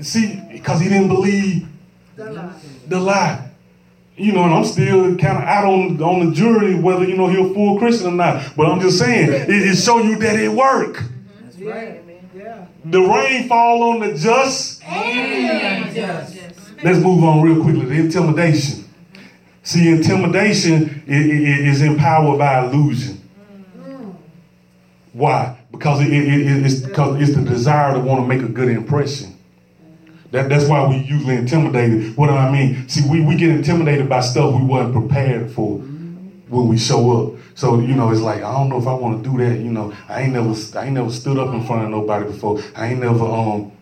See, 0.00 0.42
because 0.50 0.80
he 0.80 0.88
didn't 0.88 1.08
believe 1.08 1.66
the 2.16 3.00
lie. 3.00 3.51
You 4.22 4.30
know, 4.32 4.44
and 4.44 4.54
I'm 4.54 4.64
still 4.64 5.16
kind 5.16 5.36
of 5.38 5.42
out 5.42 5.64
on, 5.64 6.00
on 6.00 6.26
the 6.28 6.32
jury 6.32 6.76
whether, 6.76 7.04
you 7.04 7.16
know, 7.16 7.26
he's 7.26 7.50
a 7.50 7.52
full 7.54 7.76
Christian 7.78 8.06
or 8.06 8.16
not. 8.16 8.54
But 8.56 8.68
I'm 8.70 8.80
just 8.80 8.98
saying, 8.98 9.32
it, 9.32 9.48
it 9.50 9.74
show 9.76 9.98
you 9.98 10.16
that 10.18 10.36
it 10.38 10.52
work. 10.52 11.02
That's 11.42 11.58
right. 11.58 12.00
Yeah. 12.32 12.66
The 12.84 13.00
rain 13.00 13.48
fall 13.48 13.82
on 13.82 13.98
the 14.00 14.14
just 14.16 14.82
And 14.84 15.92
just. 15.92 16.38
Let's 16.84 16.98
move 17.00 17.24
on 17.24 17.42
real 17.42 17.62
quickly. 17.62 17.84
The 17.86 17.94
intimidation. 17.94 18.84
See, 19.64 19.88
intimidation 19.88 21.02
i- 21.08 21.12
i- 21.12 21.16
i- 21.16 21.68
is 21.70 21.82
empowered 21.82 22.38
by 22.38 22.64
illusion. 22.64 23.20
Why? 25.12 25.56
Because 25.72 26.00
it, 26.00 26.12
it- 26.12 26.28
it- 26.46 26.64
it's 26.64 26.76
because 26.80 27.20
it's 27.20 27.36
the 27.36 27.42
desire 27.42 27.94
to 27.94 28.00
want 28.00 28.20
to 28.22 28.26
make 28.26 28.42
a 28.42 28.48
good 28.52 28.68
impression. 28.68 29.31
That, 30.32 30.48
that's 30.48 30.66
why 30.66 30.88
we 30.88 30.96
usually 30.96 31.36
intimidated. 31.36 32.16
What 32.16 32.28
do 32.28 32.32
I 32.32 32.50
mean? 32.50 32.88
See, 32.88 33.08
we, 33.08 33.20
we 33.20 33.36
get 33.36 33.50
intimidated 33.50 34.08
by 34.08 34.20
stuff 34.20 34.54
we 34.54 34.64
weren't 34.64 34.92
prepared 34.92 35.50
for 35.50 35.76
when 35.76 36.68
we 36.68 36.78
show 36.78 37.34
up. 37.34 37.40
So 37.54 37.80
you 37.80 37.94
know, 37.94 38.10
it's 38.10 38.22
like 38.22 38.38
I 38.38 38.52
don't 38.52 38.70
know 38.70 38.78
if 38.78 38.86
I 38.86 38.94
want 38.94 39.22
to 39.22 39.30
do 39.30 39.36
that. 39.38 39.58
You 39.58 39.70
know, 39.70 39.94
I 40.08 40.22
ain't 40.22 40.32
never 40.32 40.54
I 40.78 40.86
ain't 40.86 40.94
never 40.94 41.10
stood 41.10 41.38
up 41.38 41.52
in 41.54 41.66
front 41.66 41.84
of 41.84 41.90
nobody 41.90 42.24
before. 42.24 42.62
I 42.74 42.88
ain't 42.88 43.00
never 43.00 43.24
um 43.24 43.72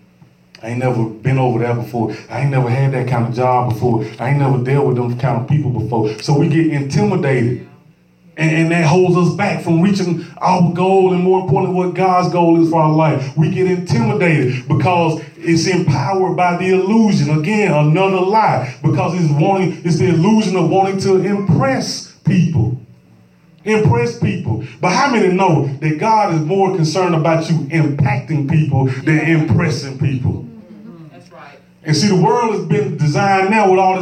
I 0.61 0.71
ain't 0.71 0.81
never 0.81 1.09
been 1.09 1.39
over 1.39 1.61
there 1.61 1.75
before. 1.75 2.15
I 2.29 2.41
ain't 2.41 2.51
never 2.51 2.69
had 2.69 2.93
that 2.93 3.09
kind 3.09 3.27
of 3.27 3.35
job 3.35 3.73
before. 3.73 4.05
I 4.19 4.31
ain't 4.31 4.41
never 4.41 4.63
dealt 4.63 4.89
with 4.89 4.97
them 4.97 5.19
kind 5.19 5.41
of 5.41 5.49
people 5.49 5.71
before. 5.71 6.19
So 6.21 6.37
we 6.37 6.49
get 6.49 6.67
intimidated. 6.67 7.70
And, 8.41 8.57
and 8.57 8.71
that 8.71 8.87
holds 8.87 9.19
us 9.19 9.37
back 9.37 9.63
from 9.63 9.83
reaching 9.83 10.25
our 10.39 10.73
goal 10.73 11.13
and 11.13 11.23
more 11.23 11.43
importantly, 11.43 11.77
what 11.77 11.95
God's 11.95 12.33
goal 12.33 12.63
is 12.63 12.71
for 12.71 12.81
our 12.81 12.91
life. 12.91 13.37
We 13.37 13.51
get 13.51 13.71
intimidated 13.71 14.67
because 14.67 15.23
it's 15.37 15.67
empowered 15.67 16.39
by 16.39 16.57
the 16.57 16.71
illusion. 16.71 17.39
Again, 17.39 17.71
another 17.71 18.21
lie. 18.21 18.75
Because 18.83 19.15
it's 19.15 19.31
wanting, 19.31 19.83
it's 19.85 19.99
the 19.99 20.09
illusion 20.09 20.57
of 20.57 20.71
wanting 20.71 20.99
to 21.01 21.17
impress 21.17 22.13
people. 22.25 22.81
Impress 23.65 24.19
people. 24.19 24.65
But 24.81 24.93
how 24.93 25.13
many 25.13 25.35
know 25.35 25.67
that 25.67 25.99
God 25.99 26.33
is 26.33 26.41
more 26.41 26.75
concerned 26.75 27.15
about 27.15 27.47
you 27.51 27.57
impacting 27.67 28.49
people 28.49 28.87
than 28.87 29.19
impressing 29.19 29.99
people? 29.99 30.33
Mm-hmm. 30.33 31.09
That's 31.13 31.31
right. 31.31 31.61
And 31.83 31.95
see, 31.95 32.09
the 32.09 32.23
world 32.23 32.55
has 32.55 32.65
been 32.65 32.97
designed 32.97 33.20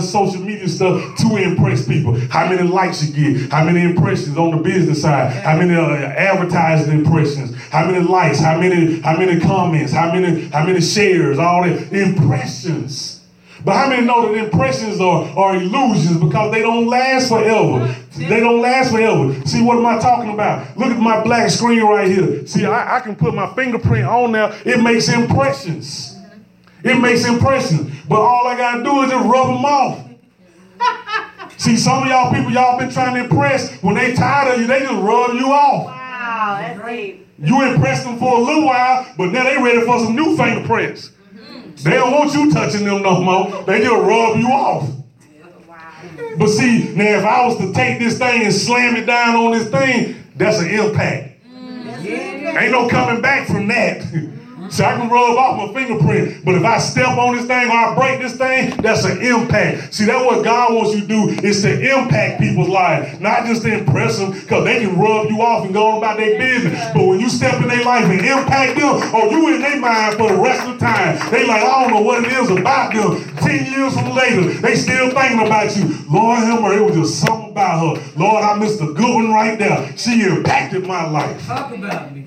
social 0.08 0.40
media 0.40 0.68
stuff 0.68 1.16
to 1.18 1.36
impress 1.36 1.86
people. 1.86 2.18
How 2.30 2.48
many 2.48 2.62
likes 2.62 3.06
you 3.06 3.14
get? 3.14 3.52
How 3.52 3.64
many 3.64 3.82
impressions 3.82 4.36
on 4.36 4.56
the 4.56 4.62
business 4.62 5.02
side? 5.02 5.32
How 5.32 5.56
many 5.56 5.74
uh, 5.74 5.90
advertising 5.90 6.92
impressions? 6.92 7.54
How 7.70 7.86
many 7.86 8.04
likes? 8.04 8.40
How 8.40 8.58
many? 8.58 9.00
How 9.00 9.16
many 9.16 9.40
comments? 9.40 9.92
How 9.92 10.12
many? 10.12 10.48
How 10.48 10.64
many 10.64 10.80
shares? 10.80 11.38
All 11.38 11.62
the 11.62 12.00
impressions. 12.00 13.18
But 13.64 13.74
how 13.74 13.88
many 13.88 14.06
know 14.06 14.28
that 14.28 14.38
impressions 14.38 15.00
are, 15.00 15.24
are 15.36 15.56
illusions 15.56 16.18
because 16.18 16.52
they 16.52 16.62
don't 16.62 16.86
last 16.86 17.28
forever? 17.28 17.92
They 18.16 18.40
don't 18.40 18.60
last 18.60 18.92
forever. 18.92 19.34
See, 19.46 19.62
what 19.62 19.78
am 19.78 19.86
I 19.86 19.98
talking 19.98 20.32
about? 20.32 20.76
Look 20.76 20.90
at 20.90 21.00
my 21.00 21.22
black 21.24 21.50
screen 21.50 21.82
right 21.82 22.08
here. 22.08 22.46
See, 22.46 22.64
I, 22.64 22.96
I 22.96 23.00
can 23.00 23.16
put 23.16 23.34
my 23.34 23.52
fingerprint 23.54 24.06
on 24.06 24.32
there. 24.32 24.56
It 24.64 24.80
makes 24.80 25.08
impressions. 25.08 26.17
It 26.84 27.00
makes 27.00 27.26
impressions. 27.26 27.92
But 28.08 28.20
all 28.20 28.46
I 28.46 28.56
got 28.56 28.78
to 28.78 28.82
do 28.84 29.02
is 29.02 29.10
just 29.10 29.24
rub 29.26 29.46
them 29.48 29.64
off. 29.64 30.04
See, 31.58 31.76
some 31.76 32.04
of 32.04 32.08
y'all 32.08 32.32
people, 32.32 32.52
y'all 32.52 32.78
been 32.78 32.90
trying 32.90 33.14
to 33.14 33.20
impress. 33.24 33.82
When 33.82 33.96
they 33.96 34.14
tired 34.14 34.54
of 34.54 34.60
you, 34.60 34.66
they 34.66 34.80
just 34.80 34.92
rub 34.92 35.34
you 35.34 35.46
off. 35.52 35.86
Wow, 35.86 36.58
that's 36.60 36.88
deep. 36.88 37.26
You 37.40 37.62
impressed 37.72 38.04
them 38.04 38.18
for 38.18 38.38
a 38.38 38.40
little 38.40 38.64
while, 38.66 39.06
but 39.16 39.32
now 39.32 39.44
they 39.44 39.56
ready 39.62 39.80
for 39.84 39.98
some 40.00 40.14
new 40.16 40.36
fingerprints. 40.36 41.10
Mm-hmm. 41.34 41.82
They 41.82 41.90
don't 41.96 42.12
want 42.12 42.34
you 42.34 42.50
touching 42.50 42.84
them 42.84 43.02
no 43.02 43.20
more. 43.22 43.62
They 43.64 43.80
just 43.80 43.92
rub 43.92 44.36
you 44.38 44.48
off. 44.48 44.88
Wow. 45.68 45.76
But 46.38 46.48
see, 46.48 46.92
now 46.94 47.18
if 47.18 47.24
I 47.24 47.46
was 47.46 47.58
to 47.58 47.72
take 47.72 47.98
this 47.98 48.18
thing 48.18 48.42
and 48.42 48.52
slam 48.52 48.96
it 48.96 49.06
down 49.06 49.36
on 49.36 49.52
this 49.52 49.68
thing, 49.68 50.16
that's 50.34 50.58
an 50.60 50.70
impact. 50.70 51.44
Mm, 51.46 52.60
Ain't 52.60 52.72
no 52.72 52.88
coming 52.88 53.20
back 53.20 53.46
from 53.46 53.68
that. 53.68 54.02
See, 54.70 54.84
I 54.84 54.96
can 54.96 55.08
rub 55.08 55.36
off 55.36 55.56
my 55.56 55.72
fingerprint, 55.72 56.44
but 56.44 56.54
if 56.54 56.64
I 56.64 56.78
step 56.78 57.16
on 57.16 57.36
this 57.36 57.46
thing 57.46 57.68
or 57.68 57.72
I 57.72 57.94
break 57.94 58.20
this 58.20 58.36
thing, 58.36 58.76
that's 58.82 59.04
an 59.04 59.22
impact. 59.22 59.94
See, 59.94 60.04
that's 60.04 60.24
what 60.24 60.44
God 60.44 60.74
wants 60.74 60.94
you 60.94 61.00
to 61.02 61.06
do 61.06 61.28
is 61.42 61.62
to 61.62 61.72
impact 61.72 62.40
people's 62.40 62.68
lives, 62.68 63.18
not 63.20 63.46
just 63.46 63.62
to 63.62 63.78
impress 63.78 64.18
them, 64.18 64.32
because 64.32 64.64
they 64.64 64.80
can 64.80 64.98
rub 64.98 65.28
you 65.28 65.40
off 65.40 65.64
and 65.64 65.72
go 65.72 65.86
on 65.92 65.98
about 65.98 66.18
their 66.18 66.38
business. 66.38 66.84
But 66.92 67.06
when 67.06 67.20
you 67.20 67.28
step 67.30 67.60
in 67.62 67.68
their 67.68 67.84
life 67.84 68.04
and 68.04 68.20
impact 68.20 68.78
them, 68.78 69.00
oh, 69.14 69.30
you 69.30 69.54
in 69.54 69.62
their 69.62 69.80
mind 69.80 70.16
for 70.16 70.28
the 70.28 70.38
rest 70.38 70.66
of 70.66 70.78
the 70.78 70.84
time. 70.84 71.18
They 71.30 71.46
like, 71.46 71.62
I 71.62 71.84
don't 71.84 71.94
know 71.94 72.02
what 72.02 72.24
it 72.24 72.32
is 72.32 72.50
about 72.50 72.92
them. 72.92 73.36
Ten 73.38 73.72
years 73.72 73.94
from 73.94 74.10
later, 74.14 74.60
they 74.60 74.74
still 74.74 75.10
thinking 75.10 75.46
about 75.46 75.74
you. 75.76 75.96
Lord 76.10 76.38
help 76.40 76.60
her, 76.62 76.78
it 76.78 76.82
was 76.84 76.94
just 76.94 77.20
something 77.20 77.50
about 77.50 77.96
her. 77.96 78.12
Lord, 78.16 78.44
I 78.44 78.58
missed 78.58 78.80
a 78.80 78.92
good 78.92 79.14
one 79.14 79.32
right 79.32 79.58
there. 79.58 79.96
She 79.96 80.22
impacted 80.22 80.86
my 80.86 81.08
life. 81.08 81.46
Talk 81.46 81.72
about 81.74 82.14
me. 82.14 82.24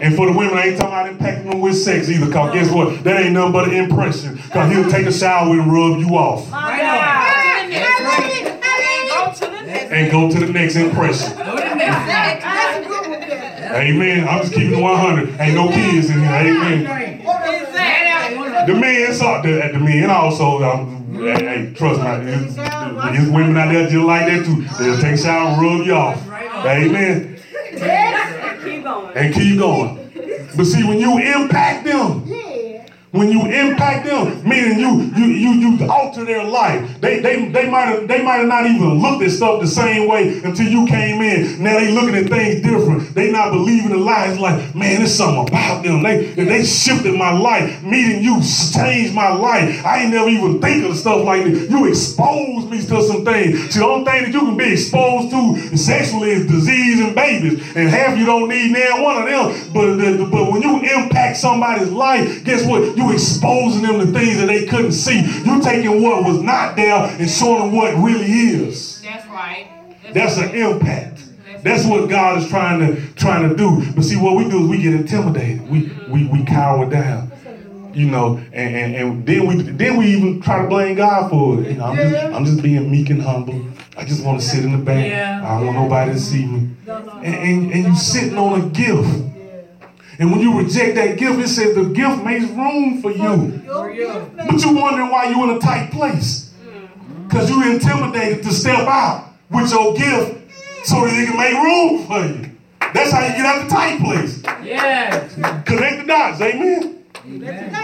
And 0.00 0.14
for 0.14 0.26
the 0.26 0.32
women, 0.32 0.56
I 0.56 0.68
ain't 0.68 0.80
talking 0.80 0.92
about 0.92 1.10
impacting 1.10 1.50
them 1.50 1.60
with 1.60 1.76
sex 1.76 2.08
either, 2.08 2.26
because 2.26 2.52
guess 2.54 2.70
what? 2.70 3.02
That 3.04 3.22
ain't 3.22 3.32
nothing 3.32 3.52
but 3.52 3.68
an 3.68 3.74
impression. 3.74 4.36
Because 4.36 4.72
he'll 4.72 4.90
take 4.90 5.06
a 5.06 5.12
shower 5.12 5.50
and 5.50 5.72
rub 5.72 5.98
you 5.98 6.16
off. 6.16 6.50
Right 6.52 6.80
God. 6.80 7.70
That's. 7.70 9.40
Go 9.40 9.46
to 9.46 9.52
the 9.52 9.62
next. 9.62 9.92
And 9.92 10.10
go 10.10 10.30
to 10.30 10.46
the 10.46 10.52
next 10.52 10.76
impression. 10.76 11.36
Go 11.36 11.56
to 11.56 11.68
the 11.68 11.74
next 11.74 12.06
That's 12.06 12.86
a 12.86 12.88
good 12.88 13.10
one 13.10 13.20
there. 13.20 13.76
Amen. 13.82 14.28
I'm 14.28 14.40
just 14.42 14.54
keeping 14.54 14.78
it 14.78 14.82
100. 14.82 15.40
Ain't 15.40 15.54
no 15.54 15.68
kids 15.68 16.10
in 16.10 16.20
here. 16.20 16.30
Amen. 16.30 16.80
Exactly. 16.80 18.72
The 18.72 18.80
men 18.80 19.14
saw 19.14 19.42
the, 19.42 19.70
the 19.72 19.78
men 19.78 20.10
also. 20.10 20.62
Um, 20.62 21.14
hey, 21.14 21.44
hey, 21.44 21.74
trust 21.74 22.00
me, 22.00 22.30
there's, 22.30 22.54
there's 22.54 23.30
women 23.30 23.56
out 23.56 23.72
there 23.72 23.88
just 23.88 24.04
like 24.04 24.26
that 24.26 24.44
too. 24.44 24.62
They'll 24.78 25.00
take 25.00 25.14
a 25.14 25.18
shower 25.18 25.48
and 25.48 25.62
rub 25.62 25.86
you 25.86 25.94
off. 25.94 26.26
Amen. 26.66 27.37
And 29.18 29.34
keep 29.34 29.58
going. 29.58 29.96
But 30.56 30.64
see, 30.66 30.84
when 30.84 31.00
you 31.00 31.18
impact 31.18 31.84
them. 31.84 32.37
When 33.12 33.30
you 33.30 33.40
impact 33.46 34.06
them, 34.06 34.46
meaning 34.46 34.78
you 34.78 35.10
you 35.16 35.26
you 35.26 35.78
you 35.78 35.90
alter 35.90 36.24
their 36.24 36.44
life. 36.44 37.00
They 37.00 37.20
they 37.20 37.48
they 37.48 37.68
might 37.70 37.86
have 37.86 38.08
they 38.08 38.22
might 38.22 38.38
have 38.38 38.46
not 38.48 38.66
even 38.66 39.00
looked 39.00 39.22
at 39.22 39.30
stuff 39.30 39.60
the 39.60 39.66
same 39.66 40.08
way 40.08 40.40
until 40.40 40.68
you 40.68 40.86
came 40.86 41.22
in. 41.22 41.62
Now 41.62 41.78
they 41.78 41.90
looking 41.90 42.14
at 42.14 42.28
things 42.28 42.60
different. 42.60 43.14
They 43.14 43.30
not 43.32 43.52
believing 43.52 43.90
the 43.90 43.96
lies. 43.96 44.38
Like 44.38 44.74
man, 44.74 44.98
there's 44.98 45.14
something 45.14 45.48
about 45.48 45.82
them. 45.84 46.02
They 46.02 46.32
they 46.32 46.64
shifted 46.64 47.14
my 47.14 47.32
life. 47.32 47.82
Meeting 47.82 48.22
you 48.22 48.42
changed 48.74 49.14
my 49.14 49.32
life. 49.32 49.84
I 49.86 50.02
ain't 50.02 50.12
never 50.12 50.28
even 50.28 50.60
think 50.60 50.84
of 50.84 50.96
stuff 50.96 51.24
like 51.24 51.44
this. 51.44 51.70
You 51.70 51.86
exposed 51.88 52.68
me 52.68 52.82
to 52.82 53.02
some 53.02 53.24
things. 53.24 53.72
See, 53.72 53.80
the 53.80 53.86
only 53.86 54.04
thing 54.04 54.24
that 54.24 54.32
you 54.32 54.40
can 54.40 54.56
be 54.56 54.72
exposed 54.72 55.30
to 55.30 55.76
sexually 55.76 56.30
is 56.32 56.46
disease 56.46 57.00
and 57.00 57.14
babies, 57.14 57.54
and 57.74 57.88
half 57.88 58.18
you 58.18 58.26
don't 58.26 58.48
need 58.48 58.72
now 58.72 59.02
one 59.02 59.16
of 59.16 59.24
them. 59.24 59.72
But 59.72 60.30
but 60.30 60.52
when 60.52 60.60
you 60.60 60.80
impact 60.82 61.38
somebody's 61.38 61.88
life, 61.88 62.44
guess 62.44 62.66
what? 62.66 62.97
You 62.98 63.12
exposing 63.12 63.82
them 63.82 64.00
to 64.00 64.06
things 64.06 64.38
that 64.38 64.46
they 64.46 64.66
couldn't 64.66 64.92
see. 64.92 65.20
You 65.20 65.62
taking 65.62 66.02
what 66.02 66.24
was 66.24 66.42
not 66.42 66.74
there 66.74 66.94
and 66.96 67.30
showing 67.30 67.62
them 67.62 67.72
what 67.72 67.94
really 67.94 68.26
is. 68.26 69.00
That's 69.02 69.24
right. 69.28 69.68
That's 70.12 70.36
an 70.36 70.50
impact. 70.50 71.22
That's 71.62 71.86
what 71.86 72.10
God 72.10 72.42
is 72.42 72.48
trying 72.48 72.80
to 72.80 73.14
trying 73.14 73.48
to 73.48 73.54
do. 73.54 73.92
But 73.94 74.02
see, 74.02 74.16
what 74.16 74.36
we 74.36 74.48
do 74.48 74.64
is 74.64 74.68
we 74.68 74.82
get 74.82 74.94
intimidated. 74.94 75.68
We 75.68 75.92
we 76.08 76.26
we 76.26 76.44
cower 76.44 76.90
down. 76.90 77.30
You 77.94 78.06
know, 78.10 78.36
and, 78.52 78.76
and, 78.76 78.96
and 78.96 79.26
then 79.26 79.46
we 79.46 79.62
then 79.62 79.96
we 79.96 80.06
even 80.06 80.40
try 80.40 80.62
to 80.62 80.68
blame 80.68 80.96
God 80.96 81.30
for 81.30 81.60
it. 81.60 81.70
You 81.70 81.76
know, 81.78 81.84
I'm 81.84 81.96
just 81.96 82.34
I'm 82.34 82.44
just 82.44 82.62
being 82.62 82.90
meek 82.90 83.10
and 83.10 83.22
humble. 83.22 83.64
I 83.96 84.04
just 84.04 84.24
want 84.24 84.40
to 84.40 84.46
sit 84.46 84.64
in 84.64 84.72
the 84.72 84.78
back. 84.78 85.44
I 85.44 85.58
don't 85.58 85.66
want 85.66 85.78
nobody 85.78 86.12
to 86.12 86.18
see 86.18 86.46
me. 86.46 86.70
And, 86.88 87.24
and, 87.24 87.72
and 87.72 87.86
you 87.86 87.96
sitting 87.96 88.38
on 88.38 88.60
a 88.60 88.68
gift. 88.70 89.24
And 90.18 90.32
when 90.32 90.40
you 90.40 90.58
reject 90.58 90.96
that 90.96 91.16
gift, 91.16 91.38
it 91.38 91.48
says 91.48 91.74
the 91.76 91.84
gift 91.84 92.24
makes 92.24 92.44
room 92.46 93.00
for 93.00 93.10
you. 93.12 93.60
Your 93.64 93.92
gift 93.94 94.34
may- 94.34 94.46
But 94.50 94.64
you're 94.64 94.74
wondering 94.74 95.10
why 95.10 95.28
you're 95.30 95.44
in 95.50 95.56
a 95.56 95.58
tight 95.60 95.90
place. 95.92 96.50
Mm. 96.66 97.28
Because 97.28 97.48
you're 97.50 97.70
intimidated 97.70 98.42
to 98.44 98.52
step 98.52 98.86
out 98.88 99.26
with 99.50 99.70
your 99.70 99.94
gift 99.94 100.38
so 100.84 101.06
that 101.06 101.14
it 101.14 101.28
can 101.28 101.36
make 101.38 101.54
room 101.54 102.04
for 102.06 102.26
you. 102.26 102.50
That's 102.94 103.12
how 103.12 103.20
you 103.26 103.32
get 103.32 103.46
out 103.46 103.68
the 103.68 103.74
tight 103.74 104.00
place. 104.00 104.42
Yes. 104.64 105.34
Connect 105.66 106.00
the 106.00 106.04
dots, 106.06 106.40
amen? 106.40 107.04
Amen. 107.26 107.76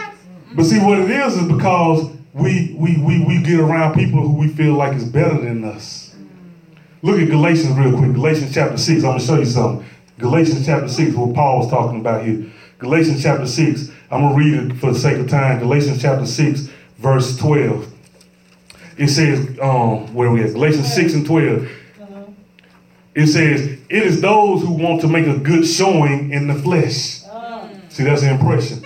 But 0.56 0.64
see 0.64 0.78
what 0.80 0.98
it 1.00 1.10
is 1.10 1.36
is 1.36 1.46
because 1.46 2.08
we 2.32 2.74
we 2.78 2.96
we 2.98 3.24
we 3.24 3.42
get 3.42 3.60
around 3.60 3.94
people 3.94 4.20
who 4.20 4.34
we 4.34 4.48
feel 4.48 4.74
like 4.74 4.96
is 4.96 5.04
better 5.04 5.38
than 5.40 5.62
us. 5.64 6.14
Look 7.02 7.20
at 7.20 7.28
Galatians 7.28 7.76
real 7.76 7.96
quick. 7.96 8.12
Galatians 8.14 8.54
chapter 8.54 8.78
6. 8.78 9.04
I'm 9.04 9.10
gonna 9.10 9.20
show 9.20 9.38
you 9.38 9.44
something. 9.44 9.86
Galatians 10.18 10.64
chapter 10.64 10.88
6, 10.88 11.14
what 11.16 11.34
Paul 11.34 11.58
was 11.60 11.70
talking 11.70 12.00
about 12.00 12.24
here. 12.24 12.46
Galatians 12.78 13.22
chapter 13.22 13.46
6. 13.46 13.90
I'm 14.10 14.20
gonna 14.22 14.34
read 14.36 14.54
it 14.54 14.76
for 14.76 14.92
the 14.92 14.98
sake 14.98 15.18
of 15.18 15.28
time. 15.28 15.58
Galatians 15.58 16.00
chapter 16.00 16.26
6, 16.26 16.68
verse 16.98 17.36
12. 17.36 17.92
It 18.96 19.08
says, 19.08 19.58
um, 19.60 20.14
where 20.14 20.28
are 20.28 20.32
we 20.32 20.42
at? 20.42 20.52
Galatians 20.52 20.92
6 20.94 21.14
and 21.14 21.26
12. 21.26 21.68
It 23.14 23.26
says, 23.26 23.78
it 23.88 24.02
is 24.02 24.20
those 24.20 24.62
who 24.62 24.72
want 24.72 25.00
to 25.02 25.08
make 25.08 25.26
a 25.26 25.38
good 25.38 25.66
showing 25.66 26.30
in 26.30 26.46
the 26.46 26.54
flesh. 26.54 27.22
See, 27.88 28.02
that's 28.02 28.22
the 28.22 28.30
impression. 28.30 28.82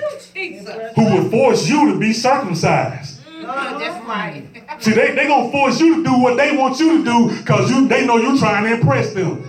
Who 0.97 1.15
would 1.15 1.31
force 1.31 1.69
you 1.69 1.93
to 1.93 1.99
be 1.99 2.13
circumcised. 2.13 3.21
That's 3.41 4.07
right. 4.07 4.45
See, 4.81 4.93
they 4.93 5.15
they 5.15 5.27
gonna 5.27 5.51
force 5.51 5.81
you 5.81 5.97
to 5.97 6.05
do 6.05 6.19
what 6.19 6.37
they 6.37 6.55
want 6.55 6.79
you 6.79 6.99
to 6.99 7.05
do 7.05 7.37
because 7.39 7.71
you 7.71 7.89
they 7.89 8.07
know 8.07 8.19
you're 8.19 8.37
trying 8.37 8.65
to 8.65 8.75
impress 8.75 9.15
them. 9.15 9.49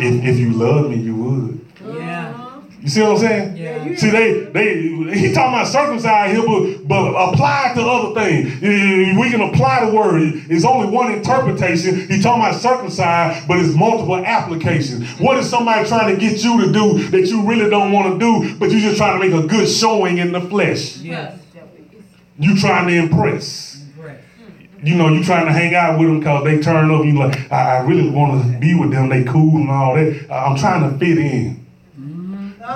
If, 0.00 0.24
if 0.24 0.38
you 0.38 0.52
love 0.52 0.90
me, 0.90 0.96
you 0.96 1.14
would. 1.16 1.66
Yeah. 1.96 2.60
You 2.80 2.88
see 2.90 3.00
what 3.00 3.12
I'm 3.12 3.18
saying? 3.18 3.56
Yeah. 3.56 3.96
See, 3.96 4.10
they 4.10 4.40
they 4.44 4.74
he 5.18 5.32
talking 5.32 5.54
about 5.54 5.68
circumcised 5.68 6.36
here, 6.36 6.44
but, 6.44 6.86
but 6.86 7.32
apply 7.32 7.70
it 7.70 7.74
to 7.76 7.82
other 7.82 8.14
things. 8.14 8.60
We 8.60 9.30
can 9.30 9.40
apply 9.40 9.86
the 9.86 9.96
word. 9.96 10.20
It's 10.50 10.66
only 10.66 10.90
one 10.90 11.12
interpretation. 11.12 12.08
He 12.08 12.20
talking 12.20 12.42
about 12.42 12.60
circumcised, 12.60 13.48
but 13.48 13.58
it's 13.58 13.74
multiple 13.74 14.16
applications. 14.16 15.08
What 15.18 15.38
is 15.38 15.48
somebody 15.48 15.88
trying 15.88 16.14
to 16.14 16.20
get 16.20 16.44
you 16.44 16.60
to 16.66 16.72
do 16.72 17.08
that 17.08 17.26
you 17.28 17.46
really 17.46 17.70
don't 17.70 17.90
want 17.90 18.12
to 18.12 18.18
do, 18.18 18.54
but 18.56 18.70
you 18.70 18.80
just 18.80 18.98
trying 18.98 19.18
to 19.18 19.26
make 19.26 19.44
a 19.44 19.46
good 19.46 19.66
showing 19.66 20.18
in 20.18 20.32
the 20.32 20.42
flesh? 20.42 20.98
Yes. 20.98 21.40
You 22.38 22.56
trying 22.58 22.88
to 22.88 22.94
impress. 22.94 23.73
You 24.84 24.96
know, 24.96 25.08
you 25.08 25.24
trying 25.24 25.46
to 25.46 25.52
hang 25.52 25.74
out 25.74 25.98
with 25.98 26.08
them 26.08 26.18
because 26.18 26.44
they 26.44 26.60
turn 26.60 26.90
up. 26.90 27.04
You 27.04 27.18
like, 27.18 27.50
I, 27.50 27.78
I 27.78 27.80
really 27.80 28.10
want 28.10 28.42
to 28.42 28.58
be 28.58 28.74
with 28.74 28.90
them. 28.90 29.08
They 29.08 29.24
cool 29.24 29.56
and 29.56 29.70
all 29.70 29.94
that. 29.94 30.30
I'm 30.30 30.56
trying 30.56 30.90
to 30.90 30.98
fit 30.98 31.16
in. 31.16 31.63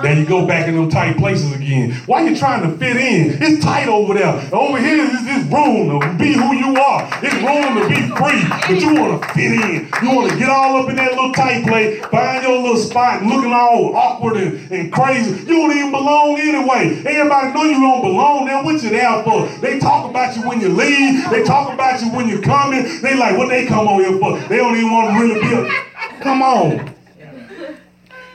Then 0.03 0.19
you 0.19 0.25
go 0.25 0.45
back 0.45 0.67
in 0.67 0.75
them 0.75 0.87
tight 0.87 1.17
places 1.17 1.51
again. 1.51 1.93
Why 2.05 2.21
you 2.21 2.35
trying 2.35 2.61
to 2.61 2.77
fit 2.77 2.95
in? 2.95 3.41
It's 3.41 3.63
tight 3.63 3.87
over 3.87 4.13
there. 4.13 4.37
Over 4.53 4.77
here 4.77 5.03
is 5.03 5.25
this 5.25 5.43
room 5.51 5.99
to 5.99 6.13
be 6.15 6.33
who 6.33 6.53
you 6.53 6.77
are. 6.77 7.09
It's 7.23 7.33
room 7.41 7.73
to 7.73 7.89
be 7.89 8.05
free, 8.13 8.45
but 8.47 8.79
you 8.79 8.93
want 8.93 9.21
to 9.21 9.27
fit 9.33 9.51
in. 9.51 9.89
You 10.03 10.15
want 10.15 10.29
to 10.31 10.37
get 10.37 10.47
all 10.47 10.77
up 10.77 10.89
in 10.91 10.95
that 10.97 11.11
little 11.11 11.33
tight 11.33 11.65
place, 11.65 12.05
find 12.05 12.43
your 12.43 12.61
little 12.61 12.77
spot, 12.77 13.23
looking 13.23 13.51
all 13.51 13.95
awkward 13.95 14.37
and, 14.37 14.71
and 14.71 14.93
crazy. 14.93 15.31
You 15.31 15.57
don't 15.57 15.75
even 15.75 15.91
belong 15.91 16.39
anyway. 16.39 17.01
Everybody 17.05 17.53
know 17.53 17.63
you 17.63 17.81
don't 17.81 18.01
belong. 18.01 18.45
Now 18.45 18.63
what 18.63 18.83
you 18.83 18.91
there 18.91 19.23
for? 19.23 19.47
They 19.59 19.79
talk 19.79 20.07
about 20.07 20.35
you 20.35 20.47
when 20.47 20.61
you 20.61 20.69
leave. 20.69 21.29
They 21.31 21.43
talk 21.43 21.73
about 21.73 21.99
you 22.01 22.11
when 22.11 22.29
you're 22.29 22.43
coming. 22.43 23.01
They 23.01 23.17
like 23.17 23.35
what 23.37 23.49
they 23.49 23.65
come 23.65 23.87
over 23.87 24.03
here 24.03 24.19
for. 24.19 24.37
They 24.49 24.57
don't 24.57 24.77
even 24.77 24.91
want 24.91 25.17
to 25.17 25.19
really 25.19 25.41
be. 25.41 25.53
A, 25.55 26.21
come 26.21 26.43
on. 26.43 26.98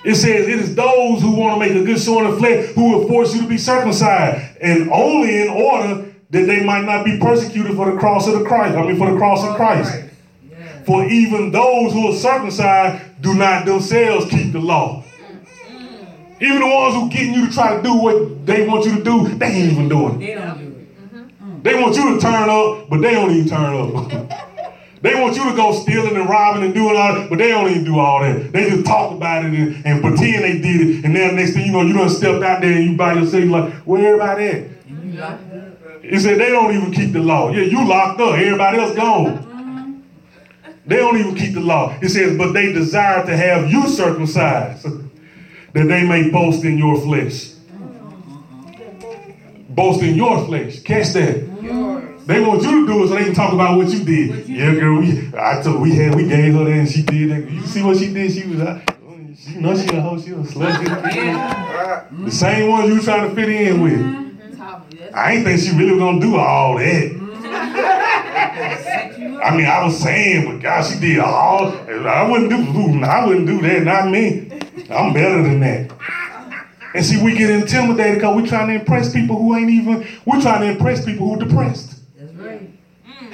It 0.04 0.16
says, 0.16 0.46
it 0.46 0.60
is 0.60 0.74
those 0.74 1.22
who 1.22 1.34
want 1.34 1.54
to 1.54 1.66
make 1.66 1.74
a 1.74 1.84
good 1.84 1.98
show 1.98 2.22
in 2.22 2.30
the 2.30 2.36
flesh 2.36 2.66
who 2.74 2.92
will 2.92 3.08
force 3.08 3.34
you 3.34 3.42
to 3.42 3.48
be 3.48 3.56
circumcised, 3.56 4.58
and 4.60 4.90
only 4.90 5.42
in 5.42 5.48
order 5.48 6.14
that 6.30 6.46
they 6.46 6.62
might 6.62 6.84
not 6.84 7.06
be 7.06 7.18
persecuted 7.18 7.74
for 7.74 7.90
the 7.90 7.98
cross 7.98 8.28
of 8.28 8.38
the 8.38 8.44
Christ. 8.44 8.76
I 8.76 8.82
mean, 8.82 8.98
for 8.98 9.10
the 9.10 9.16
cross 9.16 9.42
of 9.42 9.56
Christ. 9.56 10.04
For 10.84 11.06
even 11.06 11.50
those 11.50 11.94
who 11.94 12.08
are 12.08 12.14
circumcised 12.14 13.22
do 13.22 13.34
not 13.34 13.64
themselves 13.64 14.28
keep 14.30 14.52
the 14.52 14.58
law. 14.58 15.02
Mm-hmm. 15.02 16.44
Even 16.44 16.60
the 16.60 16.66
ones 16.66 16.94
who 16.94 17.08
getting 17.08 17.32
you 17.32 17.46
to 17.46 17.52
try 17.54 17.76
to 17.76 17.82
do 17.82 17.94
what 17.94 18.44
they 18.44 18.66
want 18.66 18.84
you 18.84 18.98
to 18.98 19.02
do, 19.02 19.28
they 19.28 19.46
ain't 19.46 19.72
even 19.72 19.88
doing 19.88 20.20
it. 20.20 20.26
They 20.26 20.34
don't 20.34 20.58
do 20.58 20.64
it. 20.64 21.14
Mm-hmm. 21.14 21.62
They 21.62 21.80
want 21.80 21.96
you 21.96 22.14
to 22.14 22.20
turn 22.20 22.50
up, 22.50 22.90
but 22.90 23.00
they 23.00 23.12
don't 23.12 23.30
even 23.30 23.48
turn 23.48 23.74
up. 23.74 24.40
they 25.04 25.20
want 25.20 25.36
you 25.36 25.44
to 25.50 25.54
go 25.54 25.72
stealing 25.72 26.16
and 26.16 26.26
robbing 26.26 26.62
and 26.62 26.72
doing 26.72 26.96
all 26.96 27.14
that, 27.14 27.28
but 27.28 27.36
they 27.36 27.48
don't 27.48 27.70
even 27.70 27.84
do 27.84 27.98
all 27.98 28.20
that. 28.22 28.50
They 28.52 28.70
just 28.70 28.86
talk 28.86 29.12
about 29.12 29.44
it 29.44 29.52
and, 29.52 29.84
and 29.84 30.00
pretend 30.02 30.42
they 30.42 30.58
did 30.58 30.80
it, 30.80 31.04
and 31.04 31.14
then 31.14 31.36
the 31.36 31.42
next 31.42 31.52
thing 31.52 31.66
you 31.66 31.72
know, 31.72 31.82
you 31.82 31.92
done 31.92 32.08
stepped 32.08 32.42
out 32.42 32.62
there 32.62 32.72
and 32.72 32.84
you 32.84 32.96
by 32.96 33.12
yourself, 33.12 33.44
you 33.44 33.50
like, 33.50 33.70
where 33.82 34.14
everybody 34.14 34.44
at? 34.46 34.70
He 36.02 36.18
said 36.18 36.38
they 36.40 36.48
don't 36.48 36.74
even 36.74 36.90
keep 36.90 37.12
the 37.12 37.18
law. 37.18 37.50
Yeah, 37.50 37.64
you 37.64 37.86
locked 37.86 38.18
up. 38.18 38.34
Everybody 38.34 38.78
else 38.78 38.96
gone. 38.96 40.04
They 40.86 40.96
don't 40.96 41.18
even 41.18 41.34
keep 41.34 41.52
the 41.52 41.60
law. 41.60 41.90
He 42.00 42.08
says, 42.08 42.38
but 42.38 42.52
they 42.52 42.72
desire 42.72 43.26
to 43.26 43.36
have 43.36 43.70
you 43.70 43.86
circumcised, 43.88 44.84
that 44.84 45.84
they 45.86 46.06
may 46.06 46.30
boast 46.30 46.64
in 46.64 46.78
your 46.78 46.98
flesh. 47.00 47.50
Boast 49.68 50.02
in 50.02 50.14
your 50.14 50.46
flesh. 50.46 50.80
Catch 50.80 51.12
that. 51.12 52.13
They 52.26 52.40
want 52.40 52.62
you 52.62 52.86
to 52.86 52.92
do 52.92 53.04
it 53.04 53.08
so 53.08 53.14
they 53.14 53.24
can 53.24 53.34
talk 53.34 53.52
about 53.52 53.76
what 53.76 53.88
you 53.88 54.02
did. 54.02 54.30
What 54.30 54.48
you 54.48 54.56
yeah, 54.56 54.74
girl, 54.74 54.98
we 54.98 55.30
I 55.36 55.60
told 55.62 55.82
we 55.82 55.94
had 55.94 56.14
we 56.14 56.26
gave 56.26 56.54
her 56.54 56.64
that 56.64 56.72
and 56.72 56.88
she 56.88 57.02
did 57.02 57.30
that. 57.30 57.50
You 57.50 57.60
see 57.62 57.82
what 57.82 57.98
she 57.98 58.12
did? 58.14 58.32
She 58.32 58.46
was 58.48 58.60
uh, 58.60 58.80
You 59.48 59.60
know 59.60 59.76
she 59.76 59.88
a 59.88 60.00
hoe, 60.00 60.18
she 60.18 60.30
a 60.30 60.36
slut. 60.36 60.78
She 61.12 61.20
a 61.20 62.24
The 62.24 62.30
same 62.30 62.70
ones 62.70 62.88
you 62.88 63.02
trying 63.02 63.28
to 63.28 63.34
fit 63.34 63.48
in 63.50 63.82
with. 63.82 64.24
I 65.14 65.32
ain't 65.34 65.44
think 65.44 65.60
she 65.60 65.76
really 65.76 65.92
was 65.92 66.00
gonna 66.00 66.20
do 66.20 66.36
all 66.36 66.78
that. 66.78 67.24
I 69.44 69.54
mean, 69.54 69.66
I 69.66 69.84
was 69.84 70.00
saying, 70.00 70.46
but 70.46 70.62
God, 70.62 70.82
she 70.82 70.98
did 70.98 71.18
all. 71.18 71.66
I 71.66 72.28
wouldn't 72.28 72.48
do. 72.48 73.04
I 73.04 73.26
wouldn't 73.26 73.46
do 73.46 73.60
that. 73.60 73.82
Not 73.82 74.10
me. 74.10 74.50
I'm 74.90 75.12
better 75.12 75.42
than 75.42 75.60
that. 75.60 75.90
And 76.94 77.04
see, 77.04 77.22
we 77.22 77.36
get 77.36 77.50
intimidated 77.50 78.14
because 78.14 78.36
we're 78.36 78.46
trying 78.46 78.68
to 78.68 78.74
impress 78.74 79.12
people 79.12 79.36
who 79.36 79.54
ain't 79.56 79.70
even. 79.70 80.06
We're 80.24 80.40
trying 80.40 80.62
to 80.62 80.70
impress 80.70 81.04
people 81.04 81.28
who 81.28 81.44
depressed. 81.44 81.93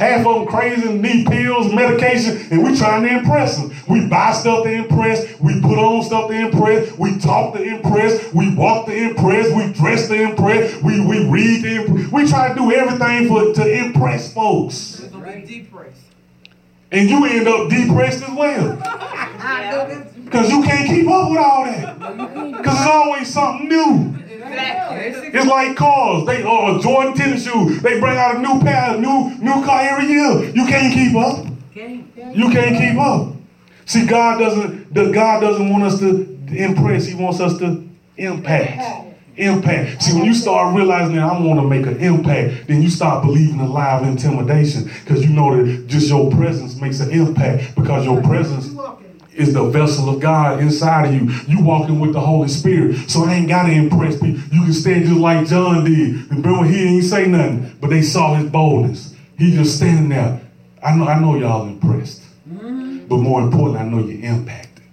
Half 0.00 0.26
of 0.26 0.34
them 0.34 0.46
crazy 0.46 0.90
need 0.94 1.26
pills, 1.26 1.70
medication, 1.74 2.46
and 2.50 2.64
we 2.64 2.74
trying 2.74 3.02
to 3.02 3.18
impress 3.18 3.58
them. 3.58 3.70
We 3.86 4.06
buy 4.06 4.32
stuff 4.32 4.64
to 4.64 4.72
impress. 4.72 5.38
We 5.38 5.60
put 5.60 5.76
on 5.76 6.02
stuff 6.02 6.30
to 6.30 6.34
impress. 6.34 6.90
We 6.96 7.18
talk 7.18 7.52
to 7.52 7.62
impress. 7.62 8.32
We 8.32 8.54
walk 8.54 8.86
to 8.86 8.94
impress. 8.94 9.54
We 9.54 9.74
dress 9.74 10.08
to 10.08 10.14
impress. 10.14 10.82
We, 10.82 11.04
we 11.04 11.28
read 11.28 11.62
to 11.64 11.82
impress. 11.82 12.12
We 12.12 12.26
try 12.26 12.48
to 12.48 12.54
do 12.54 12.72
everything 12.72 13.28
for 13.28 13.52
to 13.52 13.84
impress 13.84 14.32
folks. 14.32 15.00
That's 15.00 15.14
right. 15.16 15.46
Depressed. 15.46 16.00
And 16.90 17.10
you 17.10 17.26
end 17.26 17.46
up 17.46 17.68
depressed 17.68 18.22
as 18.22 18.34
well. 18.34 18.80
I 18.86 19.70
know 19.70 19.86
this. 19.86 20.14
Because 20.14 20.50
you 20.50 20.62
can't 20.62 20.88
keep 20.88 21.08
up 21.10 21.28
with 21.28 21.38
all 21.38 21.64
that. 21.66 21.98
Because 22.56 22.74
there's 22.74 22.90
always 22.90 23.28
something 23.28 23.68
new. 23.68 24.16
Exactly. 24.46 25.30
It's 25.38 25.46
like 25.46 25.76
cars. 25.76 26.26
They 26.26 26.42
uh 26.42 26.80
Jordan 26.80 27.14
tennis 27.14 27.44
shoes. 27.44 27.82
They 27.82 28.00
bring 28.00 28.16
out 28.16 28.36
a 28.36 28.38
new 28.40 28.60
pair, 28.60 28.96
a 28.96 29.00
new 29.00 29.36
new 29.40 29.64
car 29.64 29.80
every 29.82 30.06
year. 30.06 30.50
You 30.50 30.66
can't 30.66 30.92
keep 30.92 31.16
up. 31.16 31.46
You 31.74 32.50
can't 32.50 32.76
keep 32.76 32.98
up. 32.98 33.34
See, 33.86 34.06
God 34.06 34.38
doesn't. 34.38 34.92
The 34.94 35.10
God 35.10 35.40
doesn't 35.40 35.68
want 35.68 35.84
us 35.84 35.98
to 36.00 36.38
impress. 36.48 37.06
He 37.06 37.14
wants 37.14 37.40
us 37.40 37.58
to 37.58 37.88
impact. 38.16 39.06
Impact. 39.36 40.02
See, 40.02 40.14
when 40.14 40.24
you 40.24 40.34
start 40.34 40.76
realizing 40.76 41.16
that 41.16 41.24
I 41.24 41.40
want 41.40 41.60
to 41.60 41.66
make 41.66 41.86
an 41.86 41.96
impact, 41.98 42.66
then 42.66 42.82
you 42.82 42.90
start 42.90 43.24
believing 43.24 43.58
in 43.58 43.70
lie 43.70 43.98
of 43.98 44.06
intimidation 44.06 44.84
because 44.84 45.24
you 45.24 45.30
know 45.30 45.56
that 45.56 45.86
just 45.86 46.08
your 46.08 46.30
presence 46.30 46.76
makes 46.76 47.00
an 47.00 47.10
impact 47.10 47.74
because 47.74 48.04
your 48.04 48.20
presence 48.22 48.66
You 48.66 48.76
walking. 48.76 48.99
Is 49.34 49.54
the 49.54 49.64
vessel 49.64 50.08
of 50.08 50.20
God 50.20 50.60
inside 50.60 51.06
of 51.06 51.14
you. 51.14 51.30
You 51.46 51.62
walking 51.64 52.00
with 52.00 52.12
the 52.12 52.20
Holy 52.20 52.48
Spirit. 52.48 53.10
So 53.10 53.24
I 53.24 53.34
ain't 53.34 53.48
gotta 53.48 53.72
impress 53.72 54.14
people. 54.14 54.40
You 54.52 54.64
can 54.64 54.72
stand 54.72 55.04
just 55.06 55.16
like 55.16 55.46
John 55.46 55.84
did. 55.84 56.30
Remember, 56.30 56.64
he 56.64 56.96
ain't 56.96 57.04
say 57.04 57.26
nothing, 57.26 57.76
but 57.80 57.90
they 57.90 58.02
saw 58.02 58.34
his 58.34 58.50
boldness. 58.50 59.14
He 59.38 59.52
just 59.52 59.76
standing 59.76 60.08
there. 60.10 60.40
I 60.82 60.94
know, 60.96 61.06
I 61.06 61.18
know 61.20 61.36
y'all 61.36 61.66
impressed. 61.66 62.22
But 63.08 63.16
more 63.16 63.40
important, 63.40 63.78
I 63.80 63.84
know 63.84 64.06
you're 64.06 64.24
impacted. 64.24 64.84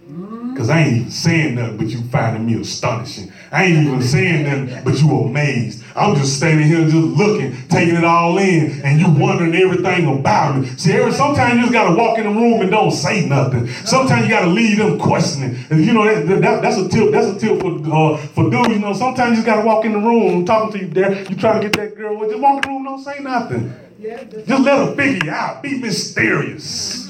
Because 0.52 0.70
I 0.72 0.80
ain't 0.82 0.98
even 0.98 1.12
saying 1.12 1.56
nothing, 1.56 1.78
but 1.78 1.88
you 1.88 2.02
finding 2.10 2.48
me 2.48 2.60
astonishing. 2.60 3.32
I 3.52 3.66
ain't 3.66 3.86
even 3.86 4.02
saying 4.02 4.44
nothing, 4.44 4.84
but 4.84 5.00
you 5.00 5.12
amazed. 5.12 5.84
I'm 5.98 6.16
just 6.16 6.38
standing 6.38 6.68
here 6.68 6.84
just 6.84 6.96
looking, 6.96 7.56
taking 7.70 7.96
it 7.96 8.04
all 8.04 8.38
in, 8.38 8.82
and 8.84 9.00
you 9.00 9.10
wondering 9.10 9.56
everything 9.56 10.08
about 10.20 10.60
me. 10.60 10.68
See, 10.78 10.92
every, 10.94 11.12
sometimes 11.12 11.56
you 11.56 11.62
just 11.62 11.74
gotta 11.74 11.96
walk 11.96 12.20
in 12.20 12.26
the 12.26 12.30
room 12.30 12.62
and 12.62 12.70
don't 12.70 12.92
say 12.92 13.26
nothing. 13.26 13.68
Sometimes 13.84 14.24
you 14.26 14.30
gotta 14.30 14.48
leave 14.48 14.78
them 14.78 15.00
questioning. 15.00 15.58
And 15.72 15.84
you 15.84 15.94
know 15.94 16.06
that, 16.06 16.42
that 16.42 16.62
that's 16.62 16.78
a 16.78 16.88
tip. 16.88 17.12
That's 17.12 17.28
a 17.28 17.40
tip 17.40 17.60
for 17.60 17.72
uh, 17.92 18.18
for 18.18 18.50
dudes. 18.52 18.70
You 18.70 18.80
know, 18.80 18.94
sometimes 18.94 19.32
you 19.32 19.36
just 19.38 19.48
gotta 19.48 19.66
walk 19.66 19.86
in 19.86 19.94
the 19.94 20.00
room. 20.00 20.38
I'm 20.38 20.46
talking 20.46 20.72
to 20.80 20.86
you 20.86 20.92
there. 20.94 21.20
You 21.30 21.36
trying 21.36 21.62
to 21.62 21.68
get 21.70 21.76
that 21.78 21.96
girl. 21.98 22.16
Well, 22.16 22.30
just 22.30 22.42
walk 22.42 22.64
in 22.66 22.72
the 22.72 22.76
room. 22.76 22.84
Don't 22.86 23.04
say 23.04 23.20
nothing. 23.20 23.74
Yeah, 24.00 24.24
Just 24.26 24.48
let 24.48 24.78
her 24.88 24.96
figure 24.96 25.26
you 25.26 25.32
out. 25.32 25.64
Be 25.64 25.80
mysterious. 25.80 27.10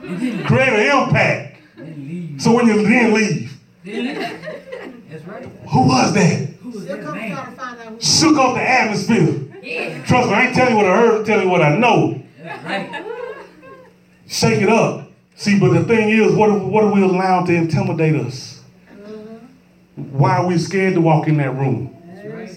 Create 0.00 0.72
an 0.72 1.02
impact. 1.08 1.58
So 2.40 2.52
when 2.54 2.66
you 2.66 2.82
then 2.82 3.12
leave, 3.12 3.52
That's 3.84 5.24
right. 5.26 5.44
who 5.68 5.80
was 5.86 6.14
that? 6.14 6.53
Who 6.74 6.80
was 6.80 6.88
Still 6.88 6.96
that 6.96 7.04
come 7.06 7.14
trying 7.14 7.34
man? 7.34 7.46
to 7.46 7.52
find 7.52 7.80
out 7.80 7.86
who. 7.86 8.00
Shook 8.00 8.36
up 8.36 8.54
the 8.56 8.68
atmosphere. 8.68 9.40
Yeah. 9.62 10.04
Trust 10.04 10.28
me, 10.28 10.34
I 10.34 10.46
ain't 10.46 10.54
telling 10.56 10.72
you 10.72 10.76
what 10.76 10.86
I 10.86 10.96
heard, 10.96 11.18
I'm 11.20 11.24
telling 11.24 11.44
you 11.44 11.50
what 11.50 11.62
I 11.62 11.76
know. 11.76 12.20
Right. 12.44 13.04
Shake 14.26 14.60
it 14.60 14.68
up. 14.68 15.08
See, 15.36 15.58
but 15.60 15.72
the 15.72 15.84
thing 15.84 16.08
is, 16.10 16.32
what, 16.34 16.50
are- 16.50 16.58
what 16.58 16.82
are 16.82 16.92
we 16.92 17.02
allowed 17.02 17.46
to 17.46 17.54
intimidate 17.54 18.16
us? 18.16 18.60
Uh-huh. 18.90 19.12
Why 19.94 20.38
are 20.38 20.46
we 20.46 20.58
scared 20.58 20.94
to 20.94 21.00
walk 21.00 21.28
in 21.28 21.36
that 21.36 21.54
room? 21.56 21.96
Uh, 22.02 22.16
scared- 22.16 22.34
I 22.38 22.42
ain't 22.42 22.50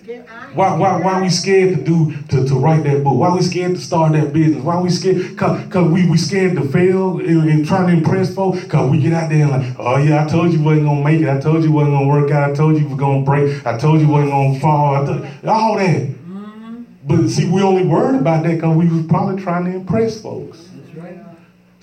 Why, 0.54 0.76
why, 0.76 1.02
why 1.02 1.14
are 1.14 1.22
we 1.22 1.30
scared 1.30 1.78
to 1.78 1.84
do 1.84 2.16
to, 2.30 2.48
to 2.48 2.56
write 2.56 2.84
that 2.86 3.04
book? 3.04 3.16
Why 3.18 3.28
are 3.28 3.36
we 3.36 3.42
scared 3.42 3.76
to 3.76 3.82
start 3.82 4.14
that 4.14 4.34
business? 4.34 4.64
Why 4.64 4.76
are 4.76 4.82
we 4.82 4.90
scared? 4.90 5.38
Cause, 5.38 5.72
cause 5.72 5.92
we, 5.92 6.10
we 6.10 6.18
scared 6.18 6.56
to 6.56 6.68
fail 6.68 7.20
and, 7.20 7.50
and 7.50 7.66
trying 7.66 7.88
to 7.88 7.94
impress 7.94 8.34
folks. 8.34 8.64
Cause 8.66 8.90
we 8.90 9.00
get 9.00 9.14
out 9.14 9.30
there 9.30 9.44
and 9.44 9.52
like, 9.52 9.76
oh 9.80 9.98
yeah, 9.98 10.26
I 10.26 10.28
told 10.28 10.54
you 10.54 10.62
wasn't 10.62 10.86
gonna 10.86 11.04
make 11.04 11.22
it. 11.22 11.30
I 11.30 11.40
told 11.40 11.64
you 11.64 11.70
it 11.70 11.74
wasn't 11.74 11.96
gonna 11.96 12.08
work 12.08 12.32
out. 12.32 12.52
I 12.52 12.54
told 12.54 12.78
you 12.78 12.86
we 12.86 12.90
was 12.94 13.00
gonna 13.00 13.24
break. 13.24 13.66
I 13.66 13.78
told 13.78 14.02
you 14.02 14.08
wasn't 14.08 14.32
gonna 14.32 14.60
fall. 14.60 14.96
I 14.96 15.06
told, 15.06 15.46
all 15.46 15.78
that. 15.78 16.02
Mm-hmm. 16.02 16.84
But 17.06 17.30
see, 17.30 17.50
we 17.50 17.62
only 17.62 17.86
worried 17.86 18.20
about 18.20 18.44
that 18.44 18.56
because 18.56 18.76
we 18.76 18.88
was 18.88 19.06
probably 19.06 19.42
trying 19.42 19.66
to 19.66 19.72
impress 19.72 20.22
folks. 20.22 20.58
That's 20.58 20.98
right. 20.98 21.37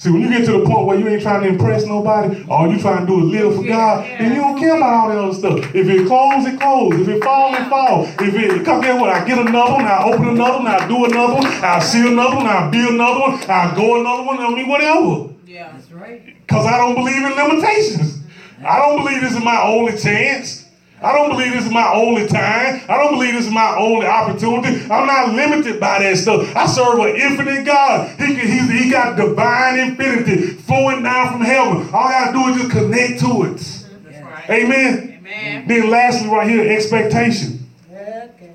See, 0.05 0.11
when 0.11 0.21
you 0.21 0.29
get 0.29 0.45
to 0.45 0.61
the 0.61 0.67
point 0.67 0.87
where 0.87 0.99
you 0.99 1.09
ain't 1.09 1.23
trying 1.23 1.45
to 1.45 1.49
impress 1.49 1.87
nobody, 1.87 2.45
all 2.51 2.71
you 2.71 2.79
trying 2.79 3.07
to 3.07 3.11
do 3.11 3.25
is 3.25 3.33
live 3.33 3.57
for 3.57 3.65
God, 3.65 4.05
then 4.05 4.35
you 4.35 4.39
don't 4.43 4.59
care 4.59 4.77
about 4.77 4.93
all 4.93 5.09
that 5.09 5.17
other 5.17 5.33
stuff. 5.33 5.75
If 5.75 5.89
it 5.89 6.07
closes, 6.07 6.53
it 6.53 6.61
close. 6.61 7.01
If 7.01 7.09
it 7.09 7.25
fall, 7.25 7.55
it 7.55 7.67
fall. 7.71 8.05
If 8.05 8.35
it 8.35 8.65
come 8.67 8.83
there, 8.83 9.01
what 9.01 9.09
I 9.09 9.25
get 9.25 9.39
another 9.39 9.73
one, 9.73 9.87
I 9.87 10.05
open 10.05 10.29
another 10.29 10.59
one, 10.59 10.67
I 10.67 10.87
do 10.87 11.07
another 11.07 11.35
one, 11.37 11.47
I 11.47 11.79
see 11.79 12.07
another 12.07 12.37
one, 12.37 12.47
I 12.47 12.69
build 12.69 12.97
another 12.97 13.19
one, 13.19 13.43
I 13.49 13.75
go 13.75 13.99
another 13.99 14.25
one. 14.25 14.41
I 14.41 14.51
mean, 14.51 14.69
whatever. 14.69 15.33
Yeah. 15.47 15.73
That's 15.73 15.91
right. 15.91 16.23
Because 16.47 16.67
I 16.67 16.77
don't 16.77 16.97
believe 16.97 17.17
in 17.17 17.33
limitations. 17.33 18.25
I 18.63 18.81
don't 18.81 19.03
believe 19.03 19.23
this 19.23 19.33
is 19.33 19.43
my 19.43 19.63
only 19.63 19.97
chance. 19.97 20.64
I 21.03 21.13
don't 21.13 21.31
believe 21.31 21.53
this 21.53 21.67
is 21.67 21.73
my 21.73 21.93
only 21.93 22.27
time. 22.27 22.81
I 22.89 22.97
don't 22.97 23.13
believe 23.13 23.35
this 23.35 23.47
is 23.47 23.53
my 23.53 23.77
only 23.77 24.07
opportunity. 24.07 24.83
I'm 24.91 25.07
not 25.07 25.35
limited 25.35 25.79
by 25.79 25.99
that 25.99 26.17
stuff. 26.17 26.55
I 26.57 26.67
serve 26.67 26.99
an 27.01 27.17
infinite 27.17 27.67
God. 27.67 28.19
He, 28.19 28.35
he 28.35 28.91
got 28.91 29.17
divine 29.17 29.79
infinity 29.79 30.55
flowing 30.55 31.03
down 31.03 31.33
from 31.33 31.41
heaven. 31.43 31.89
All 31.93 32.07
I 32.07 32.13
got 32.13 32.27
to 32.27 32.33
do 32.33 32.49
is 32.49 32.63
just 32.63 32.71
connect 32.71 33.21
to 33.21 33.43
it. 33.45 34.23
Right. 34.23 34.51
Amen. 34.51 35.19
Amen. 35.19 35.69
Then 35.69 35.91
lastly, 35.91 36.29
right 36.29 36.49
here, 36.49 36.73
expectation. 36.73 37.69
Okay. 37.91 38.53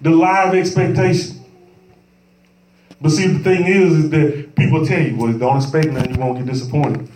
The 0.00 0.10
live 0.10 0.54
expectation. 0.54 1.36
But 3.00 3.10
see, 3.10 3.28
the 3.28 3.38
thing 3.38 3.64
is, 3.64 3.92
is 3.92 4.10
that 4.10 4.54
people 4.56 4.84
tell 4.84 5.00
you, 5.00 5.16
well, 5.16 5.32
don't 5.32 5.56
expect 5.56 5.88
nothing, 5.88 6.14
you 6.14 6.20
won't 6.20 6.38
get 6.38 6.46
disappointed. 6.46 7.08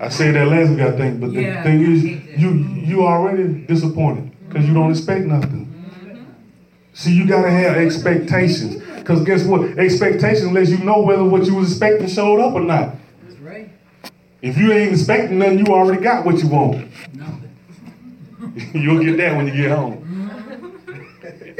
I 0.00 0.08
said 0.08 0.34
that 0.36 0.46
last 0.48 0.70
week, 0.70 0.80
I 0.80 0.92
think, 0.92 1.20
but 1.20 1.32
the 1.32 1.42
Yeah, 1.42 1.62
thing 1.62 1.80
is, 1.80 2.04
I 2.04 2.08
hate 2.08 2.26
that. 2.26 2.38
you 2.38 2.50
you 2.52 3.06
already 3.06 3.64
disappointed 3.66 4.30
because 4.48 4.66
you 4.66 4.72
don't 4.74 4.90
expect 4.90 5.26
nothing. 5.26 5.66
Mm-hmm. 5.66 6.22
See, 6.94 7.12
you 7.14 7.26
gotta 7.26 7.50
have 7.50 7.76
expectations. 7.76 8.82
Because 8.96 9.24
guess 9.24 9.44
what? 9.44 9.78
Expectation 9.78 10.52
lets 10.52 10.70
you 10.70 10.78
know 10.78 11.00
whether 11.00 11.24
what 11.24 11.46
you 11.46 11.54
was 11.54 11.70
expecting 11.70 12.08
showed 12.08 12.40
up 12.40 12.54
or 12.54 12.60
not. 12.60 12.94
That's 13.26 13.40
right. 13.40 13.70
If 14.42 14.56
you 14.56 14.72
ain't 14.72 14.92
expecting 14.92 15.38
nothing, 15.38 15.58
you 15.60 15.66
already 15.66 16.02
got 16.02 16.24
what 16.24 16.40
you 16.42 16.48
want. 16.48 16.88
Nothing. 17.14 17.50
You'll 18.74 19.02
get 19.02 19.16
that 19.16 19.36
when 19.36 19.46
you 19.48 19.54
get 19.54 19.70
home. 19.72 20.04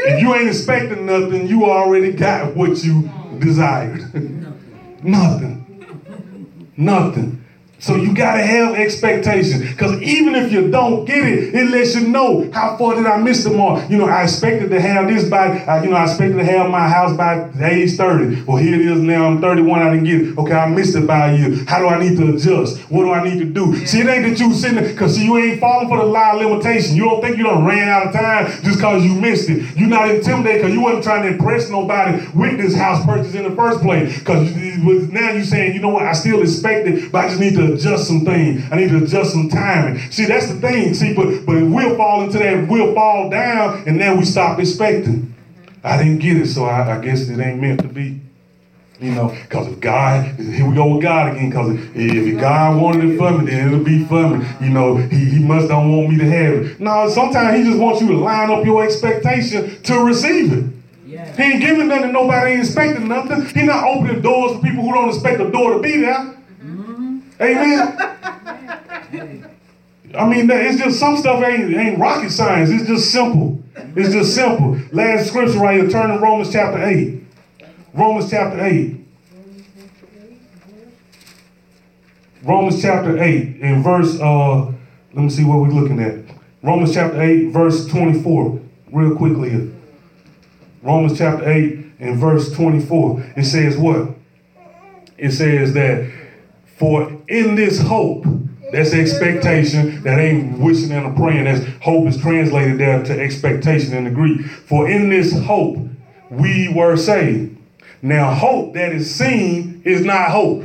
If 0.01 0.23
you 0.23 0.35
ain't 0.35 0.49
expecting 0.49 1.07
nothing, 1.07 1.49
you 1.49 1.65
already 1.65 2.13
got 2.13 2.55
what 2.55 2.83
you 2.85 3.11
desired. 3.39 4.03
nothing. 5.03 5.65
Nothing. 6.77 7.38
So 7.81 7.95
you 7.95 8.13
gotta 8.13 8.43
have 8.43 8.75
expectations. 8.75 9.63
Because 9.71 10.03
even 10.03 10.35
if 10.35 10.51
you 10.51 10.69
don't 10.69 11.05
get 11.05 11.25
it, 11.25 11.55
it 11.55 11.71
lets 11.71 11.95
you 11.95 12.09
know 12.09 12.51
how 12.53 12.77
far 12.77 12.97
did 12.97 13.07
I 13.07 13.19
miss 13.19 13.45
the 13.45 13.51
mark. 13.51 13.89
You 13.89 13.99
know, 13.99 14.07
I 14.07 14.25
expected 14.25 14.71
to 14.71 14.81
have 14.81 15.09
this 15.09 15.29
by, 15.29 15.61
uh, 15.65 15.83
you 15.83 15.91
know, 15.91 15.97
I 15.97 16.05
expected 16.05 16.39
to 16.39 16.45
have 16.45 16.71
my 16.71 16.89
house 16.89 17.17
by 17.17 17.49
age 17.63 17.97
30. 17.97 18.43
Well, 18.43 18.57
here 18.57 18.75
it 18.75 18.81
is 18.81 19.01
now, 19.01 19.27
I'm 19.27 19.41
31, 19.41 19.81
I 19.81 19.91
didn't 19.91 20.05
get 20.05 20.21
it. 20.21 20.39
Okay, 20.39 20.55
I 20.55 20.69
missed 20.69 20.97
it 20.97 21.07
by 21.07 21.31
a 21.31 21.37
year. 21.37 21.65
How 21.67 21.79
do 21.79 21.87
I 21.87 22.01
need 22.01 22.17
to 22.19 22.35
adjust? 22.35 22.79
What 22.91 23.05
do 23.05 23.13
I 23.13 23.23
need 23.23 23.39
to 23.39 23.45
do? 23.45 23.87
See, 23.87 24.01
it 24.01 24.09
ain't 24.09 24.29
that 24.29 24.41
you 24.45 24.53
sitting 24.55 24.77
there, 24.77 24.91
because 24.91 25.17
you 25.17 25.37
ain't 25.39 25.61
falling 25.61 25.89
for 25.89 25.99
the 25.99 26.05
lie 26.05 26.33
of 26.33 26.41
limitation. 26.41 26.97
You 26.97 27.05
don't 27.05 27.21
think 27.21 27.39
you 27.39 27.45
done 27.45 27.65
ran 27.65 27.89
out 27.89 28.09
of 28.09 28.13
time 28.13 28.47
just 28.65 28.79
because 28.79 29.05
you 29.05 29.15
missed 29.15 29.49
it. 29.49 29.77
You're 29.77 29.89
not 29.89 30.11
intimidated 30.11 30.63
because 30.63 30.75
you 30.75 30.81
wasn't 30.81 31.05
trying 31.05 31.23
to 31.23 31.29
impress 31.29 31.71
nobody 31.71 32.27
with 32.35 32.59
this 32.59 32.75
house 32.75 33.05
purchase 33.05 33.35
in 33.35 33.45
the 33.45 33.55
first 33.55 33.81
place. 33.81 34.19
Because 34.19 34.51
now 35.13 35.31
you're 35.31 35.45
saying, 35.45 35.75
you 35.75 35.81
know 35.81 35.91
what, 35.91 36.03
I 36.03 36.13
still 36.13 36.43
expect 36.43 36.89
it, 36.89 37.13
but 37.13 37.25
I 37.25 37.29
just 37.29 37.41
need 37.41 37.55
to 37.55 37.68
adjust 37.75 38.07
some 38.07 38.25
things. 38.25 38.65
I 38.71 38.77
need 38.77 38.91
to 38.91 39.03
adjust 39.05 39.33
some 39.33 39.49
timing. 39.49 39.99
See, 40.11 40.27
that's 40.27 40.49
the 40.49 40.61
thing. 40.61 40.95
See, 40.95 41.15
but 41.15 41.47
but 41.47 41.63
we'll 41.63 41.97
fall 41.97 42.23
into 42.23 42.39
that, 42.39 42.69
we'll 42.69 42.95
fall 42.95 43.31
down, 43.31 43.85
and 43.87 44.01
then 44.01 44.19
we 44.19 44.25
stop 44.25 44.59
expecting. 44.59 45.35
I 45.85 45.97
didn't 45.97 46.19
get 46.19 46.37
it, 46.37 46.49
so 46.49 46.65
I, 46.65 46.97
I 46.97 47.01
guess 47.01 47.29
it 47.29 47.39
ain't 47.39 47.61
meant 47.61 47.81
to 47.81 47.89
be. 47.89 48.21
You 49.01 49.13
know, 49.13 49.29
because 49.29 49.69
if 49.69 49.79
God, 49.79 50.25
here 50.41 50.69
we 50.69 50.75
go 50.75 50.95
with 50.95 51.03
God 51.03 51.33
again, 51.33 51.51
because 51.51 51.79
if 51.95 52.41
God 52.41 52.83
wanted 52.83 53.05
it 53.05 53.17
for 53.17 53.31
me, 53.31 53.47
then 53.47 53.69
it'll 53.69 53.85
be 53.85 54.05
for 54.05 54.29
me. 54.29 54.45
You 54.61 54.71
know, 54.71 54.97
he, 54.97 55.25
he 55.25 55.39
must 55.39 55.69
don't 55.69 55.97
want 55.97 56.11
me 56.11 56.19
to 56.19 56.29
have 56.29 56.55
it. 56.55 56.81
No, 56.81 57.09
sometimes 57.09 57.59
he 57.59 57.65
just 57.65 57.79
wants 57.79 58.01
you 58.01 58.09
to 58.09 58.17
line 58.17 58.51
up 58.51 58.65
your 58.65 58.85
expectation 58.85 59.81
to 59.85 60.05
receive 60.05 60.53
it. 60.53 60.65
Yeah. 61.07 61.37
He 61.37 61.43
ain't 61.43 61.61
giving 61.61 61.87
nothing, 61.87 62.13
nobody 62.13 62.53
ain't 62.53 62.65
expecting 62.65 63.07
nothing. 63.07 63.47
He 63.47 63.63
not 63.63 63.85
opening 63.85 64.21
doors 64.21 64.57
for 64.57 64.63
people 64.63 64.83
who 64.83 64.93
don't 64.93 65.11
expect 65.11 65.39
the 65.39 65.49
door 65.49 65.75
to 65.75 65.79
be 65.79 66.01
there. 66.01 66.38
Amen. 67.41 67.97
I 70.17 70.27
mean, 70.27 70.51
it's 70.51 70.83
just 70.83 70.99
some 70.99 71.17
stuff 71.17 71.43
ain't 71.45 71.75
ain't 71.75 71.99
rocket 71.99 72.31
science. 72.31 72.71
It's 72.71 72.87
just 72.87 73.13
simple. 73.13 73.63
It's 73.95 74.13
just 74.13 74.35
simple. 74.35 74.79
Last 74.91 75.29
scripture 75.29 75.59
right 75.59 75.81
here. 75.81 75.91
Turn 75.91 76.11
to 76.11 76.19
Romans 76.19 76.51
chapter 76.51 76.83
eight. 76.83 77.23
Romans 77.95 78.31
chapter 78.31 78.65
eight. 78.65 78.97
Romans 82.43 82.81
chapter 82.81 83.23
eight 83.23 83.61
and 83.61 83.85
verse. 83.85 84.19
Uh, 84.19 84.67
let 85.13 85.25
me 85.25 85.29
see 85.29 85.45
what 85.45 85.61
we're 85.61 85.69
looking 85.69 86.01
at. 86.01 86.25
Romans 86.63 86.95
chapter 86.95 87.21
eight, 87.21 87.51
verse 87.51 87.87
twenty-four. 87.87 88.61
Real 88.93 89.15
quickly 89.17 89.51
here. 89.51 89.69
Romans 90.83 91.19
chapter 91.19 91.49
eight 91.49 91.85
and 92.01 92.19
verse 92.19 92.51
twenty-four. 92.53 93.23
It 93.37 93.45
says 93.45 93.77
what? 93.77 94.17
It 95.17 95.33
says 95.33 95.75
that 95.75 96.11
for 96.79 97.11
in 97.29 97.55
this 97.55 97.81
hope, 97.81 98.25
that's 98.73 98.93
expectation, 98.93 100.03
that 100.03 100.19
ain't 100.19 100.59
wishing 100.59 100.93
and 100.93 101.07
a 101.07 101.13
praying. 101.19 101.45
That's 101.45 101.65
hope 101.83 102.07
is 102.07 102.19
translated 102.21 102.79
there 102.79 103.03
to 103.03 103.19
expectation 103.21 103.95
in 103.95 104.05
the 104.05 104.11
Greek. 104.11 104.43
For 104.47 104.89
in 104.89 105.09
this 105.09 105.33
hope 105.41 105.79
we 106.31 106.73
were 106.75 106.97
saved. 106.97 107.57
Now, 108.03 108.33
hope 108.33 108.75
that 108.75 108.93
is 108.93 109.13
seen 109.13 109.83
is 109.85 110.05
not 110.05 110.31
hope. 110.31 110.63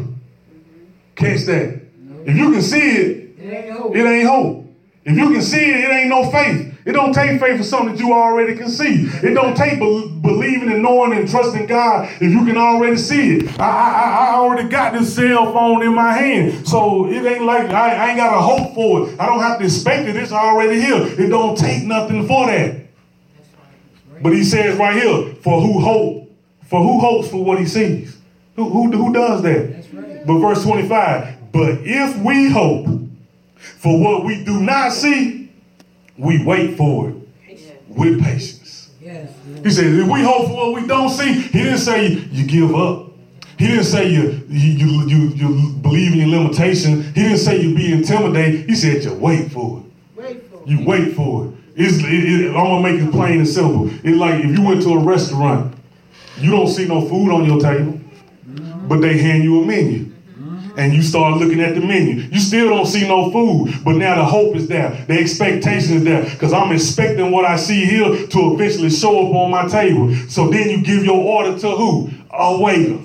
Catch 1.16 1.45
that. 1.45 1.82
If 2.26 2.36
you 2.38 2.51
can 2.51 2.61
see 2.61 2.78
it, 2.97 3.30
It 3.39 3.53
ain't 3.53 3.72
hope. 3.72 3.95
it 3.95 4.05
ain't 4.05 4.28
hope. 4.28 4.66
If 5.05 5.18
you 5.18 5.32
can 5.32 5.41
see 5.41 5.70
it, 5.70 5.84
it 5.86 5.91
ain't 5.91 6.09
no 6.09 6.30
faith. 6.30 6.73
It 6.86 6.92
don't 6.92 7.14
take 7.14 7.40
faith 7.40 7.58
for 7.58 7.64
something 7.64 7.96
that 7.96 8.00
you 8.00 8.14
already 8.14 8.56
can 8.56 8.70
see. 8.70 9.06
It 9.06 9.34
don't 9.34 9.56
take 9.56 9.80
bel 9.80 10.10
believing 10.10 10.72
and 10.72 10.82
knowing 10.82 11.14
and 11.14 11.30
trusting 11.30 11.66
God 11.66 12.10
if 12.16 12.32
you 12.32 12.46
can 12.46 12.58
already 12.58 12.98
see 12.98 13.38
it. 13.38 13.60
I, 13.60 13.66
I, 13.66 14.10
I 14.10 14.36
already 14.36 14.68
got 14.68 14.94
this 14.94 15.16
cell 15.16 15.54
phone 15.54 15.82
in 15.84 15.96
my 15.96 16.12
hand, 16.14 16.68
so 16.68 17.08
it 17.08 17.24
ain't 17.26 17.46
like 17.46 17.70
I, 17.70 17.96
I 17.96 18.10
ain't 18.10 18.18
got 18.18 18.34
to 18.36 18.42
hope 18.42 18.76
for 18.76 19.10
it. 19.10 19.20
I 19.20 19.26
don't 19.28 19.40
have 19.40 19.60
to 19.60 19.66
expect 19.66 20.10
it. 20.10 20.16
It's 20.18 20.34
already 20.34 20.82
here. 20.82 21.06
It 21.26 21.30
don't 21.30 21.58
take 21.58 21.84
nothing 21.84 22.28
for 22.28 22.48
that. 22.48 22.84
But 24.22 24.34
he 24.34 24.44
says 24.44 24.78
right 24.78 25.02
here, 25.02 25.36
for 25.36 25.62
who 25.62 25.80
hope, 25.80 26.32
for 26.66 26.82
who 26.82 27.00
hopes 27.00 27.30
for 27.30 27.44
what 27.44 27.60
he 27.60 27.66
sees. 27.66 28.18
Who, 28.56 28.70
who, 28.70 28.92
who 28.92 29.14
does 29.14 29.42
that? 29.44 29.86
Right. 29.94 30.26
But 30.26 30.40
verse 30.40 30.64
25, 30.64 31.52
but 31.52 31.80
if 31.82 32.18
we 32.24 32.50
hope 32.50 32.88
for 33.58 34.00
what 34.00 34.24
we 34.24 34.44
do 34.44 34.62
not 34.62 34.92
see, 34.92 35.43
we 36.18 36.43
wait 36.43 36.78
for 36.78 37.09
it 37.09 37.16
with 37.88 38.22
patience. 38.24 38.89
He 39.64 39.70
said, 39.72 39.86
if 39.86 40.07
we 40.07 40.22
hope 40.22 40.47
for 40.47 40.72
what 40.72 40.82
we 40.82 40.88
don't 40.88 41.09
see, 41.09 41.34
he 41.34 41.64
didn't 41.64 41.80
say 41.80 42.07
you 42.07 42.45
give 42.47 42.74
up. 42.76 43.09
He 43.57 43.68
didn't 43.68 43.84
say 43.86 44.09
you, 44.09 44.41
you, 44.49 44.72
you, 44.72 45.07
you, 45.07 45.28
you 45.36 45.74
believe 45.82 46.14
in 46.14 46.20
your 46.28 46.39
limitation. 46.39 47.03
He 47.03 47.22
didn't 47.24 47.38
say 47.38 47.61
you 47.61 47.76
be 47.76 47.91
intimidated. 47.93 48.68
He 48.70 48.76
said 48.76 49.03
you 49.03 49.14
wait 49.14 49.51
for 49.51 49.80
it. 49.80 50.20
Wait 50.22 50.43
for 50.49 50.61
it. 50.64 50.68
You 50.68 50.86
wait 50.86 51.16
for 51.16 51.45
it. 51.47 51.53
It's, 51.76 51.97
it, 51.99 52.05
it- 52.05 52.47
I'm 52.49 52.53
gonna 52.53 52.82
make 52.84 53.01
it 53.01 53.11
plain 53.11 53.39
and 53.39 53.47
simple. 53.47 53.89
It's 54.03 54.18
like 54.18 54.43
if 54.43 54.57
you 54.57 54.64
went 54.64 54.82
to 54.84 54.89
a 54.93 54.99
restaurant, 54.99 55.76
you 56.38 56.51
don't 56.51 56.68
see 56.68 56.88
no 56.88 57.07
food 57.07 57.32
on 57.32 57.45
your 57.45 57.59
table, 57.59 57.99
but 58.88 58.97
they 59.01 59.18
hand 59.18 59.43
you 59.43 59.61
a 59.61 59.66
menu. 59.66 60.11
And 60.76 60.94
you 60.94 61.02
start 61.04 61.38
looking 61.38 61.62
at 61.62 61.76
the 61.76 61.82
menu. 61.82 62.16
You 62.16 62.40
still 62.40 62.70
don't 62.70 62.88
see 62.88 63.08
no 63.08 63.32
food, 63.32 63.74
but 63.84 63.96
now 63.96 64.16
the 64.16 64.26
hope 64.26 64.56
is 64.56 64.68
there. 64.68 65.06
The 65.08 65.20
expectation 65.20 65.98
is 65.98 66.04
there. 66.04 66.24
Because 66.24 66.54
I'm 66.54 66.72
expecting 66.72 67.32
what 67.32 67.46
I 67.46 67.58
see 67.58 67.86
here 67.86 68.28
to 68.28 68.54
eventually 68.54 68.90
show 68.90 69.28
up 69.28 69.36
on 69.36 69.52
my 69.52 69.68
table. 69.68 70.16
So 70.30 70.50
then 70.50 70.70
you 70.70 70.82
give 70.84 71.06
your 71.06 71.22
order 71.22 71.58
to 71.60 71.72
who? 71.72 72.10
A 72.32 72.60
waiter. 72.60 73.00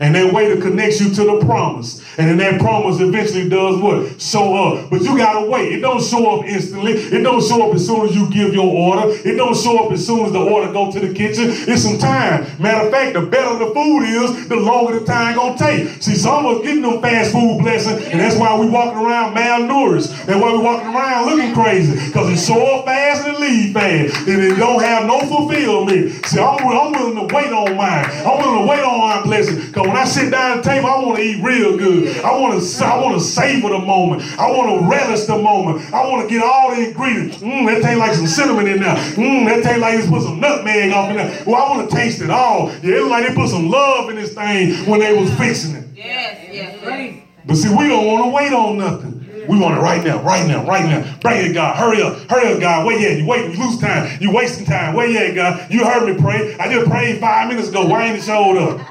And 0.00 0.14
that 0.14 0.32
waiter 0.32 0.60
connects 0.60 1.00
you 1.00 1.10
to 1.14 1.24
the 1.24 1.44
promise. 1.44 2.03
And 2.18 2.28
then 2.28 2.36
that 2.38 2.60
promise 2.60 3.00
eventually 3.00 3.48
does 3.48 3.80
what? 3.80 4.20
Show 4.20 4.54
up. 4.54 4.90
But 4.90 5.02
you 5.02 5.16
gotta 5.16 5.48
wait. 5.48 5.72
It 5.72 5.80
don't 5.80 6.02
show 6.02 6.38
up 6.38 6.46
instantly. 6.46 6.92
It 6.92 7.22
don't 7.22 7.42
show 7.42 7.68
up 7.68 7.74
as 7.74 7.86
soon 7.86 8.08
as 8.08 8.14
you 8.14 8.30
give 8.30 8.54
your 8.54 8.66
order. 8.66 9.08
It 9.08 9.36
don't 9.36 9.56
show 9.56 9.84
up 9.84 9.92
as 9.92 10.06
soon 10.06 10.26
as 10.26 10.32
the 10.32 10.38
order 10.40 10.72
go 10.72 10.92
to 10.92 11.00
the 11.00 11.12
kitchen. 11.12 11.46
It's 11.50 11.82
some 11.82 11.98
time. 11.98 12.46
Matter 12.60 12.86
of 12.86 12.92
fact, 12.92 13.14
the 13.14 13.22
better 13.22 13.58
the 13.58 13.72
food 13.74 14.02
is, 14.04 14.48
the 14.48 14.56
longer 14.56 15.00
the 15.00 15.06
time 15.06 15.34
gonna 15.36 15.58
take. 15.58 16.02
See, 16.02 16.14
some 16.14 16.46
of 16.46 16.58
us 16.58 16.62
getting 16.62 16.82
them 16.82 17.00
fast 17.00 17.32
food 17.32 17.58
blessings, 17.60 18.04
and 18.06 18.20
that's 18.20 18.36
why 18.36 18.58
we 18.58 18.68
walking 18.68 18.98
around 18.98 19.34
malnourished. 19.34 20.26
That's 20.26 20.40
why 20.40 20.52
we 20.52 20.58
walking 20.58 20.88
around 20.88 21.26
looking 21.26 21.54
crazy. 21.54 21.94
Because 22.06 22.30
it 22.30 22.44
show 22.44 22.78
up 22.78 22.84
fast 22.84 23.26
and 23.26 23.38
leave 23.38 23.72
fast. 23.72 24.28
And 24.28 24.42
it 24.42 24.56
don't 24.56 24.82
have 24.82 25.06
no 25.06 25.20
fulfillment. 25.20 26.24
See, 26.26 26.38
I'm, 26.38 26.58
I'm 26.64 26.92
willing 26.92 27.28
to 27.28 27.34
wait 27.34 27.52
on 27.52 27.76
mine. 27.76 28.04
I'm 28.24 28.38
willing 28.38 28.60
to 28.62 28.70
wait 28.70 28.84
on 28.84 28.98
my 28.98 29.22
blessing. 29.22 29.56
Because 29.56 29.86
when 29.86 29.96
I 29.96 30.04
sit 30.04 30.30
down 30.30 30.58
at 30.58 30.64
the 30.64 30.70
table, 30.70 30.88
I 30.88 30.98
want 31.00 31.16
to 31.18 31.22
eat 31.22 31.42
real 31.42 31.76
good. 31.76 32.03
I 32.24 32.38
want 32.38 32.62
to 32.62 32.84
I 32.84 33.00
want 33.00 33.18
to 33.18 33.24
savor 33.24 33.70
the 33.70 33.78
moment. 33.78 34.22
I 34.38 34.50
want 34.50 34.80
to 34.80 34.88
relish 34.88 35.24
the 35.24 35.38
moment. 35.38 35.92
I 35.92 36.06
want 36.08 36.28
to 36.28 36.34
get 36.34 36.42
all 36.42 36.74
the 36.74 36.88
ingredients. 36.88 37.38
Mmm, 37.38 37.66
that 37.66 37.82
tastes 37.82 37.98
like 37.98 38.14
some 38.14 38.26
cinnamon 38.26 38.66
in 38.66 38.80
there. 38.80 38.96
Mmm, 38.96 39.46
that 39.46 39.62
tastes 39.62 39.80
like 39.80 40.00
they 40.00 40.08
put 40.08 40.22
some 40.22 40.40
nutmeg 40.40 40.92
off 40.92 41.10
in 41.10 41.16
there. 41.16 41.44
Well, 41.46 41.56
I 41.56 41.76
want 41.76 41.90
to 41.90 41.96
taste 41.96 42.22
it 42.22 42.30
all. 42.30 42.70
Yeah, 42.82 42.96
it 42.96 43.02
look 43.02 43.10
like 43.10 43.28
they 43.28 43.34
put 43.34 43.48
some 43.48 43.68
love 43.68 44.10
in 44.10 44.16
this 44.16 44.34
thing 44.34 44.88
when 44.88 45.00
they 45.00 45.18
was 45.18 45.32
fixing 45.34 45.76
it. 45.76 45.84
Yes, 45.94 46.48
yes, 46.52 46.84
Right. 46.84 47.22
But 47.46 47.56
see, 47.56 47.68
we 47.68 47.88
don't 47.88 48.06
want 48.06 48.24
to 48.24 48.30
wait 48.30 48.52
on 48.52 48.78
nothing. 48.78 49.14
We 49.48 49.58
want 49.58 49.76
it 49.76 49.80
right 49.80 50.02
now, 50.02 50.22
right 50.22 50.46
now, 50.48 50.64
right 50.64 50.84
now. 50.84 51.18
Bring 51.20 51.50
it, 51.50 51.52
God. 51.52 51.76
Hurry 51.76 52.02
up, 52.02 52.16
hurry 52.30 52.54
up, 52.54 52.60
God. 52.60 52.86
Wait, 52.86 53.00
yeah, 53.00 53.10
you 53.10 53.26
waiting, 53.26 53.52
you 53.52 53.62
lose 53.62 53.78
time. 53.78 54.18
You 54.20 54.32
wasting 54.32 54.64
time. 54.64 54.94
Wait, 54.94 55.12
yeah, 55.12 55.32
God. 55.32 55.70
You 55.70 55.84
heard 55.84 56.08
me 56.08 56.20
pray. 56.20 56.56
I 56.58 56.72
just 56.72 56.90
prayed 56.90 57.20
five 57.20 57.48
minutes 57.48 57.68
ago. 57.68 57.84
Why 57.86 58.06
ain't 58.06 58.18
it 58.18 58.22
showed 58.22 58.56
up? 58.56 58.86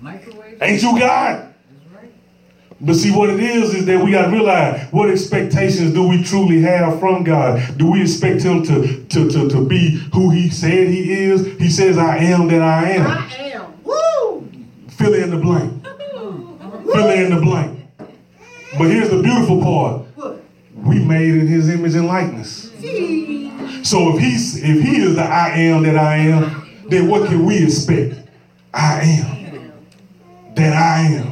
Microwave. 0.00 0.62
Ain't 0.62 0.82
you 0.82 0.98
God? 0.98 1.49
But 2.82 2.94
see, 2.94 3.14
what 3.14 3.28
it 3.28 3.40
is 3.40 3.74
is 3.74 3.86
that 3.86 4.02
we 4.02 4.12
got 4.12 4.26
to 4.26 4.30
realize 4.30 4.90
what 4.90 5.10
expectations 5.10 5.92
do 5.92 6.08
we 6.08 6.22
truly 6.22 6.62
have 6.62 6.98
from 6.98 7.24
God? 7.24 7.76
Do 7.76 7.90
we 7.90 8.00
expect 8.00 8.42
Him 8.42 8.62
to, 8.62 9.04
to, 9.04 9.30
to, 9.30 9.48
to 9.50 9.66
be 9.66 9.98
who 10.14 10.30
He 10.30 10.48
said 10.48 10.88
He 10.88 11.12
is? 11.24 11.46
He 11.58 11.68
says, 11.68 11.98
I 11.98 12.16
am 12.18 12.48
that 12.48 12.62
I 12.62 12.90
am. 12.92 13.06
I 13.06 13.36
am. 13.36 13.84
Woo! 13.84 14.50
Fill 14.88 15.14
in 15.14 15.30
the 15.30 15.36
blank. 15.36 15.84
Fill 15.84 17.10
in 17.10 17.34
the 17.34 17.40
blank. 17.40 17.80
But 18.78 18.88
here's 18.88 19.10
the 19.10 19.22
beautiful 19.22 19.60
part. 19.62 20.02
What? 20.14 20.40
We 20.74 21.00
made 21.00 21.34
in 21.34 21.46
his 21.46 21.68
image 21.68 21.94
and 21.94 22.06
likeness. 22.06 22.72
See? 22.78 23.84
So 23.84 24.14
if 24.14 24.20
he's 24.20 24.56
if 24.62 24.82
he 24.82 25.02
is 25.02 25.16
the 25.16 25.22
I 25.22 25.50
am 25.50 25.82
that 25.82 25.96
I 25.96 26.16
am, 26.16 26.66
then 26.88 27.08
what 27.08 27.28
can 27.28 27.44
we 27.44 27.62
expect? 27.64 28.14
I 28.72 29.00
am. 29.02 29.72
That 30.54 30.72
I 30.72 31.00
am. 31.16 31.29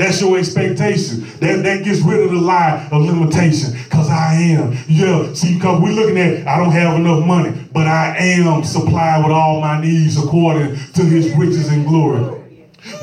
That's 0.00 0.18
your 0.22 0.38
expectation. 0.38 1.26
That, 1.40 1.62
that 1.62 1.84
gets 1.84 2.00
rid 2.00 2.22
of 2.22 2.30
the 2.30 2.38
lie 2.38 2.88
of 2.90 3.02
limitation. 3.02 3.72
Because 3.84 4.08
I 4.08 4.32
am. 4.32 4.74
Yeah, 4.88 5.30
see, 5.34 5.56
because 5.56 5.82
we're 5.82 5.92
looking 5.92 6.16
at, 6.16 6.46
I 6.46 6.56
don't 6.56 6.72
have 6.72 6.96
enough 6.96 7.22
money, 7.26 7.52
but 7.70 7.86
I 7.86 8.16
am 8.16 8.64
supplied 8.64 9.22
with 9.22 9.32
all 9.32 9.60
my 9.60 9.78
needs 9.78 10.16
according 10.16 10.76
to 10.94 11.04
his 11.04 11.30
riches 11.34 11.68
and 11.68 11.86
glory. 11.86 12.39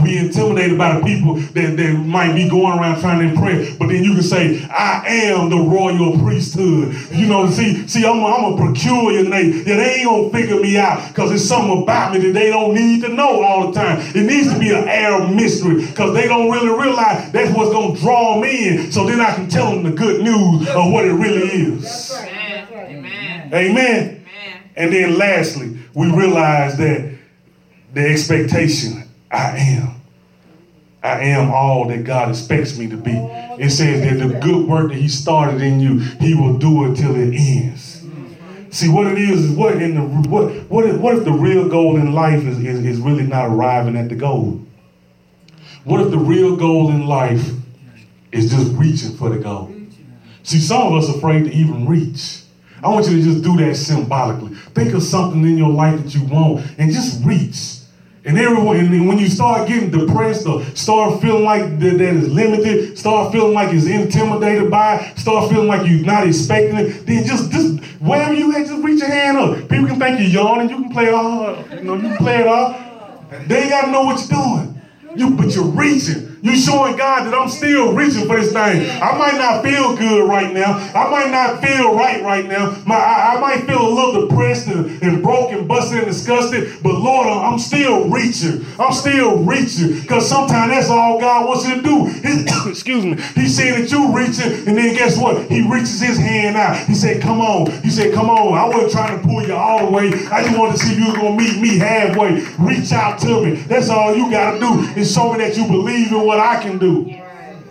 We 0.01 0.17
intimidated 0.17 0.77
by 0.77 0.99
the 0.99 1.05
people 1.05 1.35
that, 1.35 1.77
that 1.77 1.93
might 1.93 2.33
be 2.33 2.49
going 2.49 2.79
around 2.79 2.99
trying 2.99 3.19
to 3.19 3.33
impress, 3.33 3.75
but 3.77 3.87
then 3.87 4.03
you 4.03 4.13
can 4.13 4.23
say, 4.23 4.63
I 4.65 5.03
am 5.07 5.49
the 5.49 5.57
royal 5.57 6.17
priesthood. 6.19 6.95
You 7.11 7.27
know, 7.27 7.49
see, 7.49 7.87
see, 7.87 8.05
I'm 8.05 8.19
a, 8.19 8.25
I'm 8.25 8.53
a 8.53 8.71
peculiar 8.71 9.23
name. 9.23 9.63
Yeah, 9.65 9.77
they 9.77 9.95
ain't 9.95 10.05
gonna 10.05 10.29
figure 10.31 10.59
me 10.59 10.77
out 10.77 11.07
because 11.09 11.31
it's 11.31 11.43
something 11.45 11.83
about 11.83 12.13
me 12.13 12.19
that 12.19 12.33
they 12.33 12.49
don't 12.49 12.73
need 12.73 13.01
to 13.01 13.09
know 13.09 13.41
all 13.43 13.71
the 13.71 13.79
time. 13.79 13.99
It 14.15 14.23
needs 14.23 14.51
to 14.51 14.59
be 14.59 14.69
an 14.69 14.87
air 14.87 15.21
of 15.21 15.33
mystery 15.33 15.85
because 15.85 16.13
they 16.13 16.27
don't 16.27 16.49
really 16.51 16.69
realize 16.69 17.31
that's 17.31 17.55
what's 17.55 17.71
gonna 17.71 17.99
draw 17.99 18.39
me 18.39 18.69
in. 18.69 18.91
So 18.91 19.05
then 19.05 19.21
I 19.21 19.33
can 19.35 19.47
tell 19.47 19.71
them 19.71 19.83
the 19.83 19.91
good 19.91 20.21
news 20.21 20.67
of 20.69 20.91
what 20.91 21.05
it 21.05 21.13
really 21.13 21.47
is. 21.47 21.83
That's 21.83 22.11
right. 22.11 22.31
That's. 22.67 22.71
Amen. 22.71 23.53
Amen. 23.53 24.25
Amen. 24.25 24.71
And 24.75 24.93
then 24.93 25.17
lastly, 25.17 25.77
we 25.93 26.11
realize 26.11 26.77
that 26.77 27.17
the 27.93 28.09
expectation, 28.09 29.06
I 29.31 29.57
am. 29.57 30.01
I 31.03 31.19
am 31.21 31.51
all 31.51 31.87
that 31.87 32.03
God 32.03 32.29
expects 32.29 32.77
me 32.77 32.87
to 32.89 32.97
be. 32.97 33.11
It 33.11 33.69
says 33.69 34.01
that 34.01 34.25
the 34.25 34.39
good 34.39 34.67
work 34.67 34.89
that 34.89 34.97
He 34.97 35.07
started 35.07 35.61
in 35.61 35.79
you, 35.79 35.99
He 35.99 36.33
will 36.33 36.57
do 36.57 36.91
it 36.91 36.95
till 36.95 37.15
it 37.15 37.33
ends. 37.33 38.03
See 38.69 38.89
what 38.89 39.07
it 39.07 39.17
is 39.17 39.45
is 39.45 39.55
what 39.55 39.81
in 39.81 39.95
the 39.95 40.01
what 40.29 40.53
what 40.69 40.85
if, 40.85 40.99
what 40.99 41.15
if 41.15 41.23
the 41.23 41.31
real 41.31 41.69
goal 41.69 41.95
in 41.95 42.13
life 42.13 42.43
is, 42.43 42.59
is, 42.59 42.85
is 42.85 42.99
really 42.99 43.23
not 43.23 43.47
arriving 43.47 43.95
at 43.95 44.09
the 44.09 44.15
goal? 44.15 44.61
What 45.83 46.01
if 46.01 46.11
the 46.11 46.17
real 46.17 46.57
goal 46.57 46.89
in 46.89 47.07
life 47.07 47.49
is 48.31 48.51
just 48.51 48.73
reaching 48.73 49.15
for 49.15 49.29
the 49.29 49.37
goal? 49.37 49.73
See, 50.43 50.59
some 50.59 50.87
of 50.87 50.93
us 50.93 51.09
afraid 51.09 51.45
to 51.45 51.51
even 51.51 51.87
reach. 51.87 52.41
I 52.83 52.89
want 52.89 53.07
you 53.07 53.17
to 53.17 53.23
just 53.23 53.43
do 53.43 53.57
that 53.57 53.75
symbolically. 53.75 54.55
Think 54.75 54.93
of 54.93 55.01
something 55.01 55.43
in 55.43 55.57
your 55.57 55.71
life 55.71 56.03
that 56.03 56.13
you 56.13 56.25
want 56.25 56.65
and 56.77 56.91
just 56.91 57.23
reach. 57.23 57.76
And 58.27 58.37
everyone, 58.37 58.75
and 58.75 59.07
when 59.07 59.17
you 59.19 59.29
start 59.29 59.69
getting 59.69 59.89
depressed 59.89 60.45
or 60.45 60.61
start 60.75 61.21
feeling 61.21 61.45
like 61.45 61.79
that, 61.79 61.97
that 61.97 62.13
is 62.13 62.27
limited, 62.27 62.97
start 62.97 63.31
feeling 63.31 63.53
like 63.53 63.73
it's 63.73 63.85
intimidated 63.85 64.69
by, 64.69 64.99
it, 64.99 65.17
start 65.17 65.49
feeling 65.49 65.69
like 65.69 65.87
you're 65.87 66.05
not 66.05 66.27
expecting 66.27 66.75
it, 66.75 67.05
then 67.05 67.25
just, 67.25 67.49
just 67.53 67.81
wherever 68.01 68.33
you 68.33 68.53
at, 68.53 68.67
just 68.67 68.83
reach 68.83 68.99
your 68.99 69.09
hand 69.09 69.37
up. 69.37 69.57
People 69.69 69.87
can 69.87 69.97
think 69.97 70.19
you're 70.19 70.43
yawning, 70.43 70.69
you 70.69 70.75
can 70.75 70.91
play 70.91 71.05
it 71.05 71.13
all, 71.13 71.55
you 71.71 71.83
know, 71.83 71.95
you 71.95 72.01
can 72.01 72.17
play 72.17 72.41
it 72.41 72.47
off. 72.47 72.77
They 73.47 73.61
ain't 73.61 73.69
gotta 73.69 73.91
know 73.91 74.03
what 74.03 74.19
you're 74.19 74.41
doing. 74.41 74.81
You, 75.15 75.29
but 75.31 75.55
you're 75.55 75.63
reaching. 75.63 76.36
You 76.47 76.55
showing 76.55 76.95
God 76.95 77.25
that 77.25 77.33
I'm 77.33 77.49
still 77.49 77.93
reaching 77.93 78.25
for 78.25 78.37
this 78.39 78.53
thing. 78.53 78.89
I 79.01 79.17
might 79.17 79.35
not 79.37 79.63
feel 79.63 79.97
good 79.97 80.27
right 80.29 80.53
now. 80.53 80.77
I 80.95 81.09
might 81.09 81.29
not 81.29 81.61
feel 81.61 81.93
right 81.93 82.23
right 82.23 82.45
now. 82.45 82.75
My, 82.85 82.95
I, 82.95 83.35
I 83.35 83.39
might 83.41 83.65
feel 83.67 83.85
a 83.85 83.91
little 83.93 84.27
depressed 84.27 84.67
and, 84.67 85.01
and 85.03 85.21
broken, 85.21 85.67
busted, 85.67 85.97
and 85.99 86.07
disgusted. 86.07 86.81
But 86.81 86.99
Lord, 86.99 87.27
I'm 87.27 87.59
still 87.59 88.09
reaching. 88.09 88.65
I'm 88.79 88.93
still 88.93 89.43
reaching. 89.43 89.99
Because 90.01 90.27
sometimes 90.27 90.71
that's 90.71 90.89
all 90.89 91.19
God 91.19 91.47
wants 91.47 91.67
you 91.67 91.75
to 91.75 91.81
do. 91.81 92.05
He- 92.05 92.45
excuse 92.69 93.03
me. 93.05 93.17
He 93.35 93.47
saying 93.47 93.81
that 93.81 93.91
you 93.91 94.15
reaching, 94.15 94.67
and 94.67 94.77
then 94.77 94.95
guess 94.95 95.17
what? 95.17 95.49
He 95.51 95.61
reaches 95.69 95.99
his 95.99 96.17
hand 96.17 96.55
out. 96.55 96.77
He 96.87 96.95
said, 96.95 97.21
Come 97.21 97.41
on. 97.41 97.71
He 97.81 97.89
said, 97.89 98.13
Come 98.13 98.29
on. 98.29 98.57
I 98.57 98.67
wasn't 98.67 98.91
trying 98.93 99.19
to 99.19 99.27
pull 99.27 99.45
you 99.45 99.53
all 99.53 99.85
the 99.85 99.91
way. 99.91 100.07
I 100.31 100.43
just 100.43 100.57
wanted 100.57 100.77
to 100.77 100.79
see 100.79 100.93
if 100.93 100.99
you 100.99 101.07
were 101.11 101.17
gonna 101.17 101.35
meet 101.35 101.59
me 101.59 101.77
halfway. 101.77 102.41
Reach 102.57 102.91
out 102.93 103.19
to 103.19 103.43
me. 103.43 103.51
That's 103.67 103.89
all 103.89 104.15
you 104.15 104.31
gotta 104.31 104.59
do 104.59 104.79
is 104.99 105.13
show 105.13 105.33
me 105.33 105.39
that 105.39 105.57
you 105.57 105.67
believe 105.67 106.11
in 106.11 106.21
what 106.25 106.36
I 106.37 106.61
can 106.61 106.77
do. 106.77 107.13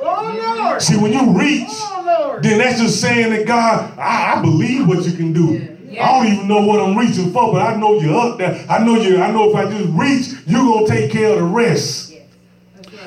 Oh, 0.01 0.77
See, 0.79 0.97
when 0.97 1.13
you 1.13 1.39
reach, 1.39 1.69
Oh, 1.69 2.39
then 2.43 2.59
that's 2.59 2.81
just 2.81 3.01
saying 3.01 3.31
that 3.33 3.47
God, 3.47 3.99
I, 3.99 4.35
I 4.37 4.43
believe 4.43 4.87
what 4.87 5.05
you 5.05 5.13
can 5.13 5.33
do. 5.33 5.77
I 5.99 6.13
don't 6.19 6.33
even 6.33 6.49
know 6.49 6.67
what 6.67 6.81
I'm 6.81 6.97
reaching 6.97 7.33
for, 7.33 7.53
but 7.53 7.63
I 7.63 7.77
know 7.77 7.99
you're 7.99 8.15
up 8.19 8.39
there. 8.39 8.65
I 8.69 8.85
know 8.85 8.97
you. 8.97 9.21
I 9.21 9.31
know 9.31 9.49
if 9.51 9.57
I 9.57 9.71
just 9.71 9.89
reach, 9.93 10.43
you're 10.47 10.63
gonna 10.63 10.87
take 10.87 11.11
care 11.11 11.31
of 11.33 11.39
the 11.39 11.45
rest. 11.45 12.06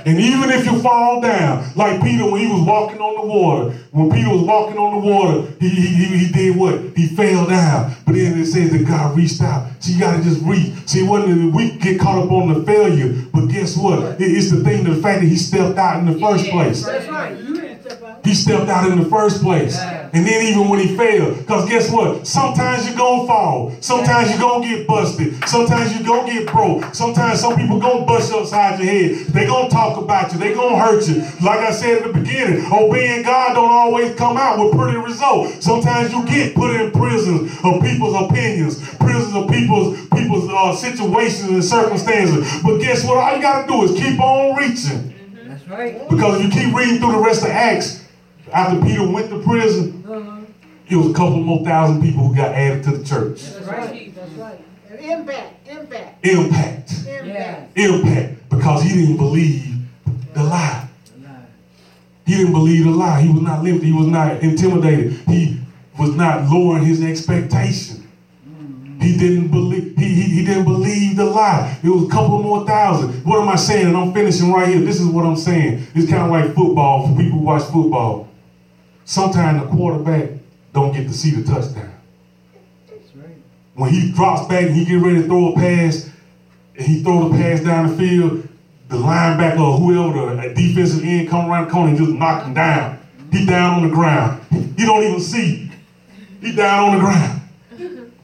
And 0.05 0.19
even 0.19 0.49
if 0.49 0.65
you 0.65 0.79
fall 0.81 1.21
down, 1.21 1.65
like 1.75 2.01
Peter 2.01 2.29
when 2.29 2.41
he 2.41 2.47
was 2.47 2.61
walking 2.61 2.99
on 2.99 3.15
the 3.21 3.27
water, 3.33 3.71
when 3.91 4.09
Peter 4.09 4.29
was 4.29 4.41
walking 4.43 4.77
on 4.77 5.01
the 5.01 5.07
water, 5.07 5.47
he, 5.59 5.69
he, 5.69 6.05
he, 6.17 6.31
did 6.31 6.55
what? 6.57 6.79
He 6.95 7.07
fell 7.07 7.45
down. 7.47 7.95
But 8.05 8.15
then 8.15 8.39
it 8.39 8.45
says 8.45 8.71
that 8.71 8.87
God 8.87 9.17
reached 9.17 9.41
out. 9.41 9.67
So 9.79 9.91
you 9.91 9.99
gotta 9.99 10.23
just 10.23 10.41
reach. 10.43 10.73
See, 10.87 11.03
wasn't 11.03 11.53
we 11.53 11.71
get 11.77 11.99
caught 11.99 12.23
up 12.23 12.31
on 12.31 12.53
the 12.53 12.63
failure, 12.65 13.13
but 13.33 13.47
guess 13.47 13.75
what? 13.77 14.19
It- 14.21 14.31
it's 14.39 14.51
the 14.51 14.63
thing, 14.63 14.83
the 14.83 14.95
fact 14.95 15.21
that 15.21 15.27
he 15.27 15.35
stepped 15.35 15.77
out 15.77 15.99
in 15.99 16.05
the 16.05 16.19
first 16.19 16.49
place. 16.49 16.85
That's 16.85 17.07
right. 17.09 17.37
He 18.23 18.33
stepped 18.33 18.69
out 18.69 18.89
in 18.89 19.01
the 19.01 19.09
first 19.09 19.41
place. 19.41 19.77
And 20.11 20.25
then 20.25 20.45
even 20.47 20.69
when 20.69 20.79
he 20.79 20.97
failed, 20.97 21.37
because 21.37 21.69
guess 21.69 21.91
what? 21.91 22.25
Sometimes 22.25 22.87
you're 22.87 22.97
gonna 22.97 23.27
fall. 23.27 23.75
Sometimes 23.79 24.29
you're 24.31 24.39
gonna 24.39 24.67
get 24.67 24.87
busted. 24.87 25.47
Sometimes 25.47 25.95
you're 25.95 26.07
gonna 26.07 26.31
get 26.31 26.51
broke. 26.51 26.95
Sometimes 26.95 27.39
some 27.39 27.55
people 27.55 27.79
gonna 27.79 28.05
bust 28.05 28.31
you 28.31 28.39
upside 28.39 28.79
your 28.79 28.87
head. 28.91 29.27
They 29.27 29.45
gonna 29.45 29.69
talk 29.69 29.97
about 29.97 30.33
you. 30.33 30.39
They 30.39 30.53
gonna 30.53 30.79
hurt 30.79 31.07
you. 31.07 31.21
Like 31.45 31.59
I 31.59 31.71
said 31.71 31.99
at 31.99 32.07
the 32.07 32.19
beginning, 32.19 32.65
obeying 32.71 33.23
God 33.23 33.53
don't 33.53 33.69
always 33.69 34.15
come 34.15 34.37
out 34.37 34.57
with 34.59 34.75
pretty 34.77 34.97
results. 34.97 35.63
Sometimes 35.63 36.11
you 36.11 36.25
get 36.25 36.55
put 36.55 36.75
in 36.75 36.91
prisons 36.91 37.51
of 37.63 37.81
people's 37.81 38.15
opinions, 38.15 38.95
prisons 38.95 39.35
of 39.35 39.49
people's 39.49 39.99
people's 40.09 40.49
uh, 40.49 40.75
situations 40.75 41.49
and 41.49 41.63
circumstances. 41.63 42.61
But 42.63 42.79
guess 42.79 43.05
what? 43.05 43.17
All 43.17 43.35
you 43.35 43.41
gotta 43.41 43.67
do 43.67 43.83
is 43.83 43.91
keep 43.91 44.19
on 44.19 44.55
reaching. 44.55 45.13
That's 45.47 45.67
right. 45.67 46.09
Because 46.09 46.39
if 46.39 46.45
you 46.45 46.49
keep 46.49 46.75
reading 46.75 46.97
through 46.97 47.13
the 47.13 47.19
rest 47.19 47.43
of 47.43 47.49
Acts, 47.49 48.08
after 48.51 48.81
Peter 48.81 49.07
went 49.09 49.29
to 49.29 49.39
prison, 49.41 50.03
Uh-huh. 50.07 50.41
it 50.89 50.95
was 50.95 51.07
a 51.11 51.13
couple 51.13 51.37
more 51.41 51.63
thousand 51.63 52.01
people 52.01 52.27
who 52.27 52.35
got 52.35 52.53
added 52.53 52.83
to 52.85 52.91
the 52.97 53.03
church. 53.03 53.41
That's 53.43 53.67
right. 53.67 54.15
That's 54.15 54.31
right. 54.33 54.59
And 54.89 54.99
impact. 54.99 55.67
Impact. 55.67 56.25
Impact. 56.25 56.91
Yeah. 57.05 57.65
Impact. 57.75 57.77
Impact. 57.77 58.49
Because 58.49 58.83
he 58.83 58.89
didn't 58.89 59.17
believe 59.17 59.77
the 60.33 60.43
lie. 60.43 60.87
He 62.25 62.35
didn't 62.35 62.53
believe 62.53 62.83
the 62.85 62.91
lie. 62.91 63.21
He 63.21 63.29
was 63.29 63.41
not 63.41 63.63
limited. 63.63 63.85
He 63.85 63.91
was 63.93 64.05
not 64.07 64.41
intimidated. 64.43 65.13
He 65.27 65.59
was 65.97 66.15
not 66.15 66.47
lowering 66.49 66.85
his 66.85 67.03
expectation. 67.03 68.07
He 69.01 69.17
didn't 69.17 69.47
believe. 69.47 69.95
He, 69.97 70.05
he, 70.09 70.21
he 70.23 70.45
didn't 70.45 70.65
believe 70.65 71.15
the 71.15 71.25
lie. 71.25 71.79
It 71.83 71.89
was 71.89 72.03
a 72.05 72.09
couple 72.09 72.37
more 72.43 72.67
thousand. 72.67 73.25
What 73.25 73.41
am 73.41 73.49
I 73.49 73.55
saying? 73.55 73.87
And 73.87 73.97
I'm 73.97 74.13
finishing 74.13 74.51
right 74.51 74.67
here. 74.67 74.81
This 74.81 74.99
is 74.99 75.07
what 75.07 75.25
I'm 75.25 75.37
saying. 75.37 75.87
It's 75.95 76.09
kind 76.09 76.23
of 76.23 76.29
like 76.31 76.53
football 76.53 77.07
for 77.07 77.15
people 77.15 77.39
who 77.39 77.45
watch 77.45 77.63
football. 77.63 78.27
Sometimes 79.09 79.63
the 79.63 79.75
quarterback 79.75 80.29
don't 80.71 80.93
get 80.93 81.07
to 81.07 81.13
see 81.15 81.31
the 81.31 81.41
touchdown. 81.51 81.95
When 83.73 83.89
he 83.91 84.11
drops 84.11 84.47
back 84.47 84.67
and 84.67 84.75
he 84.75 84.85
get 84.85 85.01
ready 85.01 85.23
to 85.23 85.23
throw 85.23 85.53
a 85.53 85.55
pass, 85.55 86.11
and 86.77 86.85
he 86.85 87.01
throw 87.01 87.27
the 87.27 87.35
pass 87.35 87.59
down 87.61 87.87
the 87.87 87.97
field, 87.97 88.47
the 88.87 88.97
linebacker 88.97 89.61
or 89.61 89.79
whoever, 89.79 90.35
the 90.35 90.53
defensive 90.53 91.03
end 91.03 91.27
come 91.27 91.49
around 91.49 91.65
the 91.65 91.71
corner 91.71 91.89
and 91.89 91.97
just 91.97 92.11
knock 92.11 92.45
him 92.45 92.53
down. 92.53 92.99
He 93.31 93.47
down 93.47 93.81
on 93.81 93.89
the 93.89 93.95
ground. 93.95 94.43
He 94.77 94.85
don't 94.85 95.03
even 95.03 95.19
see. 95.19 95.71
He 96.39 96.55
down 96.55 96.89
on 96.89 96.95
the 96.97 97.01
ground. 97.01 97.41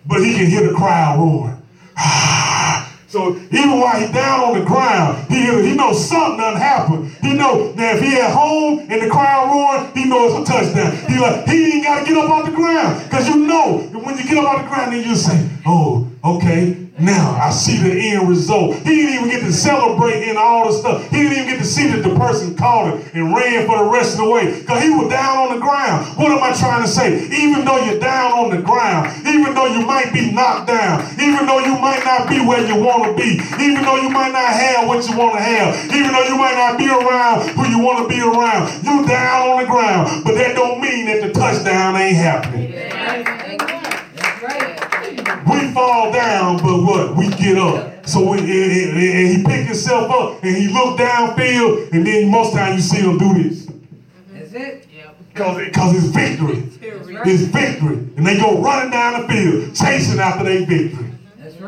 But 0.05 0.23
he 0.23 0.35
can 0.35 0.45
hear 0.45 0.67
the 0.67 0.75
crowd 0.75 1.17
roaring. 1.17 1.63
Ah. 1.97 2.34
So 3.15 3.33
even 3.49 3.79
while 3.79 3.97
he 3.97 4.11
down 4.11 4.41
on 4.41 4.59
the 4.59 4.65
ground, 4.65 5.25
he 5.31 5.39
he 5.63 5.73
knows 5.73 6.05
something 6.05 6.37
done 6.37 6.57
happened. 6.57 7.15
He 7.21 7.31
know 7.33 7.71
that 7.71 7.95
if 7.95 8.03
he 8.03 8.19
at 8.19 8.29
home 8.29 8.79
and 8.79 9.01
the 9.01 9.09
crowd 9.09 9.47
roaring, 9.55 9.89
he 9.95 10.03
knows 10.03 10.33
a 10.33 10.43
touchdown. 10.43 10.91
He 11.07 11.17
like 11.17 11.47
he 11.47 11.75
ain't 11.75 11.85
got 11.85 11.99
to 11.99 12.05
get 12.05 12.17
up 12.17 12.29
off 12.29 12.45
the 12.45 12.51
ground 12.51 13.01
because 13.05 13.29
you 13.29 13.37
know 13.37 13.77
when 14.03 14.17
you 14.17 14.25
get 14.25 14.39
up 14.39 14.55
off 14.55 14.63
the 14.63 14.67
ground, 14.67 14.91
then 14.91 15.07
you 15.07 15.15
say, 15.15 15.49
"Oh, 15.65 16.11
okay." 16.25 16.85
Now 16.97 17.37
I 17.41 17.51
see 17.51 17.77
the 17.77 17.91
end 17.91 18.29
result. 18.29 18.75
He 18.77 18.95
didn't 18.95 19.15
even 19.15 19.29
get 19.29 19.41
to 19.41 19.51
celebrate 19.51 20.29
in 20.29 20.37
all 20.37 20.71
the 20.71 20.71
stuff. 20.71 21.03
He 21.11 21.23
didn't 21.23 21.33
even 21.33 21.47
get 21.49 21.59
to 21.59 21.65
see 21.65 21.87
that 21.87 22.07
the 22.07 22.15
person 22.15 22.55
caught 22.55 22.93
it 22.93 23.13
and 23.13 23.35
ran 23.35 23.67
for 23.67 23.83
the 23.83 23.89
rest 23.91 24.13
of 24.13 24.23
the 24.23 24.29
way 24.29 24.61
because 24.61 24.81
he 24.81 24.89
was 24.91 25.09
down 25.09 25.37
on 25.37 25.55
the 25.55 25.59
ground. 25.59 26.07
What 26.17 26.31
am 26.31 26.41
I 26.41 26.55
trying 26.55 26.83
to 26.83 26.87
say? 26.87 27.27
Even 27.35 27.65
though 27.65 27.83
you're 27.83 27.99
down 27.99 28.31
on 28.31 28.49
the 28.49 28.61
ground, 28.61 29.11
even 29.27 29.53
though 29.53 29.65
you 29.65 29.85
might 29.85 30.13
be 30.13 30.31
knocked 30.31 30.67
down, 30.67 30.84
even 31.35 31.47
though 31.47 31.59
you 31.59 31.77
might 31.79 32.01
not 32.05 32.29
be 32.29 32.39
where 32.39 32.65
you 32.65 32.75
want 32.81 33.03
to 33.03 33.11
be, 33.21 33.35
even 33.61 33.83
though 33.83 33.97
you 33.97 34.09
might 34.09 34.31
not 34.31 34.47
have 34.55 34.87
what 34.87 35.05
you 35.07 35.17
want 35.17 35.35
to 35.35 35.41
have, 35.41 35.75
even 35.93 36.11
though 36.13 36.23
you 36.23 36.37
might 36.37 36.55
not 36.55 36.77
be 36.79 36.87
around 36.87 37.49
who 37.49 37.67
you 37.67 37.79
want 37.79 37.99
to 37.99 38.07
be 38.07 38.21
around, 38.21 38.71
you 38.85 39.05
down 39.05 39.49
on 39.49 39.61
the 39.61 39.67
ground. 39.67 40.23
But 40.23 40.35
that 40.35 40.55
don't 40.55 40.79
mean 40.79 41.05
that 41.07 41.21
the 41.27 41.33
touchdown 41.33 41.97
ain't 41.97 42.15
happening. 42.15 42.71
We 45.51 45.73
fall 45.73 46.11
down, 46.13 46.57
but 46.57 46.81
what? 46.83 47.15
We 47.17 47.27
get 47.31 47.57
up. 47.57 48.07
So 48.07 48.23
when, 48.29 48.39
and, 48.39 48.49
and- 48.49 48.97
and 48.97 49.27
he 49.37 49.43
picked 49.43 49.65
himself 49.67 50.09
up 50.11 50.41
and 50.43 50.55
he 50.55 50.69
looked 50.69 50.99
downfield, 51.01 51.91
and 51.91 52.07
then 52.07 52.29
most 52.31 52.53
times 52.53 52.75
you 52.75 52.81
see 52.81 53.03
him 53.03 53.17
do 53.17 53.43
this. 53.43 53.67
That's 54.31 54.53
it. 54.53 54.87
Because 55.65 55.95
it's 55.97 56.05
victory. 56.15 56.63
It's 57.25 57.41
victory. 57.43 57.95
And 58.15 58.25
they 58.25 58.37
go 58.37 58.61
running 58.61 58.91
down 58.91 59.21
the 59.21 59.27
field, 59.27 59.75
chasing 59.75 60.19
after 60.19 60.45
their 60.45 60.65
victory. 60.65 61.11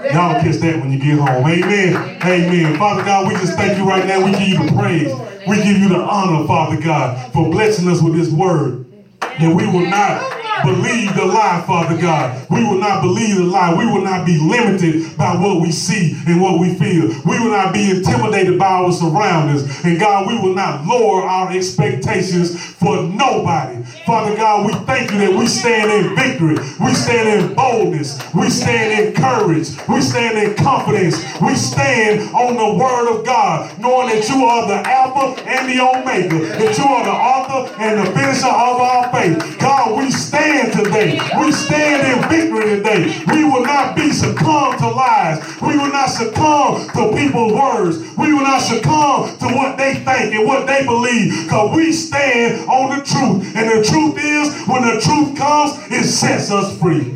Y'all 0.04 0.42
kiss 0.42 0.60
that 0.62 0.80
when 0.80 0.92
you 0.92 1.00
get 1.00 1.18
home. 1.18 1.46
Amen. 1.46 1.96
Amen. 2.24 2.78
Father 2.78 3.04
God, 3.04 3.28
we 3.28 3.34
just 3.40 3.54
thank 3.54 3.78
you 3.78 3.88
right 3.88 4.06
now. 4.06 4.24
We 4.24 4.32
give 4.32 4.48
you 4.48 4.66
the 4.66 4.72
praise. 4.74 5.14
We 5.48 5.58
give 5.58 5.78
you 5.78 5.90
the 5.90 6.00
honor, 6.00 6.46
Father 6.46 6.80
God, 6.80 7.34
for 7.34 7.50
blessing 7.50 7.88
us 7.88 8.02
with 8.02 8.16
this 8.16 8.30
word. 8.30 8.86
That 9.22 9.56
we 9.56 9.66
will 9.68 9.88
not 9.90 10.37
believe 10.64 11.16
the 11.16 11.26
lie, 11.26 11.64
Father 11.66 12.00
God. 12.00 12.48
We 12.50 12.64
will 12.64 12.80
not 12.80 13.02
believe 13.02 13.38
the 13.38 13.44
lie. 13.44 13.74
We 13.74 13.86
will 13.86 14.04
not 14.04 14.26
be 14.26 14.38
limited 14.40 15.18
by 15.18 15.36
what 15.36 15.62
we 15.62 15.72
see 15.72 16.18
and 16.28 16.42
what 16.42 16.60
we 16.60 16.76
feel. 16.76 17.08
We 17.26 17.40
will 17.40 17.52
not 17.52 17.74
be 17.74 17.92
intimidated 17.92 18.58
by 18.58 18.68
our 18.68 18.92
surroundings. 18.92 19.64
And 19.84 20.00
God, 20.00 20.28
we 20.28 20.38
will 20.40 20.56
not 20.56 20.86
lower 20.86 21.24
our 21.24 21.52
expectations 21.52 22.60
for 22.74 23.04
nobody. 23.04 23.84
Father 24.06 24.36
God, 24.36 24.66
we 24.66 24.74
thank 24.86 25.12
you 25.12 25.20
that 25.20 25.34
we 25.38 25.48
stand 25.48 25.92
in 25.92 26.16
victory. 26.16 26.56
We 26.80 26.94
stand 26.94 27.28
in 27.28 27.56
boldness. 27.56 28.20
We 28.34 28.50
stand 28.50 29.08
in 29.08 29.14
courage. 29.14 29.70
We 29.88 30.02
stand 30.02 30.38
in 30.38 30.56
confidence. 30.56 31.18
We 31.42 31.56
stand 31.56 32.34
on 32.34 32.56
the 32.56 32.84
word 32.84 33.12
of 33.14 33.26
God, 33.26 33.78
knowing 33.80 34.10
that 34.10 34.30
you 34.30 34.46
are 34.46 34.68
the 34.68 34.90
Alpha 34.90 35.42
and 35.48 35.68
the 35.68 35.82
Omega, 35.82 36.40
that 36.58 36.78
you 36.78 36.84
are 36.86 37.04
the 37.04 37.12
author 37.12 37.74
and 37.82 38.00
the 38.00 38.12
finisher 38.12 38.48
of 38.48 38.82
our 38.82 39.12
faith. 39.12 39.60
God, 39.60 39.98
we 39.98 40.12
stand 40.12 40.47
today. 40.48 41.20
We 41.40 41.52
stand 41.52 42.08
in 42.08 42.30
victory 42.30 42.78
today. 42.78 43.24
We 43.28 43.44
will 43.44 43.64
not 43.64 43.96
be 43.96 44.12
succumb 44.12 44.78
to 44.78 44.88
lies. 44.90 45.44
We 45.62 45.78
will 45.78 45.92
not 45.92 46.08
succumb 46.08 46.88
to 46.96 47.16
people's 47.16 47.54
words. 47.54 47.98
We 48.18 48.34
will 48.34 48.44
not 48.44 48.62
succumb 48.62 49.38
to 49.40 49.46
what 49.56 49.78
they 49.78 49.96
think 49.96 50.34
and 50.36 50.48
what 50.48 50.68
they 50.68 50.86
believe. 50.86 51.44
Because 51.44 51.76
we 51.76 51.92
stand 51.92 52.70
on 52.70 52.98
the 52.98 53.04
truth. 53.04 53.56
And 53.56 53.70
the 53.70 53.84
truth 53.88 54.18
is, 54.18 54.68
when 54.68 54.84
the 54.84 55.02
truth 55.02 55.38
comes, 55.38 55.78
it 55.92 56.06
sets 56.06 56.52
us 56.52 56.78
free. 56.80 57.14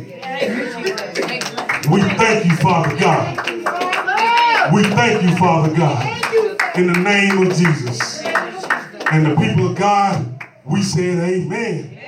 We 1.90 2.00
thank 2.16 2.44
you, 2.44 2.56
Father 2.56 2.96
God. 2.96 3.38
We 4.72 4.84
thank 4.84 5.22
you, 5.22 5.36
Father 5.36 5.74
God. 5.74 6.76
In 6.76 6.92
the 6.92 6.98
name 6.98 7.46
of 7.46 7.56
Jesus. 7.56 8.22
And 9.10 9.26
the 9.26 9.36
people 9.36 9.70
of 9.70 9.76
God, 9.76 10.46
we 10.64 10.82
said 10.82 11.18
amen. 11.18 12.01